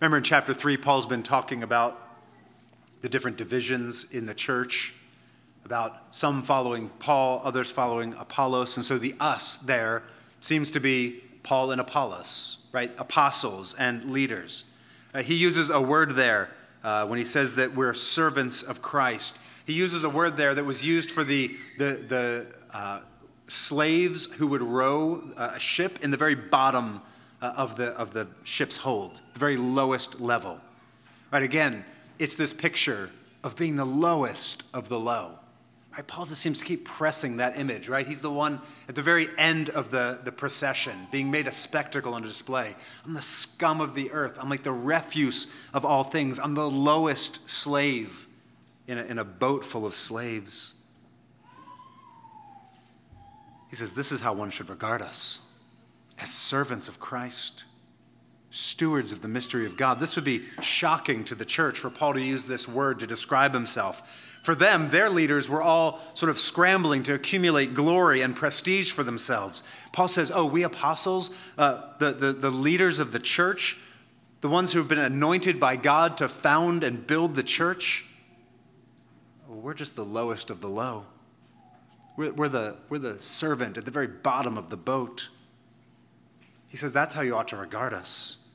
Remember 0.00 0.16
in 0.16 0.24
chapter 0.24 0.52
3, 0.52 0.76
Paul's 0.76 1.06
been 1.06 1.22
talking 1.22 1.62
about 1.62 2.00
the 3.00 3.08
different 3.08 3.36
divisions 3.36 4.10
in 4.10 4.26
the 4.26 4.34
church, 4.34 4.92
about 5.64 6.14
some 6.14 6.42
following 6.42 6.88
Paul, 6.98 7.40
others 7.44 7.70
following 7.70 8.14
Apollos. 8.14 8.76
And 8.76 8.84
so 8.84 8.98
the 8.98 9.14
us 9.20 9.56
there 9.56 10.02
seems 10.40 10.70
to 10.72 10.80
be 10.80 11.22
Paul 11.42 11.70
and 11.70 11.80
Apollos, 11.80 12.66
right? 12.72 12.90
Apostles 12.98 13.74
and 13.74 14.12
leaders. 14.12 14.64
Uh, 15.14 15.22
he 15.22 15.34
uses 15.34 15.70
a 15.70 15.80
word 15.80 16.12
there 16.12 16.50
uh, 16.82 17.06
when 17.06 17.18
he 17.18 17.24
says 17.24 17.54
that 17.56 17.74
we're 17.74 17.94
servants 17.94 18.62
of 18.62 18.82
Christ. 18.82 19.38
He 19.66 19.72
uses 19.72 20.04
a 20.04 20.10
word 20.10 20.36
there 20.36 20.54
that 20.54 20.64
was 20.64 20.84
used 20.84 21.10
for 21.10 21.24
the, 21.24 21.50
the, 21.78 22.04
the 22.08 22.54
uh, 22.72 23.00
slaves 23.48 24.32
who 24.32 24.46
would 24.48 24.62
row 24.62 25.22
a 25.36 25.58
ship 25.58 25.98
in 26.02 26.10
the 26.10 26.16
very 26.16 26.34
bottom 26.34 27.00
uh, 27.40 27.52
of, 27.56 27.76
the, 27.76 27.88
of 27.98 28.12
the 28.12 28.28
ship's 28.44 28.76
hold, 28.76 29.20
the 29.32 29.38
very 29.38 29.56
lowest 29.56 30.20
level. 30.20 30.60
Right, 31.30 31.42
again, 31.42 31.84
it's 32.18 32.34
this 32.34 32.52
picture 32.52 33.10
of 33.44 33.56
being 33.56 33.76
the 33.76 33.84
lowest 33.84 34.64
of 34.72 34.88
the 34.88 34.98
low. 34.98 35.38
Right? 35.92 36.06
Paul 36.06 36.24
just 36.24 36.40
seems 36.40 36.58
to 36.58 36.64
keep 36.64 36.86
pressing 36.86 37.36
that 37.36 37.58
image, 37.58 37.88
right? 37.88 38.06
He's 38.06 38.22
the 38.22 38.30
one 38.30 38.60
at 38.88 38.94
the 38.94 39.02
very 39.02 39.28
end 39.36 39.68
of 39.68 39.90
the, 39.90 40.20
the 40.24 40.32
procession, 40.32 41.06
being 41.10 41.30
made 41.30 41.46
a 41.46 41.52
spectacle 41.52 42.14
and 42.14 42.24
display. 42.24 42.74
I'm 43.04 43.12
the 43.12 43.20
scum 43.20 43.80
of 43.80 43.94
the 43.94 44.10
earth. 44.10 44.38
I'm 44.40 44.48
like 44.48 44.62
the 44.62 44.72
refuse 44.72 45.52
of 45.74 45.84
all 45.84 46.02
things. 46.02 46.38
I'm 46.38 46.54
the 46.54 46.70
lowest 46.70 47.50
slave 47.50 48.26
in 48.86 48.96
a, 48.96 49.02
in 49.04 49.18
a 49.18 49.24
boat 49.24 49.64
full 49.64 49.84
of 49.84 49.94
slaves. 49.94 50.74
He 53.68 53.76
says, 53.76 53.92
This 53.92 54.12
is 54.12 54.20
how 54.20 54.32
one 54.32 54.50
should 54.50 54.70
regard 54.70 55.02
us 55.02 55.46
as 56.18 56.30
servants 56.30 56.88
of 56.88 57.00
Christ, 57.00 57.64
stewards 58.50 59.12
of 59.12 59.20
the 59.20 59.28
mystery 59.28 59.66
of 59.66 59.76
God. 59.76 60.00
This 60.00 60.16
would 60.16 60.24
be 60.24 60.44
shocking 60.62 61.24
to 61.24 61.34
the 61.34 61.44
church 61.44 61.78
for 61.80 61.90
Paul 61.90 62.14
to 62.14 62.22
use 62.22 62.44
this 62.44 62.66
word 62.66 63.00
to 63.00 63.06
describe 63.06 63.52
himself 63.52 64.31
for 64.42 64.56
them, 64.56 64.90
their 64.90 65.08
leaders 65.08 65.48
were 65.48 65.62
all 65.62 66.00
sort 66.14 66.28
of 66.28 66.38
scrambling 66.38 67.04
to 67.04 67.14
accumulate 67.14 67.74
glory 67.74 68.22
and 68.22 68.34
prestige 68.34 68.90
for 68.90 69.04
themselves. 69.04 69.62
Paul 69.92 70.08
says, 70.08 70.32
Oh, 70.34 70.44
we 70.44 70.64
apostles, 70.64 71.34
uh, 71.56 71.82
the, 71.98 72.12
the, 72.12 72.32
the 72.32 72.50
leaders 72.50 72.98
of 72.98 73.12
the 73.12 73.20
church, 73.20 73.78
the 74.40 74.48
ones 74.48 74.72
who 74.72 74.80
have 74.80 74.88
been 74.88 74.98
anointed 74.98 75.60
by 75.60 75.76
God 75.76 76.16
to 76.16 76.28
found 76.28 76.82
and 76.82 77.06
build 77.06 77.36
the 77.36 77.44
church, 77.44 78.04
well, 79.46 79.60
we're 79.60 79.74
just 79.74 79.94
the 79.94 80.04
lowest 80.04 80.50
of 80.50 80.60
the 80.60 80.68
low. 80.68 81.06
We're, 82.16 82.32
we're, 82.32 82.48
the, 82.48 82.76
we're 82.88 82.98
the 82.98 83.20
servant 83.20 83.78
at 83.78 83.84
the 83.84 83.92
very 83.92 84.08
bottom 84.08 84.58
of 84.58 84.70
the 84.70 84.76
boat. 84.76 85.28
He 86.66 86.76
says, 86.76 86.92
That's 86.92 87.14
how 87.14 87.20
you 87.20 87.36
ought 87.36 87.48
to 87.48 87.56
regard 87.56 87.94
us. 87.94 88.48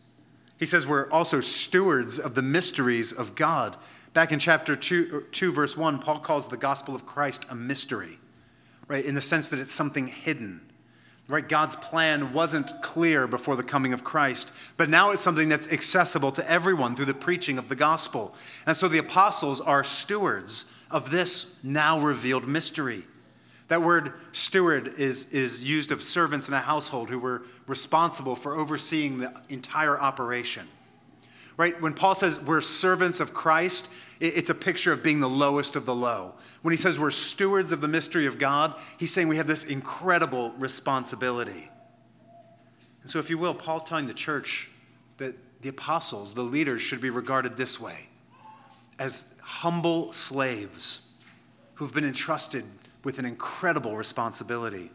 He 0.57 0.65
says, 0.65 0.85
We're 0.85 1.09
also 1.11 1.39
stewards 1.39 2.19
of 2.19 2.35
the 2.35 2.41
mysteries 2.41 3.13
of 3.13 3.35
God. 3.35 3.77
Back 4.17 4.31
in 4.31 4.39
chapter 4.39 4.75
2, 4.75 5.25
2, 5.31 5.51
verse 5.53 5.77
1, 5.77 5.99
Paul 5.99 6.17
calls 6.17 6.47
the 6.47 6.57
gospel 6.57 6.95
of 6.95 7.05
Christ 7.05 7.45
a 7.51 7.55
mystery, 7.55 8.17
right? 8.87 9.05
In 9.05 9.13
the 9.13 9.21
sense 9.21 9.49
that 9.49 9.59
it's 9.59 9.71
something 9.71 10.07
hidden. 10.07 10.59
Right? 11.27 11.47
God's 11.47 11.75
plan 11.75 12.33
wasn't 12.33 12.81
clear 12.81 13.27
before 13.27 13.55
the 13.55 13.61
coming 13.61 13.93
of 13.93 14.03
Christ, 14.03 14.51
but 14.75 14.89
now 14.89 15.11
it's 15.11 15.21
something 15.21 15.49
that's 15.49 15.71
accessible 15.71 16.31
to 16.31 16.49
everyone 16.49 16.95
through 16.95 17.05
the 17.05 17.13
preaching 17.13 17.59
of 17.59 17.69
the 17.69 17.75
gospel. 17.75 18.33
And 18.65 18.75
so 18.75 18.87
the 18.87 18.97
apostles 18.97 19.61
are 19.61 19.83
stewards 19.83 20.65
of 20.89 21.11
this 21.11 21.63
now 21.63 21.99
revealed 21.99 22.47
mystery. 22.47 23.03
That 23.67 23.83
word 23.83 24.13
steward 24.31 24.95
is, 24.97 25.31
is 25.31 25.63
used 25.63 25.91
of 25.91 26.01
servants 26.01 26.47
in 26.47 26.55
a 26.55 26.59
household 26.59 27.11
who 27.11 27.19
were 27.19 27.43
responsible 27.67 28.35
for 28.35 28.55
overseeing 28.55 29.19
the 29.19 29.31
entire 29.49 29.99
operation. 30.01 30.67
Right? 31.57 31.79
When 31.81 31.93
Paul 31.93 32.15
says 32.15 32.39
we're 32.39 32.61
servants 32.61 33.19
of 33.19 33.33
Christ, 33.33 33.89
it's 34.19 34.49
a 34.49 34.55
picture 34.55 34.91
of 34.91 35.03
being 35.03 35.19
the 35.19 35.29
lowest 35.29 35.75
of 35.75 35.85
the 35.85 35.95
low. 35.95 36.35
When 36.61 36.71
he 36.71 36.77
says 36.77 36.99
we're 36.99 37.11
stewards 37.11 37.71
of 37.71 37.81
the 37.81 37.87
mystery 37.87 38.25
of 38.27 38.37
God, 38.37 38.75
he's 38.97 39.11
saying 39.11 39.27
we 39.27 39.37
have 39.37 39.47
this 39.47 39.63
incredible 39.65 40.51
responsibility. 40.57 41.69
And 43.01 43.09
so, 43.09 43.19
if 43.19 43.29
you 43.29 43.37
will, 43.37 43.53
Paul's 43.53 43.83
telling 43.83 44.07
the 44.07 44.13
church 44.13 44.69
that 45.17 45.35
the 45.61 45.69
apostles, 45.69 46.33
the 46.33 46.41
leaders, 46.41 46.81
should 46.81 47.01
be 47.01 47.09
regarded 47.09 47.57
this 47.57 47.79
way 47.79 48.07
as 48.99 49.35
humble 49.41 50.11
slaves 50.13 51.07
who've 51.75 51.93
been 51.93 52.05
entrusted 52.05 52.65
with 53.03 53.19
an 53.19 53.25
incredible 53.25 53.95
responsibility. 53.95 54.91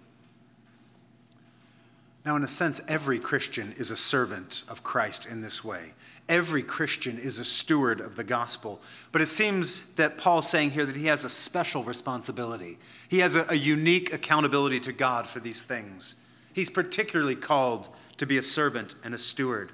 Now, 2.25 2.37
in 2.37 2.45
a 2.45 2.49
sense, 2.49 2.81
every 2.89 3.19
Christian 3.19 3.75
is 3.79 3.91
a 3.91 3.97
servant 3.97 4.63
of 4.69 4.83
Christ 4.85 5.27
in 5.27 5.41
this 5.41 5.65
way. 5.65 5.93
Every 6.29 6.63
Christian 6.63 7.19
is 7.19 7.39
a 7.39 7.45
steward 7.45 8.01
of 8.01 8.17
the 8.17 8.25
gospel. 8.25 8.81
But 9.11 9.23
it 9.23 9.29
seems 9.29 9.95
that 9.95 10.19
Paul's 10.19 10.49
saying 10.49 10.71
here 10.71 10.87
that 10.87 10.97
he 10.97 11.07
has 11.07 11.25
a 11.25 11.31
special 11.31 11.85
responsibility. 11.85 12.79
He 13.09 13.19
has 13.19 13.37
a, 13.37 13.45
a 13.49 13.55
unique 13.55 14.13
accountability 14.13 14.81
to 14.81 14.93
God 14.93 15.29
for 15.29 15.41
these 15.41 15.65
things. 15.65 16.17
He's 16.53 16.71
particularly 16.71 17.37
called 17.37 17.89
to 18.19 18.27
be 18.27 18.39
a 18.39 18.43
servant 18.43 18.95
and 19.05 19.15
a 19.15 19.19
steward. 19.19 19.73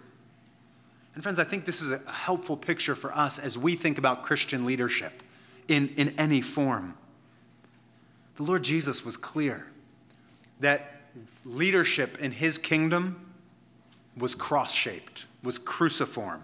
And, 1.14 1.22
friends, 1.22 1.38
I 1.38 1.44
think 1.44 1.64
this 1.64 1.82
is 1.82 1.90
a 1.90 2.11
helpful 2.11 2.57
picture 2.57 2.94
for 2.94 3.12
us 3.12 3.38
as 3.38 3.59
we 3.59 3.74
think 3.74 3.99
about 3.99 4.22
Christian 4.22 4.64
leadership 4.64 5.22
in, 5.66 5.88
in 5.96 6.14
any 6.18 6.40
form. 6.40 6.94
The 8.36 8.44
Lord 8.44 8.62
Jesus 8.62 9.05
was 9.05 9.16
clear 9.16 9.66
that 10.61 10.94
leadership 11.44 12.18
in 12.18 12.30
his 12.30 12.57
kingdom 12.57 13.32
was 14.16 14.34
cross 14.34 14.72
shaped, 14.72 15.26
was 15.43 15.59
cruciform. 15.59 16.43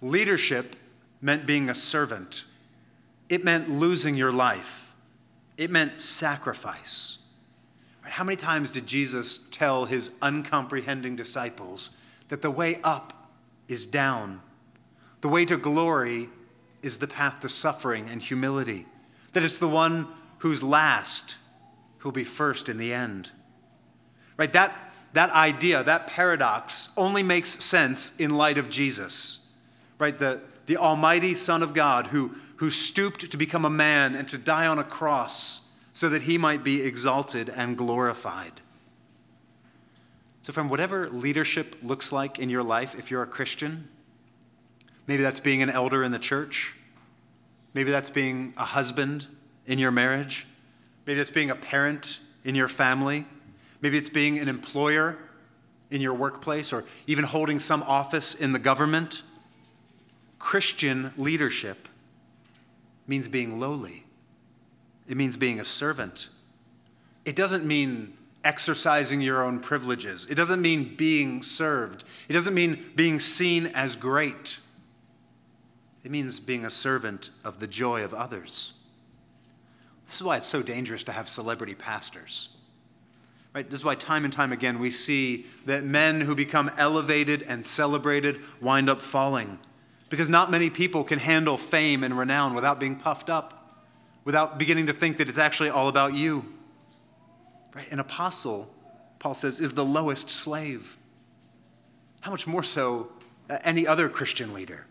Leadership 0.00 0.76
meant 1.20 1.46
being 1.46 1.68
a 1.68 1.74
servant, 1.74 2.44
it 3.28 3.44
meant 3.44 3.68
losing 3.68 4.16
your 4.16 4.32
life, 4.32 4.94
it 5.56 5.70
meant 5.70 6.00
sacrifice. 6.00 7.18
How 8.02 8.24
many 8.24 8.36
times 8.36 8.72
did 8.72 8.86
Jesus 8.86 9.48
tell 9.50 9.84
his 9.84 10.16
uncomprehending 10.22 11.14
disciples 11.16 11.90
that 12.28 12.40
the 12.40 12.50
way 12.50 12.80
up 12.82 13.30
is 13.68 13.84
down? 13.84 14.40
The 15.20 15.28
way 15.28 15.44
to 15.44 15.56
glory 15.56 16.30
is 16.82 16.98
the 16.98 17.06
path 17.06 17.40
to 17.40 17.48
suffering 17.48 18.08
and 18.08 18.22
humility, 18.22 18.86
that 19.32 19.42
it's 19.42 19.58
the 19.58 19.68
one 19.68 20.06
who's 20.38 20.62
last 20.62 21.36
who'll 21.98 22.12
be 22.12 22.24
first 22.24 22.68
in 22.68 22.78
the 22.78 22.92
end. 22.92 23.30
Right? 24.36 24.52
That, 24.52 24.72
that 25.12 25.30
idea, 25.30 25.82
that 25.82 26.06
paradox, 26.06 26.90
only 26.96 27.22
makes 27.22 27.64
sense 27.64 28.16
in 28.18 28.36
light 28.36 28.58
of 28.58 28.68
Jesus. 28.68 29.50
Right? 29.98 30.18
The, 30.18 30.40
the 30.66 30.76
Almighty 30.76 31.34
Son 31.34 31.62
of 31.62 31.74
God 31.74 32.08
who, 32.08 32.34
who 32.56 32.70
stooped 32.70 33.30
to 33.30 33.36
become 33.36 33.64
a 33.64 33.70
man 33.70 34.14
and 34.14 34.28
to 34.28 34.38
die 34.38 34.66
on 34.66 34.78
a 34.78 34.84
cross 34.84 35.72
so 35.92 36.08
that 36.08 36.22
he 36.22 36.38
might 36.38 36.62
be 36.62 36.82
exalted 36.82 37.48
and 37.48 37.76
glorified. 37.76 38.52
So, 40.42 40.52
from 40.52 40.68
whatever 40.68 41.08
leadership 41.08 41.76
looks 41.82 42.12
like 42.12 42.38
in 42.38 42.48
your 42.48 42.62
life, 42.62 42.94
if 42.94 43.10
you're 43.10 43.22
a 43.22 43.26
Christian, 43.26 43.88
maybe 45.06 45.22
that's 45.22 45.40
being 45.40 45.62
an 45.62 45.70
elder 45.70 46.02
in 46.04 46.12
the 46.12 46.18
church, 46.18 46.76
maybe 47.74 47.90
that's 47.90 48.10
being 48.10 48.54
a 48.56 48.64
husband 48.64 49.26
in 49.66 49.78
your 49.78 49.90
marriage, 49.90 50.46
maybe 51.06 51.18
that's 51.18 51.30
being 51.30 51.50
a 51.50 51.56
parent 51.56 52.18
in 52.44 52.54
your 52.54 52.68
family, 52.68 53.26
maybe 53.80 53.98
it's 53.98 54.08
being 54.08 54.38
an 54.38 54.48
employer 54.48 55.16
in 55.90 56.00
your 56.00 56.14
workplace, 56.14 56.72
or 56.72 56.84
even 57.06 57.24
holding 57.24 57.58
some 57.58 57.82
office 57.84 58.34
in 58.34 58.52
the 58.52 58.58
government. 58.58 59.22
Christian 60.38 61.12
leadership 61.16 61.88
means 63.06 63.26
being 63.26 63.58
lowly, 63.58 64.04
it 65.08 65.16
means 65.16 65.36
being 65.36 65.58
a 65.60 65.64
servant. 65.64 66.28
It 67.24 67.34
doesn't 67.34 67.64
mean 67.64 68.14
exercising 68.44 69.20
your 69.20 69.42
own 69.42 69.60
privileges, 69.60 70.26
it 70.30 70.34
doesn't 70.34 70.60
mean 70.60 70.94
being 70.94 71.42
served, 71.42 72.04
it 72.28 72.34
doesn't 72.34 72.54
mean 72.54 72.90
being 72.94 73.18
seen 73.18 73.66
as 73.68 73.96
great. 73.96 74.60
It 76.04 76.10
means 76.10 76.40
being 76.40 76.64
a 76.64 76.70
servant 76.70 77.30
of 77.44 77.58
the 77.58 77.66
joy 77.66 78.04
of 78.04 78.14
others. 78.14 78.74
This 80.06 80.16
is 80.16 80.22
why 80.22 80.38
it's 80.38 80.46
so 80.46 80.62
dangerous 80.62 81.04
to 81.04 81.12
have 81.12 81.28
celebrity 81.28 81.74
pastors. 81.74 82.57
Right? 83.54 83.68
This 83.68 83.80
is 83.80 83.84
why 83.84 83.94
time 83.94 84.24
and 84.24 84.32
time 84.32 84.52
again 84.52 84.78
we 84.78 84.90
see 84.90 85.46
that 85.66 85.82
men 85.82 86.20
who 86.20 86.34
become 86.34 86.70
elevated 86.76 87.42
and 87.42 87.64
celebrated 87.64 88.40
wind 88.60 88.90
up 88.90 89.02
falling 89.02 89.58
because 90.10 90.28
not 90.28 90.50
many 90.50 90.70
people 90.70 91.04
can 91.04 91.18
handle 91.18 91.56
fame 91.56 92.02
and 92.04 92.16
renown 92.16 92.54
without 92.54 92.80
being 92.80 92.96
puffed 92.96 93.28
up, 93.28 93.84
without 94.24 94.58
beginning 94.58 94.86
to 94.86 94.92
think 94.92 95.18
that 95.18 95.28
it's 95.28 95.38
actually 95.38 95.70
all 95.70 95.88
about 95.88 96.14
you. 96.14 96.44
Right? 97.74 97.90
An 97.90 98.00
apostle, 98.00 98.72
Paul 99.18 99.34
says, 99.34 99.60
is 99.60 99.72
the 99.72 99.84
lowest 99.84 100.30
slave. 100.30 100.96
How 102.20 102.30
much 102.30 102.46
more 102.46 102.62
so 102.62 103.12
uh, 103.50 103.58
any 103.64 103.86
other 103.86 104.08
Christian 104.08 104.54
leader? 104.54 104.86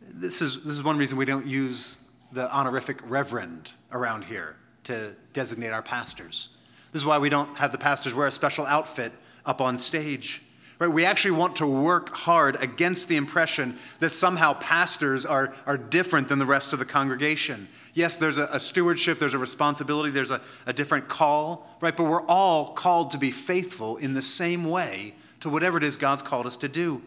This 0.00 0.42
is, 0.42 0.64
this 0.64 0.76
is 0.76 0.82
one 0.82 0.96
reason 0.96 1.18
we 1.18 1.24
don't 1.24 1.46
use 1.46 2.10
the 2.32 2.52
honorific 2.52 2.98
reverend 3.08 3.72
around 3.92 4.24
here 4.24 4.56
to 4.84 5.14
designate 5.32 5.70
our 5.70 5.82
pastors. 5.82 6.56
This 6.92 7.02
is 7.02 7.06
why 7.06 7.18
we 7.18 7.28
don't 7.28 7.56
have 7.56 7.72
the 7.72 7.78
pastors 7.78 8.14
wear 8.14 8.26
a 8.26 8.32
special 8.32 8.66
outfit 8.66 9.12
up 9.44 9.60
on 9.60 9.76
stage. 9.76 10.42
Right? 10.78 10.88
We 10.88 11.04
actually 11.04 11.32
want 11.32 11.56
to 11.56 11.66
work 11.66 12.10
hard 12.14 12.56
against 12.56 13.08
the 13.08 13.16
impression 13.16 13.76
that 14.00 14.10
somehow 14.10 14.54
pastors 14.54 15.24
are, 15.24 15.54
are 15.66 15.76
different 15.76 16.28
than 16.28 16.38
the 16.38 16.46
rest 16.46 16.72
of 16.72 16.78
the 16.78 16.84
congregation. 16.84 17.68
Yes, 17.94 18.16
there's 18.16 18.38
a, 18.38 18.48
a 18.50 18.58
stewardship, 18.58 19.18
there's 19.20 19.34
a 19.34 19.38
responsibility, 19.38 20.10
there's 20.10 20.32
a, 20.32 20.40
a 20.66 20.72
different 20.72 21.08
call, 21.08 21.68
right? 21.80 21.96
But 21.96 22.04
we're 22.04 22.26
all 22.26 22.72
called 22.72 23.12
to 23.12 23.18
be 23.18 23.30
faithful 23.30 23.96
in 23.98 24.14
the 24.14 24.22
same 24.22 24.64
way 24.64 25.14
to 25.40 25.48
whatever 25.48 25.78
it 25.78 25.84
is 25.84 25.96
God's 25.96 26.22
called 26.22 26.46
us 26.46 26.56
to 26.58 26.68
do. 26.68 27.02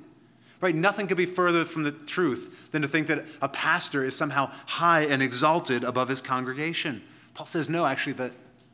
Right? 0.59 0.73
Nothing 0.73 1.07
could 1.07 1.17
be 1.17 1.25
further 1.25 1.65
from 1.65 1.83
the 1.83 1.91
truth 1.91 2.71
than 2.71 2.81
to 2.81 2.87
think 2.87 3.07
that 3.07 3.25
a 3.41 3.49
pastor 3.49 4.03
is 4.03 4.15
somehow 4.15 4.49
high 4.65 5.01
and 5.01 5.21
exalted 5.21 5.83
above 5.83 6.07
his 6.07 6.21
congregation. 6.21 7.03
Paul 7.37 7.45
says, 7.45 7.69
no, 7.69 7.85
actually, 7.85 8.13
the, 8.13 8.31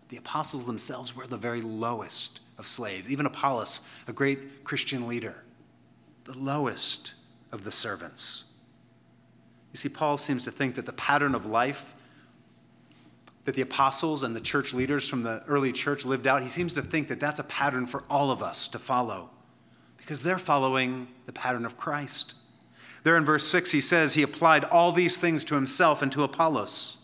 the 0.08 0.16
apostles 0.16 0.66
themselves 0.66 1.14
were 1.14 1.28
the 1.28 1.36
very 1.36 1.60
lowest 1.60 2.40
of 2.58 2.66
slaves. 2.66 3.12
Even 3.12 3.26
Apollos, 3.26 3.82
a 4.08 4.14
great 4.14 4.64
Christian 4.64 5.06
leader, 5.06 5.44
the 6.24 6.38
lowest 6.38 7.14
of 7.52 7.66
the 7.66 7.74
servants. 7.74 8.54
You 9.74 9.78
see, 9.78 9.90
Paul 9.90 10.18
seems 10.18 10.44
to 10.44 10.52
think 10.52 10.76
that 10.76 10.86
the 10.86 10.94
pattern 10.94 11.36
of 11.36 11.46
life 11.46 11.94
that 13.44 13.54
the 13.54 13.62
apostles 13.62 14.24
and 14.24 14.34
the 14.34 14.40
church 14.40 14.74
leaders 14.74 15.10
from 15.10 15.24
the 15.24 15.44
early 15.46 15.74
church 15.74 16.06
lived 16.06 16.26
out, 16.26 16.42
he 16.42 16.48
seems 16.48 16.72
to 16.76 16.82
think 16.82 17.10
that 17.10 17.20
that's 17.20 17.40
a 17.40 17.44
pattern 17.44 17.86
for 17.86 18.06
all 18.10 18.32
of 18.32 18.42
us 18.42 18.70
to 18.70 18.80
follow 18.80 19.30
because 19.98 20.24
they're 20.24 20.38
following 20.38 21.10
the 21.26 21.34
pattern 21.34 21.66
of 21.66 21.76
Christ. 21.76 22.36
There 23.04 23.18
in 23.18 23.26
verse 23.26 23.46
6, 23.46 23.72
he 23.72 23.82
says 23.82 24.14
he 24.14 24.24
applied 24.24 24.64
all 24.64 24.94
these 24.94 25.18
things 25.18 25.44
to 25.46 25.56
himself 25.56 26.02
and 26.02 26.10
to 26.14 26.24
Apollos 26.24 27.03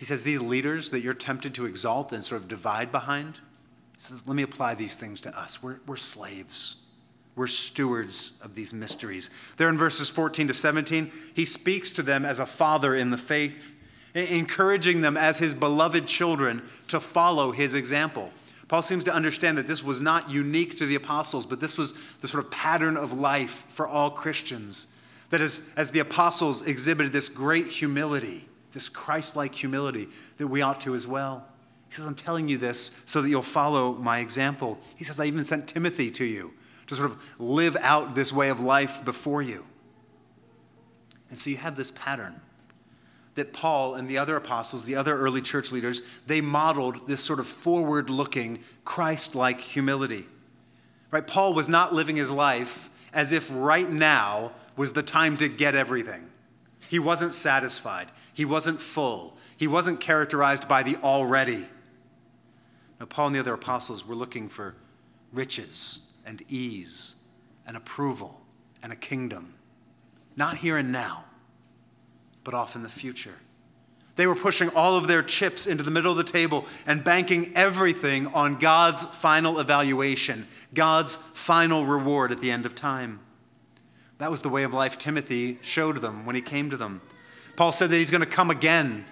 he 0.00 0.06
says, 0.06 0.22
These 0.22 0.40
leaders 0.40 0.88
that 0.90 1.00
you're 1.00 1.12
tempted 1.12 1.52
to 1.56 1.66
exalt 1.66 2.10
and 2.10 2.24
sort 2.24 2.40
of 2.40 2.48
divide 2.48 2.90
behind, 2.90 3.34
he 3.94 4.00
says, 4.00 4.26
Let 4.26 4.34
me 4.34 4.42
apply 4.42 4.74
these 4.74 4.96
things 4.96 5.20
to 5.20 5.38
us. 5.38 5.62
We're, 5.62 5.76
we're 5.86 5.96
slaves. 5.96 6.86
We're 7.36 7.46
stewards 7.46 8.40
of 8.42 8.54
these 8.54 8.72
mysteries. 8.72 9.28
There 9.58 9.68
in 9.68 9.76
verses 9.76 10.08
14 10.08 10.48
to 10.48 10.54
17, 10.54 11.12
he 11.34 11.44
speaks 11.44 11.90
to 11.90 12.02
them 12.02 12.24
as 12.24 12.40
a 12.40 12.46
father 12.46 12.94
in 12.94 13.10
the 13.10 13.18
faith, 13.18 13.74
encouraging 14.14 15.02
them 15.02 15.18
as 15.18 15.38
his 15.38 15.54
beloved 15.54 16.06
children 16.06 16.62
to 16.88 16.98
follow 16.98 17.52
his 17.52 17.74
example. 17.74 18.30
Paul 18.68 18.80
seems 18.80 19.04
to 19.04 19.12
understand 19.12 19.58
that 19.58 19.66
this 19.66 19.84
was 19.84 20.00
not 20.00 20.30
unique 20.30 20.78
to 20.78 20.86
the 20.86 20.94
apostles, 20.94 21.44
but 21.44 21.60
this 21.60 21.76
was 21.76 21.92
the 22.22 22.28
sort 22.28 22.42
of 22.42 22.50
pattern 22.50 22.96
of 22.96 23.12
life 23.12 23.66
for 23.68 23.86
all 23.86 24.10
Christians. 24.10 24.86
That 25.28 25.42
as, 25.42 25.68
as 25.76 25.90
the 25.90 25.98
apostles 25.98 26.62
exhibited 26.62 27.12
this 27.12 27.28
great 27.28 27.68
humility, 27.68 28.46
this 28.72 28.88
Christ 28.88 29.36
like 29.36 29.54
humility 29.54 30.08
that 30.38 30.46
we 30.46 30.62
ought 30.62 30.80
to 30.82 30.94
as 30.94 31.06
well. 31.06 31.46
He 31.88 31.94
says, 31.94 32.06
I'm 32.06 32.14
telling 32.14 32.48
you 32.48 32.56
this 32.56 33.02
so 33.06 33.20
that 33.20 33.28
you'll 33.28 33.42
follow 33.42 33.94
my 33.94 34.20
example. 34.20 34.78
He 34.96 35.04
says, 35.04 35.18
I 35.18 35.24
even 35.24 35.44
sent 35.44 35.68
Timothy 35.68 36.10
to 36.12 36.24
you 36.24 36.54
to 36.86 36.94
sort 36.94 37.10
of 37.10 37.40
live 37.40 37.76
out 37.80 38.14
this 38.14 38.32
way 38.32 38.48
of 38.48 38.60
life 38.60 39.04
before 39.04 39.42
you. 39.42 39.64
And 41.30 41.38
so 41.38 41.50
you 41.50 41.56
have 41.56 41.76
this 41.76 41.90
pattern 41.90 42.40
that 43.34 43.52
Paul 43.52 43.94
and 43.94 44.08
the 44.08 44.18
other 44.18 44.36
apostles, 44.36 44.84
the 44.84 44.96
other 44.96 45.16
early 45.16 45.40
church 45.40 45.72
leaders, 45.72 46.02
they 46.26 46.40
modeled 46.40 47.06
this 47.06 47.20
sort 47.20 47.38
of 47.38 47.46
forward 47.46 48.10
looking, 48.10 48.58
Christ 48.84 49.34
like 49.34 49.60
humility. 49.60 50.26
Right? 51.10 51.26
Paul 51.26 51.54
was 51.54 51.68
not 51.68 51.94
living 51.94 52.16
his 52.16 52.30
life 52.30 52.90
as 53.12 53.32
if 53.32 53.48
right 53.52 53.88
now 53.88 54.52
was 54.76 54.92
the 54.92 55.02
time 55.02 55.36
to 55.38 55.48
get 55.48 55.74
everything. 55.74 56.28
He 56.88 56.98
wasn't 56.98 57.34
satisfied. 57.34 58.08
He 58.32 58.44
wasn't 58.44 58.80
full. 58.80 59.36
He 59.56 59.66
wasn't 59.66 60.00
characterized 60.00 60.68
by 60.68 60.82
the 60.82 60.96
already. 60.96 61.66
Now, 62.98 63.06
Paul 63.06 63.28
and 63.28 63.36
the 63.36 63.40
other 63.40 63.54
apostles 63.54 64.06
were 64.06 64.14
looking 64.14 64.48
for 64.48 64.74
riches 65.32 66.12
and 66.26 66.42
ease 66.48 67.16
and 67.66 67.76
approval 67.76 68.40
and 68.82 68.92
a 68.92 68.96
kingdom. 68.96 69.54
Not 70.36 70.58
here 70.58 70.76
and 70.76 70.92
now, 70.92 71.24
but 72.44 72.54
off 72.54 72.76
in 72.76 72.82
the 72.82 72.88
future. 72.88 73.36
They 74.16 74.26
were 74.26 74.34
pushing 74.34 74.68
all 74.70 74.96
of 74.96 75.06
their 75.06 75.22
chips 75.22 75.66
into 75.66 75.82
the 75.82 75.90
middle 75.90 76.10
of 76.10 76.18
the 76.18 76.24
table 76.24 76.66
and 76.86 77.02
banking 77.02 77.52
everything 77.54 78.26
on 78.28 78.58
God's 78.58 79.04
final 79.04 79.58
evaluation, 79.58 80.46
God's 80.74 81.16
final 81.16 81.86
reward 81.86 82.30
at 82.30 82.40
the 82.40 82.50
end 82.50 82.66
of 82.66 82.74
time. 82.74 83.20
That 84.18 84.30
was 84.30 84.42
the 84.42 84.50
way 84.50 84.64
of 84.64 84.74
life 84.74 84.98
Timothy 84.98 85.58
showed 85.62 86.02
them 86.02 86.26
when 86.26 86.36
he 86.36 86.42
came 86.42 86.68
to 86.68 86.76
them. 86.76 87.00
Paul 87.60 87.72
said 87.72 87.90
that 87.90 87.98
he's 87.98 88.10
going 88.10 88.22
to 88.22 88.26
come 88.26 88.50
again 88.50 89.04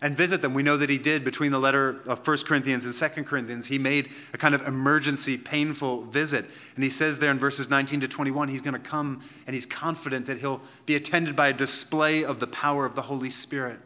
and 0.00 0.16
visit 0.16 0.42
them. 0.42 0.54
We 0.54 0.64
know 0.64 0.76
that 0.76 0.90
he 0.90 0.98
did 0.98 1.22
between 1.22 1.52
the 1.52 1.60
letter 1.60 2.00
of 2.08 2.26
1 2.26 2.38
Corinthians 2.38 2.84
and 2.84 3.14
2 3.14 3.22
Corinthians. 3.22 3.68
He 3.68 3.78
made 3.78 4.10
a 4.34 4.38
kind 4.38 4.56
of 4.56 4.66
emergency, 4.66 5.38
painful 5.38 6.06
visit. 6.06 6.44
And 6.74 6.82
he 6.82 6.90
says 6.90 7.20
there 7.20 7.30
in 7.30 7.38
verses 7.38 7.70
19 7.70 8.00
to 8.00 8.08
21, 8.08 8.48
he's 8.48 8.60
going 8.60 8.74
to 8.74 8.80
come 8.80 9.20
and 9.46 9.54
he's 9.54 9.66
confident 9.66 10.26
that 10.26 10.38
he'll 10.38 10.62
be 10.84 10.96
attended 10.96 11.36
by 11.36 11.46
a 11.46 11.52
display 11.52 12.24
of 12.24 12.40
the 12.40 12.48
power 12.48 12.84
of 12.86 12.96
the 12.96 13.02
Holy 13.02 13.30
Spirit 13.30 13.78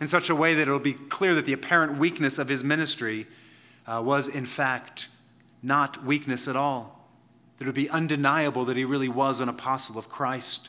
in 0.00 0.06
such 0.06 0.30
a 0.30 0.34
way 0.36 0.54
that 0.54 0.62
it'll 0.62 0.78
be 0.78 0.92
clear 0.92 1.34
that 1.34 1.44
the 1.44 1.52
apparent 1.52 1.98
weakness 1.98 2.38
of 2.38 2.46
his 2.46 2.62
ministry 2.62 3.26
uh, 3.88 4.00
was, 4.00 4.28
in 4.28 4.46
fact, 4.46 5.08
not 5.60 6.04
weakness 6.04 6.46
at 6.46 6.54
all. 6.54 7.10
That 7.58 7.64
it 7.64 7.66
would 7.66 7.74
be 7.74 7.90
undeniable 7.90 8.64
that 8.66 8.76
he 8.76 8.84
really 8.84 9.08
was 9.08 9.40
an 9.40 9.48
apostle 9.48 9.98
of 9.98 10.08
Christ 10.08 10.68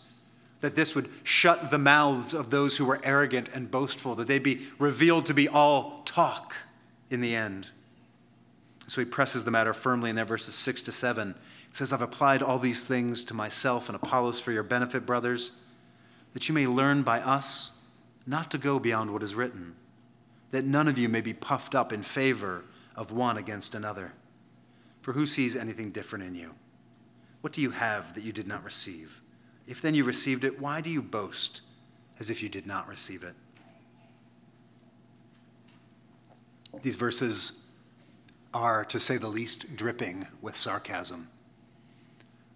that 0.62 0.76
this 0.76 0.96
would 0.96 1.10
shut 1.24 1.70
the 1.70 1.78
mouths 1.78 2.34
of 2.34 2.50
those 2.50 2.78
who 2.78 2.86
were 2.86 3.00
arrogant 3.04 3.50
and 3.54 3.70
boastful, 3.70 4.16
that 4.16 4.28
they'd 4.28 4.44
be 4.44 4.68
revealed 4.80 5.26
to 5.28 5.34
be 5.34 5.48
all 5.48 6.02
talk 6.06 6.56
in 7.10 7.22
the 7.22 7.36
end. 7.36 7.70
So 8.88 9.02
he 9.02 9.06
presses 9.06 9.44
the 9.44 9.52
matter 9.52 9.74
firmly 9.74 10.10
in 10.10 10.16
there, 10.16 10.26
verses 10.26 10.56
6 10.56 10.84
to 10.84 10.92
7. 10.92 11.36
He 11.70 11.76
says, 11.76 11.94
I've 11.94 12.02
applied 12.02 12.42
all 12.42 12.58
these 12.58 12.84
things 12.84 13.24
to 13.26 13.34
myself 13.34 13.90
and 13.90 13.96
Apollos 13.96 14.40
for 14.40 14.52
your 14.52 14.64
benefit, 14.64 15.06
brothers, 15.06 15.52
that 16.34 16.48
you 16.48 16.56
may 16.56 16.68
learn 16.68 17.04
by 17.04 17.20
us 17.20 17.86
not 18.26 18.50
to 18.52 18.58
go 18.58 18.80
beyond 18.80 19.12
what 19.12 19.24
is 19.24 19.36
written, 19.36 19.76
that 20.52 20.66
none 20.66 20.88
of 20.88 20.98
you 20.98 21.10
may 21.10 21.22
be 21.22 21.34
puffed 21.34 21.76
up 21.76 21.94
in 21.94 22.02
favor 22.02 22.64
of 22.96 23.12
one 23.12 23.38
against 23.38 23.76
another. 23.76 24.14
For 25.02 25.14
who 25.14 25.26
sees 25.26 25.56
anything 25.56 25.92
different 25.92 26.26
in 26.26 26.36
you? 26.36 26.54
What 27.42 27.54
do 27.54 27.62
you 27.62 27.72
have 27.72 28.14
that 28.16 28.24
you 28.24 28.32
did 28.34 28.48
not 28.48 28.64
receive? 28.64 29.22
If 29.68 29.82
then 29.82 29.94
you 29.94 30.04
received 30.06 30.44
it, 30.44 30.62
why 30.62 30.82
do 30.82 30.90
you 30.90 31.02
boast 31.02 31.62
as 32.20 32.30
if 32.30 32.42
you 32.42 32.50
did 32.50 32.66
not 32.66 32.88
receive 32.88 33.24
it? 33.24 33.34
These 36.82 36.96
verses 36.96 37.68
are, 38.54 38.86
to 38.86 39.00
say 39.00 39.18
the 39.18 39.28
least, 39.28 39.76
dripping 39.76 40.28
with 40.42 40.56
sarcasm. 40.56 41.30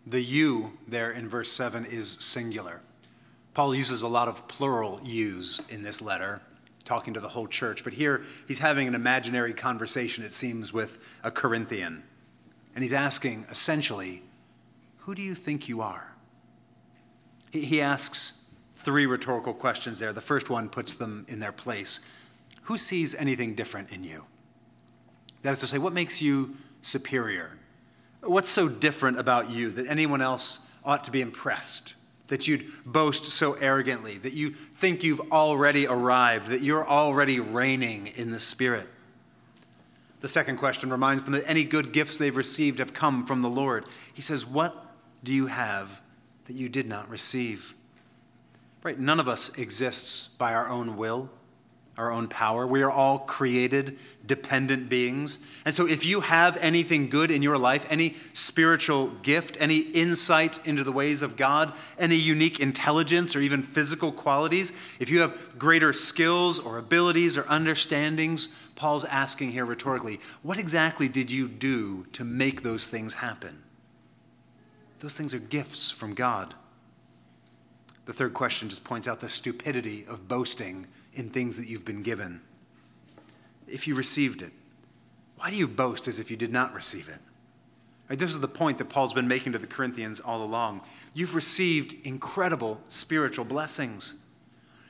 The 0.08 0.22
you 0.22 0.78
there 0.88 1.12
in 1.12 1.28
verse 1.30 1.52
7 1.52 1.86
is 1.86 2.18
singular. 2.20 2.82
Paul 3.54 3.76
uses 3.76 4.02
a 4.02 4.08
lot 4.08 4.28
of 4.28 4.48
plural 4.48 5.02
yous 5.04 5.60
in 5.70 5.84
this 5.84 6.02
letter, 6.02 6.42
talking 6.86 7.14
to 7.14 7.20
the 7.20 7.30
whole 7.30 7.48
church, 7.48 7.84
but 7.84 7.94
here 7.94 8.24
he's 8.48 8.60
having 8.60 8.88
an 8.88 8.96
imaginary 8.96 9.54
conversation, 9.54 10.24
it 10.24 10.34
seems, 10.34 10.72
with 10.72 11.20
a 11.24 11.30
Corinthian. 11.30 12.04
And 12.74 12.84
he's 12.84 12.94
asking, 12.94 13.46
essentially, 13.50 14.24
Who 15.00 15.14
do 15.14 15.22
you 15.22 15.36
think 15.36 15.68
you 15.68 15.82
are? 15.82 16.11
He 17.52 17.82
asks 17.82 18.56
three 18.76 19.06
rhetorical 19.06 19.54
questions 19.54 20.00
there. 20.00 20.14
The 20.14 20.22
first 20.22 20.50
one 20.50 20.70
puts 20.70 20.94
them 20.94 21.26
in 21.28 21.40
their 21.40 21.52
place 21.52 22.00
Who 22.64 22.78
sees 22.78 23.16
anything 23.16 23.56
different 23.56 23.92
in 23.92 24.04
you? 24.04 24.24
That 25.42 25.54
is 25.54 25.60
to 25.60 25.68
say, 25.68 25.78
what 25.78 25.94
makes 25.94 26.22
you 26.22 26.56
superior? 26.82 27.58
What's 28.22 28.50
so 28.50 28.70
different 28.70 29.18
about 29.18 29.50
you 29.50 29.72
that 29.72 29.88
anyone 29.88 30.22
else 30.22 30.60
ought 30.86 31.04
to 31.06 31.12
be 31.12 31.22
impressed? 31.22 31.96
That 32.28 32.48
you'd 32.48 32.66
boast 32.86 33.26
so 33.26 33.54
arrogantly, 33.54 34.18
that 34.20 34.34
you 34.34 34.52
think 34.52 35.04
you've 35.04 35.32
already 35.32 35.88
arrived, 35.88 36.48
that 36.48 36.62
you're 36.62 36.88
already 36.88 37.40
reigning 37.40 38.08
in 38.16 38.32
the 38.32 38.40
Spirit. 38.40 38.88
The 40.22 40.28
second 40.28 40.58
question 40.58 40.92
reminds 40.92 41.24
them 41.24 41.34
that 41.34 41.50
any 41.50 41.66
good 41.66 41.92
gifts 41.92 42.18
they've 42.18 42.38
received 42.38 42.80
have 42.80 42.94
come 42.94 43.26
from 43.26 43.42
the 43.42 43.50
Lord. 43.50 43.86
He 44.14 44.22
says, 44.22 44.46
What 44.46 44.76
do 45.24 45.34
you 45.34 45.48
have 45.48 46.00
that 46.52 46.60
you 46.60 46.68
did 46.68 46.88
not 46.88 47.10
receive? 47.10 47.74
Right? 48.84 49.00
None 49.00 49.22
of 49.22 49.30
us 49.30 49.58
exists 49.58 50.28
by 50.28 50.54
our 50.54 50.68
own 50.68 50.98
will 50.98 51.30
our 51.98 52.12
own 52.12 52.28
power. 52.28 52.66
We 52.66 52.82
are 52.82 52.90
all 52.90 53.20
created, 53.20 54.00
dependent 54.26 54.90
beings. 54.90 55.38
And 55.66 55.76
so, 55.76 55.88
if 55.88 56.04
you 56.04 56.22
have 56.22 56.58
anything 56.58 57.10
good 57.10 57.30
in 57.30 57.44
your 57.44 57.58
life, 57.58 57.86
any 57.92 58.16
spiritual 58.34 59.08
gift, 59.22 59.58
any 59.60 59.80
insight 59.80 60.66
into 60.66 60.84
the 60.84 60.92
ways 60.92 61.22
of 61.22 61.36
God, 61.36 61.74
any 62.00 62.16
unique 62.16 62.60
intelligence 62.60 63.36
or 63.36 63.42
even 63.42 63.62
physical 63.62 64.12
qualities, 64.12 64.72
if 65.00 65.10
you 65.12 65.20
have 65.20 65.60
greater 65.60 65.94
skills 65.94 66.60
or 66.60 66.78
abilities 66.80 67.38
or 67.38 67.44
understandings, 67.44 68.48
Paul's 68.76 69.04
asking 69.04 69.52
here 69.52 69.66
rhetorically, 69.66 70.20
what 70.42 70.58
exactly 70.58 71.08
did 71.08 71.30
you 71.30 71.48
do 71.48 72.08
to 72.14 72.24
make 72.24 72.64
those 72.64 72.88
things 72.88 73.14
happen? 73.14 73.61
Those 75.02 75.18
things 75.18 75.34
are 75.34 75.40
gifts 75.40 75.90
from 75.90 76.14
God. 76.14 76.54
The 78.06 78.14
third 78.14 78.36
question 78.36 78.70
just 78.70 78.84
points 78.84 79.08
out 79.08 79.20
the 79.20 79.30
stupidity 79.30 80.06
of 80.08 80.28
boasting 80.28 80.86
in 81.14 81.30
things 81.30 81.58
that 81.58 81.68
you've 81.68 81.86
been 81.86 82.04
given. 82.04 82.40
If 83.68 83.88
you 83.88 83.96
received 83.96 84.44
it, 84.44 84.52
why 85.38 85.50
do 85.50 85.56
you 85.56 85.68
boast 85.68 86.08
as 86.08 86.20
if 86.20 86.30
you 86.30 86.38
did 86.38 86.52
not 86.52 86.74
receive 86.74 87.10
it? 87.10 87.18
Right, 88.10 88.20
this 88.20 88.32
is 88.32 88.42
the 88.42 88.48
point 88.48 88.78
that 88.78 88.90
Paul's 88.90 89.14
been 89.14 89.28
making 89.28 89.54
to 89.54 89.58
the 89.58 89.66
Corinthians 89.66 90.20
all 90.20 90.44
along. 90.44 90.82
You've 91.16 91.34
received 91.34 91.96
incredible 92.06 92.80
spiritual 92.88 93.46
blessings. 93.46 94.24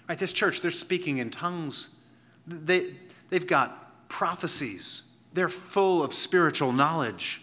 Right, 0.09 0.17
this 0.17 0.33
church, 0.33 0.59
they're 0.59 0.71
speaking 0.71 1.19
in 1.19 1.29
tongues. 1.29 2.01
They, 2.45 2.95
they've 3.29 3.47
got 3.47 4.09
prophecies. 4.09 5.03
They're 5.33 5.47
full 5.47 6.03
of 6.03 6.13
spiritual 6.13 6.73
knowledge. 6.73 7.41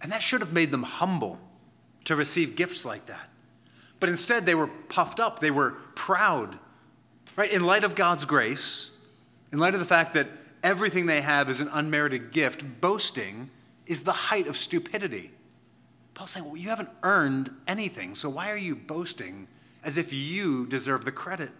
And 0.00 0.10
that 0.10 0.22
should 0.22 0.40
have 0.40 0.54
made 0.54 0.70
them 0.70 0.84
humble 0.84 1.38
to 2.06 2.16
receive 2.16 2.56
gifts 2.56 2.84
like 2.84 3.06
that. 3.06 3.28
But 4.00 4.08
instead, 4.08 4.46
they 4.46 4.54
were 4.54 4.66
puffed 4.66 5.20
up, 5.20 5.40
they 5.40 5.50
were 5.50 5.72
proud, 5.94 6.58
Right? 7.36 7.52
In 7.52 7.64
light 7.64 7.84
of 7.84 7.94
God's 7.94 8.24
grace, 8.24 8.98
in 9.52 9.58
light 9.58 9.74
of 9.74 9.80
the 9.80 9.86
fact 9.86 10.14
that 10.14 10.26
everything 10.62 11.04
they 11.04 11.20
have 11.20 11.50
is 11.50 11.60
an 11.60 11.68
unmerited 11.70 12.32
gift, 12.32 12.64
boasting 12.80 13.50
is 13.86 14.02
the 14.02 14.12
height 14.12 14.48
of 14.48 14.56
stupidity. 14.56 15.30
Paul's 16.14 16.30
saying, 16.30 16.46
well, 16.46 16.56
you 16.56 16.70
haven't 16.70 16.88
earned 17.02 17.50
anything, 17.68 18.14
so 18.14 18.30
why 18.30 18.50
are 18.50 18.56
you 18.56 18.74
boasting 18.74 19.48
as 19.84 19.98
if 19.98 20.14
you 20.14 20.66
deserve 20.66 21.04
the 21.04 21.12
credit? 21.12 21.50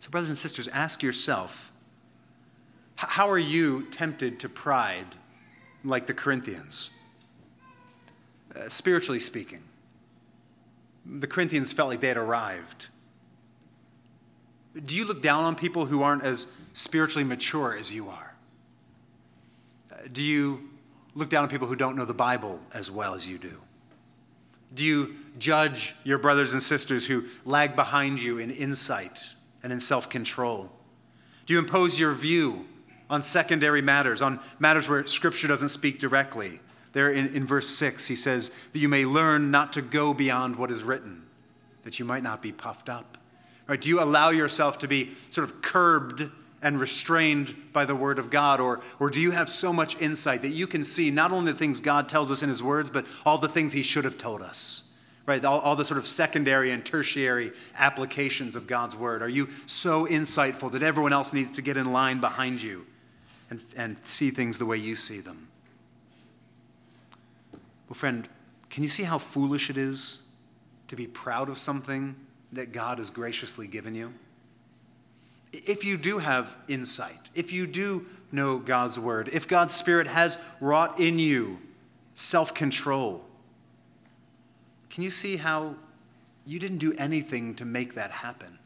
So, 0.00 0.10
brothers 0.10 0.28
and 0.28 0.38
sisters, 0.38 0.68
ask 0.68 1.02
yourself 1.02 1.72
how 2.96 3.30
are 3.30 3.38
you 3.38 3.86
tempted 3.90 4.40
to 4.40 4.48
pride 4.48 5.06
like 5.84 6.06
the 6.06 6.14
Corinthians? 6.14 6.90
Uh, 8.58 8.68
spiritually 8.68 9.20
speaking, 9.20 9.62
the 11.06 11.26
Corinthians 11.26 11.72
felt 11.72 11.88
like 11.88 12.00
they 12.00 12.08
had 12.08 12.16
arrived. 12.16 12.88
Do 14.84 14.94
you 14.94 15.04
look 15.04 15.22
down 15.22 15.44
on 15.44 15.54
people 15.54 15.86
who 15.86 16.02
aren't 16.02 16.22
as 16.22 16.52
spiritually 16.72 17.24
mature 17.24 17.76
as 17.76 17.92
you 17.92 18.08
are? 18.08 18.34
Uh, 19.92 19.96
do 20.12 20.22
you 20.22 20.68
look 21.14 21.28
down 21.28 21.44
on 21.44 21.48
people 21.48 21.66
who 21.66 21.76
don't 21.76 21.96
know 21.96 22.04
the 22.04 22.14
Bible 22.14 22.60
as 22.74 22.90
well 22.90 23.14
as 23.14 23.26
you 23.26 23.38
do? 23.38 23.60
Do 24.74 24.84
you 24.84 25.16
judge 25.38 25.94
your 26.04 26.18
brothers 26.18 26.52
and 26.52 26.62
sisters 26.62 27.06
who 27.06 27.24
lag 27.44 27.74
behind 27.76 28.20
you 28.20 28.38
in 28.38 28.50
insight 28.50 29.34
and 29.62 29.72
in 29.72 29.80
self 29.80 30.10
control? 30.10 30.70
Do 31.46 31.54
you 31.54 31.58
impose 31.58 31.98
your 31.98 32.12
view 32.12 32.66
on 33.08 33.22
secondary 33.22 33.80
matters, 33.80 34.20
on 34.20 34.40
matters 34.58 34.88
where 34.88 35.06
Scripture 35.06 35.48
doesn't 35.48 35.70
speak 35.70 35.98
directly? 36.00 36.60
There 36.92 37.10
in, 37.10 37.34
in 37.34 37.46
verse 37.46 37.68
6, 37.68 38.06
he 38.06 38.16
says 38.16 38.50
that 38.72 38.78
you 38.78 38.88
may 38.88 39.04
learn 39.04 39.50
not 39.50 39.72
to 39.74 39.82
go 39.82 40.14
beyond 40.14 40.56
what 40.56 40.70
is 40.70 40.82
written, 40.82 41.22
that 41.84 41.98
you 41.98 42.04
might 42.04 42.22
not 42.22 42.42
be 42.42 42.52
puffed 42.52 42.88
up. 42.88 43.18
Right? 43.66 43.80
Do 43.80 43.88
you 43.88 44.02
allow 44.02 44.30
yourself 44.30 44.78
to 44.78 44.88
be 44.88 45.10
sort 45.30 45.44
of 45.48 45.60
curbed 45.60 46.30
and 46.62 46.80
restrained 46.80 47.54
by 47.72 47.84
the 47.84 47.94
Word 47.94 48.18
of 48.18 48.30
God? 48.30 48.60
Or, 48.60 48.80
or 48.98 49.10
do 49.10 49.20
you 49.20 49.30
have 49.30 49.48
so 49.48 49.72
much 49.72 50.00
insight 50.00 50.42
that 50.42 50.48
you 50.48 50.66
can 50.66 50.82
see 50.82 51.10
not 51.10 51.32
only 51.32 51.52
the 51.52 51.58
things 51.58 51.80
God 51.80 52.08
tells 52.08 52.32
us 52.32 52.42
in 52.42 52.48
His 52.48 52.62
words, 52.62 52.90
but 52.90 53.06
all 53.24 53.38
the 53.38 53.48
things 53.48 53.72
He 53.72 53.82
should 53.82 54.04
have 54.04 54.18
told 54.18 54.42
us? 54.42 54.90
Right? 55.26 55.44
All, 55.44 55.60
all 55.60 55.76
the 55.76 55.84
sort 55.84 55.98
of 55.98 56.06
secondary 56.06 56.70
and 56.70 56.84
tertiary 56.84 57.52
applications 57.76 58.56
of 58.56 58.66
God's 58.66 58.96
Word. 58.96 59.22
Are 59.22 59.28
you 59.28 59.48
so 59.66 60.06
insightful 60.06 60.72
that 60.72 60.82
everyone 60.82 61.12
else 61.12 61.34
needs 61.34 61.52
to 61.56 61.62
get 61.62 61.76
in 61.76 61.92
line 61.92 62.20
behind 62.20 62.62
you 62.62 62.86
and, 63.50 63.60
and 63.76 64.02
see 64.04 64.30
things 64.30 64.56
the 64.56 64.66
way 64.66 64.78
you 64.78 64.96
see 64.96 65.20
them? 65.20 65.48
Well, 67.88 67.96
friend, 67.96 68.28
can 68.70 68.82
you 68.82 68.88
see 68.88 69.02
how 69.02 69.18
foolish 69.18 69.70
it 69.70 69.76
is 69.76 70.28
to 70.88 70.96
be 70.96 71.06
proud 71.06 71.48
of 71.48 71.58
something 71.58 72.16
that 72.52 72.72
God 72.72 72.98
has 72.98 73.10
graciously 73.10 73.66
given 73.66 73.94
you? 73.94 74.12
If 75.52 75.84
you 75.84 75.96
do 75.96 76.18
have 76.18 76.56
insight, 76.68 77.30
if 77.34 77.52
you 77.52 77.66
do 77.66 78.04
know 78.30 78.58
God's 78.58 78.98
word, 78.98 79.30
if 79.32 79.48
God's 79.48 79.74
Spirit 79.74 80.06
has 80.06 80.36
wrought 80.60 81.00
in 81.00 81.18
you 81.18 81.58
self 82.14 82.52
control, 82.52 83.24
can 84.90 85.02
you 85.02 85.10
see 85.10 85.36
how 85.36 85.74
you 86.44 86.58
didn't 86.58 86.78
do 86.78 86.92
anything 86.98 87.54
to 87.54 87.64
make 87.64 87.94
that 87.94 88.10
happen? 88.10 88.58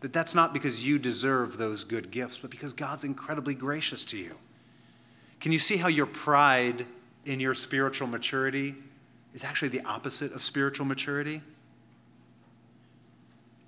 That 0.00 0.12
that's 0.12 0.34
not 0.34 0.54
because 0.54 0.86
you 0.86 0.98
deserve 0.98 1.58
those 1.58 1.84
good 1.84 2.10
gifts, 2.10 2.38
but 2.38 2.50
because 2.50 2.72
God's 2.72 3.04
incredibly 3.04 3.54
gracious 3.54 4.04
to 4.06 4.16
you. 4.16 4.36
Can 5.40 5.52
you 5.52 5.58
see 5.58 5.76
how 5.76 5.88
your 5.88 6.06
pride 6.06 6.86
in 7.24 7.40
your 7.40 7.54
spiritual 7.54 8.08
maturity 8.08 8.74
is 9.34 9.44
actually 9.44 9.68
the 9.68 9.82
opposite 9.82 10.32
of 10.32 10.42
spiritual 10.42 10.86
maturity? 10.86 11.42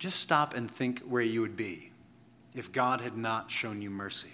just 0.01 0.21
stop 0.21 0.55
and 0.55 0.69
think 0.69 1.01
where 1.01 1.23
you 1.23 1.43
would 1.43 1.57
be 1.57 1.93
if 2.55 2.73
God 2.73 3.03
had 3.03 3.17
not 3.17 3.51
shown 3.51 3.81
you 3.83 3.91
mercy. 3.91 4.31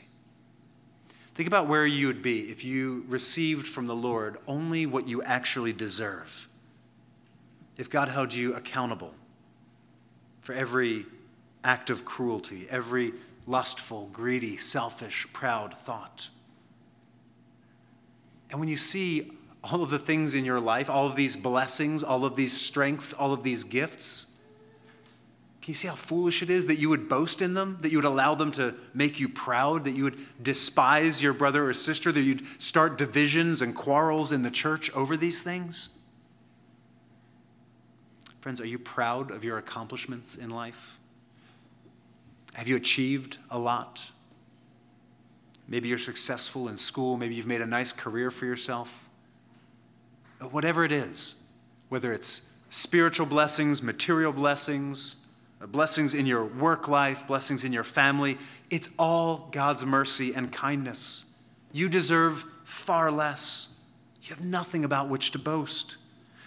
Think 1.34 1.48
about 1.48 1.66
where 1.66 1.84
you 1.84 2.06
would 2.06 2.22
be 2.22 2.42
if 2.50 2.64
you 2.64 3.04
received 3.08 3.66
from 3.66 3.86
the 3.86 3.94
Lord 3.94 4.38
only 4.46 4.86
what 4.86 5.06
you 5.06 5.22
actually 5.22 5.74
deserve. 5.74 6.48
If 7.76 7.90
God 7.90 8.08
held 8.08 8.32
you 8.32 8.54
accountable 8.54 9.12
for 10.40 10.54
every 10.54 11.04
act 11.64 11.90
of 11.90 12.04
cruelty, 12.04 12.66
every 12.70 13.12
lustful, 13.46 14.08
greedy, 14.12 14.56
selfish, 14.56 15.26
proud 15.32 15.76
thought. 15.76 16.30
And 18.50 18.60
when 18.60 18.68
you 18.68 18.76
see 18.76 19.32
all 19.64 19.82
of 19.82 19.90
the 19.90 19.98
things 19.98 20.34
in 20.34 20.44
your 20.44 20.60
life, 20.60 20.88
all 20.88 21.06
of 21.06 21.16
these 21.16 21.36
blessings, 21.36 22.02
all 22.02 22.24
of 22.24 22.36
these 22.36 22.52
strengths, 22.52 23.12
all 23.12 23.32
of 23.32 23.42
these 23.42 23.64
gifts, 23.64 24.36
can 25.66 25.72
you 25.72 25.76
see 25.78 25.88
how 25.88 25.96
foolish 25.96 26.42
it 26.42 26.50
is 26.50 26.66
that 26.66 26.76
you 26.76 26.88
would 26.88 27.08
boast 27.08 27.42
in 27.42 27.54
them, 27.54 27.78
that 27.80 27.90
you 27.90 27.98
would 27.98 28.04
allow 28.04 28.36
them 28.36 28.52
to 28.52 28.76
make 28.94 29.18
you 29.18 29.28
proud, 29.28 29.82
that 29.84 29.96
you 29.96 30.04
would 30.04 30.16
despise 30.40 31.20
your 31.20 31.32
brother 31.32 31.68
or 31.68 31.74
sister, 31.74 32.12
that 32.12 32.20
you'd 32.20 32.46
start 32.62 32.96
divisions 32.96 33.60
and 33.60 33.74
quarrels 33.74 34.30
in 34.30 34.44
the 34.44 34.50
church 34.50 34.94
over 34.94 35.16
these 35.16 35.42
things? 35.42 35.88
Friends, 38.38 38.60
are 38.60 38.66
you 38.66 38.78
proud 38.78 39.32
of 39.32 39.42
your 39.42 39.58
accomplishments 39.58 40.36
in 40.36 40.50
life? 40.50 41.00
Have 42.54 42.68
you 42.68 42.76
achieved 42.76 43.38
a 43.50 43.58
lot? 43.58 44.12
Maybe 45.68 45.88
you're 45.88 45.98
successful 45.98 46.68
in 46.68 46.76
school, 46.76 47.16
maybe 47.16 47.34
you've 47.34 47.46
made 47.46 47.60
a 47.60 47.66
nice 47.66 47.92
career 47.92 48.30
for 48.30 48.46
yourself. 48.46 49.08
Whatever 50.50 50.84
it 50.84 50.92
is, 50.92 51.46
whether 51.88 52.12
it's 52.12 52.52
spiritual 52.70 53.26
blessings, 53.26 53.82
material 53.82 54.32
blessings, 54.32 55.26
blessings 55.60 56.14
in 56.14 56.26
your 56.26 56.44
work 56.44 56.88
life, 56.88 57.26
blessings 57.26 57.64
in 57.64 57.72
your 57.72 57.84
family. 57.84 58.38
It's 58.70 58.90
all 58.98 59.48
God's 59.50 59.84
mercy 59.84 60.34
and 60.34 60.52
kindness. 60.52 61.34
You 61.72 61.88
deserve 61.88 62.44
far 62.64 63.10
less. 63.10 63.80
You 64.22 64.34
have 64.34 64.44
nothing 64.44 64.84
about 64.84 65.08
which 65.08 65.30
to 65.32 65.38
boast. 65.38 65.96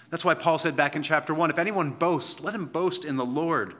That's 0.10 0.26
why 0.26 0.34
Paul 0.34 0.60
said 0.60 0.76
back 0.76 0.96
in 0.96 1.04
chapter 1.04 1.34
1 1.34 1.50
if 1.50 1.60
anyone 1.60 1.92
boasts, 1.92 2.42
let 2.42 2.56
him 2.56 2.66
boast 2.66 3.06
in 3.06 3.16
the 3.16 3.26
Lord. 3.26 3.74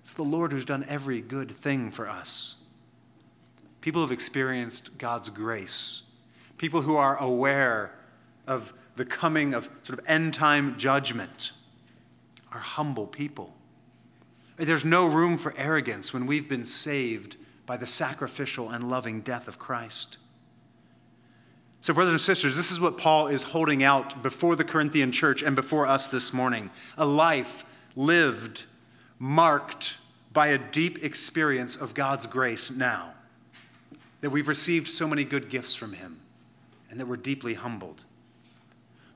It's 0.00 0.14
the 0.14 0.24
Lord 0.24 0.52
who's 0.52 0.64
done 0.64 0.84
every 0.88 1.20
good 1.20 1.50
thing 1.50 1.90
for 1.90 2.08
us. 2.08 2.61
People 3.82 4.00
have 4.00 4.12
experienced 4.12 4.96
God's 4.96 5.28
grace, 5.28 6.10
people 6.56 6.80
who 6.80 6.96
are 6.96 7.18
aware 7.18 7.94
of 8.46 8.72
the 8.96 9.04
coming 9.04 9.52
of 9.54 9.68
sort 9.82 9.98
of 9.98 10.04
end 10.08 10.32
time 10.32 10.78
judgment 10.78 11.52
are 12.52 12.60
humble 12.60 13.06
people. 13.06 13.54
There's 14.56 14.84
no 14.84 15.06
room 15.06 15.38
for 15.38 15.54
arrogance 15.56 16.14
when 16.14 16.26
we've 16.26 16.48
been 16.48 16.64
saved 16.64 17.36
by 17.66 17.76
the 17.76 17.86
sacrificial 17.86 18.70
and 18.70 18.88
loving 18.88 19.20
death 19.20 19.48
of 19.48 19.58
Christ. 19.58 20.18
So, 21.80 21.92
brothers 21.92 22.12
and 22.12 22.20
sisters, 22.20 22.54
this 22.54 22.70
is 22.70 22.80
what 22.80 22.96
Paul 22.96 23.26
is 23.26 23.42
holding 23.42 23.82
out 23.82 24.22
before 24.22 24.54
the 24.54 24.64
Corinthian 24.64 25.10
church 25.10 25.42
and 25.42 25.56
before 25.56 25.86
us 25.86 26.06
this 26.06 26.32
morning 26.32 26.70
a 26.96 27.04
life 27.04 27.64
lived, 27.96 28.64
marked 29.18 29.96
by 30.32 30.48
a 30.48 30.58
deep 30.58 31.02
experience 31.02 31.74
of 31.74 31.94
God's 31.94 32.26
grace 32.26 32.70
now. 32.70 33.14
That 34.22 34.30
we've 34.30 34.48
received 34.48 34.88
so 34.88 35.06
many 35.06 35.24
good 35.24 35.50
gifts 35.50 35.74
from 35.74 35.92
Him 35.92 36.18
and 36.90 36.98
that 36.98 37.06
we're 37.06 37.16
deeply 37.16 37.54
humbled. 37.54 38.04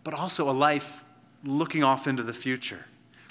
But 0.05 0.15
also 0.15 0.49
a 0.49 0.53
life 0.53 1.03
looking 1.45 1.83
off 1.83 2.07
into 2.07 2.23
the 2.23 2.35
future 2.35 2.85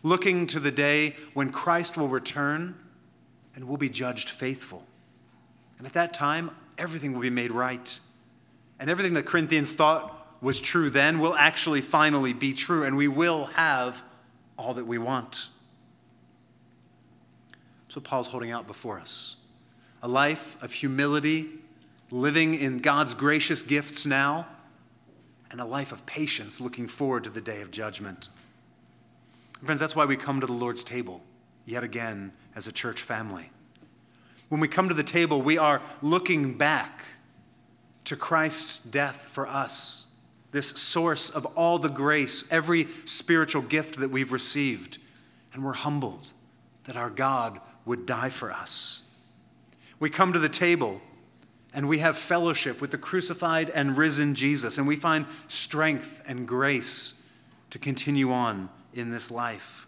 looking 0.05 0.45
to 0.45 0.59
the 0.59 0.71
day 0.71 1.15
when 1.33 1.51
Christ 1.51 1.97
will 1.97 2.07
return 2.07 2.75
and 3.55 3.67
will 3.67 3.75
be 3.75 3.89
judged 3.89 4.29
faithful. 4.29 4.85
And 5.79 5.87
at 5.87 5.93
that 5.93 6.13
time, 6.13 6.51
everything 6.77 7.11
will 7.11 7.21
be 7.21 7.31
made 7.31 7.51
right. 7.51 7.99
And 8.79 8.87
everything 8.87 9.15
that 9.15 9.25
Corinthians 9.25 9.71
thought 9.71 10.11
was 10.41 10.61
true 10.61 10.91
then 10.91 11.19
will 11.19 11.33
actually 11.33 11.81
finally 11.81 12.33
be 12.33 12.53
true, 12.53 12.83
and 12.83 12.95
we 12.95 13.07
will 13.07 13.45
have 13.55 14.03
all 14.59 14.75
that 14.75 14.85
we 14.85 14.99
want. 14.99 15.47
That's 17.87 17.95
what 17.95 18.05
Paul's 18.05 18.27
holding 18.27 18.51
out 18.51 18.67
before 18.67 18.99
us 18.99 19.37
a 20.03 20.07
life 20.07 20.61
of 20.61 20.71
humility, 20.71 21.49
living 22.15 22.53
in 22.53 22.77
God's 22.77 23.13
gracious 23.13 23.61
gifts 23.61 24.05
now, 24.05 24.47
and 25.51 25.59
a 25.59 25.65
life 25.65 25.91
of 25.91 26.05
patience 26.05 26.61
looking 26.61 26.87
forward 26.87 27.25
to 27.25 27.29
the 27.29 27.41
day 27.41 27.61
of 27.61 27.71
judgment. 27.71 28.29
Friends, 29.63 29.81
that's 29.81 29.95
why 29.95 30.05
we 30.05 30.15
come 30.15 30.39
to 30.39 30.47
the 30.47 30.53
Lord's 30.53 30.83
table 30.83 31.21
yet 31.65 31.83
again 31.83 32.31
as 32.55 32.67
a 32.67 32.71
church 32.71 33.01
family. 33.01 33.51
When 34.47 34.61
we 34.61 34.67
come 34.67 34.87
to 34.87 34.93
the 34.93 35.03
table, 35.03 35.41
we 35.41 35.57
are 35.57 35.81
looking 36.01 36.57
back 36.57 37.03
to 38.05 38.15
Christ's 38.15 38.79
death 38.79 39.27
for 39.31 39.45
us, 39.45 40.13
this 40.51 40.69
source 40.69 41.29
of 41.29 41.45
all 41.57 41.79
the 41.79 41.89
grace, 41.89 42.49
every 42.49 42.87
spiritual 43.03 43.61
gift 43.61 43.99
that 43.99 44.09
we've 44.09 44.31
received. 44.31 44.99
And 45.53 45.65
we're 45.65 45.73
humbled 45.73 46.31
that 46.85 46.95
our 46.95 47.09
God 47.09 47.59
would 47.85 48.05
die 48.05 48.29
for 48.29 48.51
us. 48.51 49.09
We 49.99 50.09
come 50.09 50.31
to 50.31 50.39
the 50.39 50.49
table 50.49 51.01
and 51.75 51.89
we 51.89 51.99
have 51.99 52.17
fellowship 52.17 52.79
with 52.79 52.91
the 52.91 52.97
crucified 52.97 53.69
and 53.69 53.97
risen 53.97 54.33
Jesus, 54.33 54.77
and 54.77 54.87
we 54.87 54.95
find 54.95 55.25
strength 55.49 56.23
and 56.25 56.47
grace 56.47 57.27
to 57.69 57.77
continue 57.77 58.31
on 58.31 58.69
in 58.93 59.11
this 59.11 59.29
life. 59.29 59.85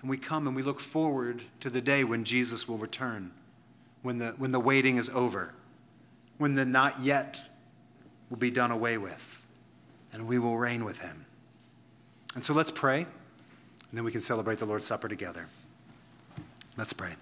And 0.00 0.08
we 0.08 0.16
come 0.16 0.46
and 0.46 0.56
we 0.56 0.62
look 0.62 0.80
forward 0.80 1.42
to 1.60 1.68
the 1.68 1.82
day 1.82 2.02
when 2.02 2.24
Jesus 2.24 2.66
will 2.66 2.78
return, 2.78 3.30
when 4.00 4.16
the, 4.16 4.28
when 4.38 4.52
the 4.52 4.58
waiting 4.58 4.96
is 4.96 5.10
over, 5.10 5.52
when 6.38 6.54
the 6.54 6.64
not 6.64 7.00
yet 7.00 7.42
will 8.30 8.38
be 8.38 8.50
done 8.50 8.70
away 8.70 8.96
with, 8.96 9.46
and 10.14 10.26
we 10.26 10.38
will 10.38 10.56
reign 10.56 10.82
with 10.82 11.00
him. 11.00 11.26
And 12.34 12.42
so 12.42 12.54
let's 12.54 12.70
pray, 12.70 13.00
and 13.00 13.08
then 13.92 14.04
we 14.04 14.12
can 14.12 14.22
celebrate 14.22 14.58
the 14.58 14.66
Lord's 14.66 14.86
Supper 14.86 15.08
together. 15.08 15.44
Let's 16.78 16.94
pray. 16.94 17.16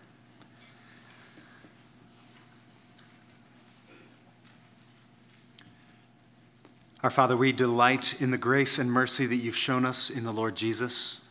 Our 7.01 7.11
Father, 7.11 7.37
we 7.37 7.53
delight 7.53 8.21
in 8.21 8.33
the 8.33 8.39
grace 8.39 8.77
and 8.77 8.91
mercy 8.91 9.25
that 9.25 9.37
you've 9.37 9.57
shown 9.57 9.87
us 9.87 10.11
in 10.11 10.25
the 10.25 10.33
Lord 10.33 10.57
Jesus. 10.57 11.31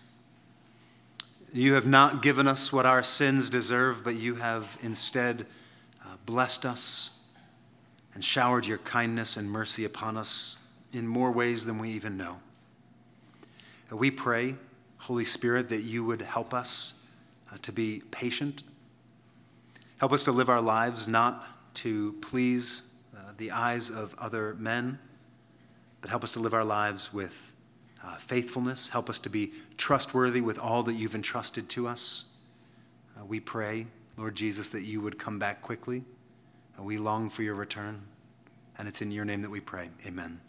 You 1.51 1.73
have 1.73 1.85
not 1.85 2.21
given 2.21 2.47
us 2.47 2.71
what 2.71 2.85
our 2.85 3.03
sins 3.03 3.49
deserve, 3.49 4.01
but 4.01 4.15
you 4.15 4.35
have 4.35 4.77
instead 4.81 5.45
uh, 6.05 6.15
blessed 6.25 6.65
us 6.65 7.19
and 8.13 8.23
showered 8.23 8.65
your 8.65 8.77
kindness 8.77 9.35
and 9.35 9.51
mercy 9.51 9.83
upon 9.83 10.15
us 10.15 10.55
in 10.93 11.05
more 11.05 11.33
ways 11.33 11.65
than 11.65 11.79
we 11.79 11.89
even 11.89 12.15
know. 12.15 12.37
We 13.91 14.09
pray, 14.09 14.55
Holy 14.99 15.25
Spirit, 15.25 15.67
that 15.67 15.81
you 15.81 16.05
would 16.05 16.21
help 16.21 16.53
us 16.53 17.03
uh, 17.51 17.57
to 17.63 17.73
be 17.73 18.03
patient. 18.09 18.63
Help 19.97 20.13
us 20.13 20.23
to 20.23 20.31
live 20.31 20.47
our 20.47 20.61
lives 20.61 21.09
not 21.09 21.45
to 21.73 22.13
please 22.21 22.83
uh, 23.13 23.33
the 23.35 23.51
eyes 23.51 23.89
of 23.89 24.15
other 24.17 24.55
men 24.57 24.99
but 26.07 26.11
help 26.11 26.23
us 26.23 26.31
to 26.31 26.39
live 26.39 26.53
our 26.53 26.63
lives 26.63 27.11
with 27.11 27.51
uh, 28.01 28.15
faithfulness. 28.15 28.87
Help 28.87 29.09
us 29.09 29.19
to 29.19 29.29
be 29.29 29.51
trustworthy 29.75 30.39
with 30.39 30.57
all 30.57 30.81
that 30.83 30.93
you've 30.93 31.15
entrusted 31.15 31.67
to 31.67 31.85
us. 31.85 32.27
Uh, 33.19 33.25
we 33.25 33.41
pray, 33.41 33.87
Lord 34.15 34.33
Jesus, 34.33 34.69
that 34.69 34.83
you 34.83 35.01
would 35.01 35.19
come 35.19 35.37
back 35.37 35.61
quickly. 35.61 36.05
Uh, 36.79 36.83
we 36.83 36.97
long 36.97 37.29
for 37.29 37.43
your 37.43 37.55
return. 37.55 38.03
And 38.77 38.87
it's 38.87 39.01
in 39.01 39.11
your 39.11 39.25
name 39.25 39.41
that 39.41 39.49
we 39.49 39.59
pray. 39.59 39.89
Amen. 40.05 40.39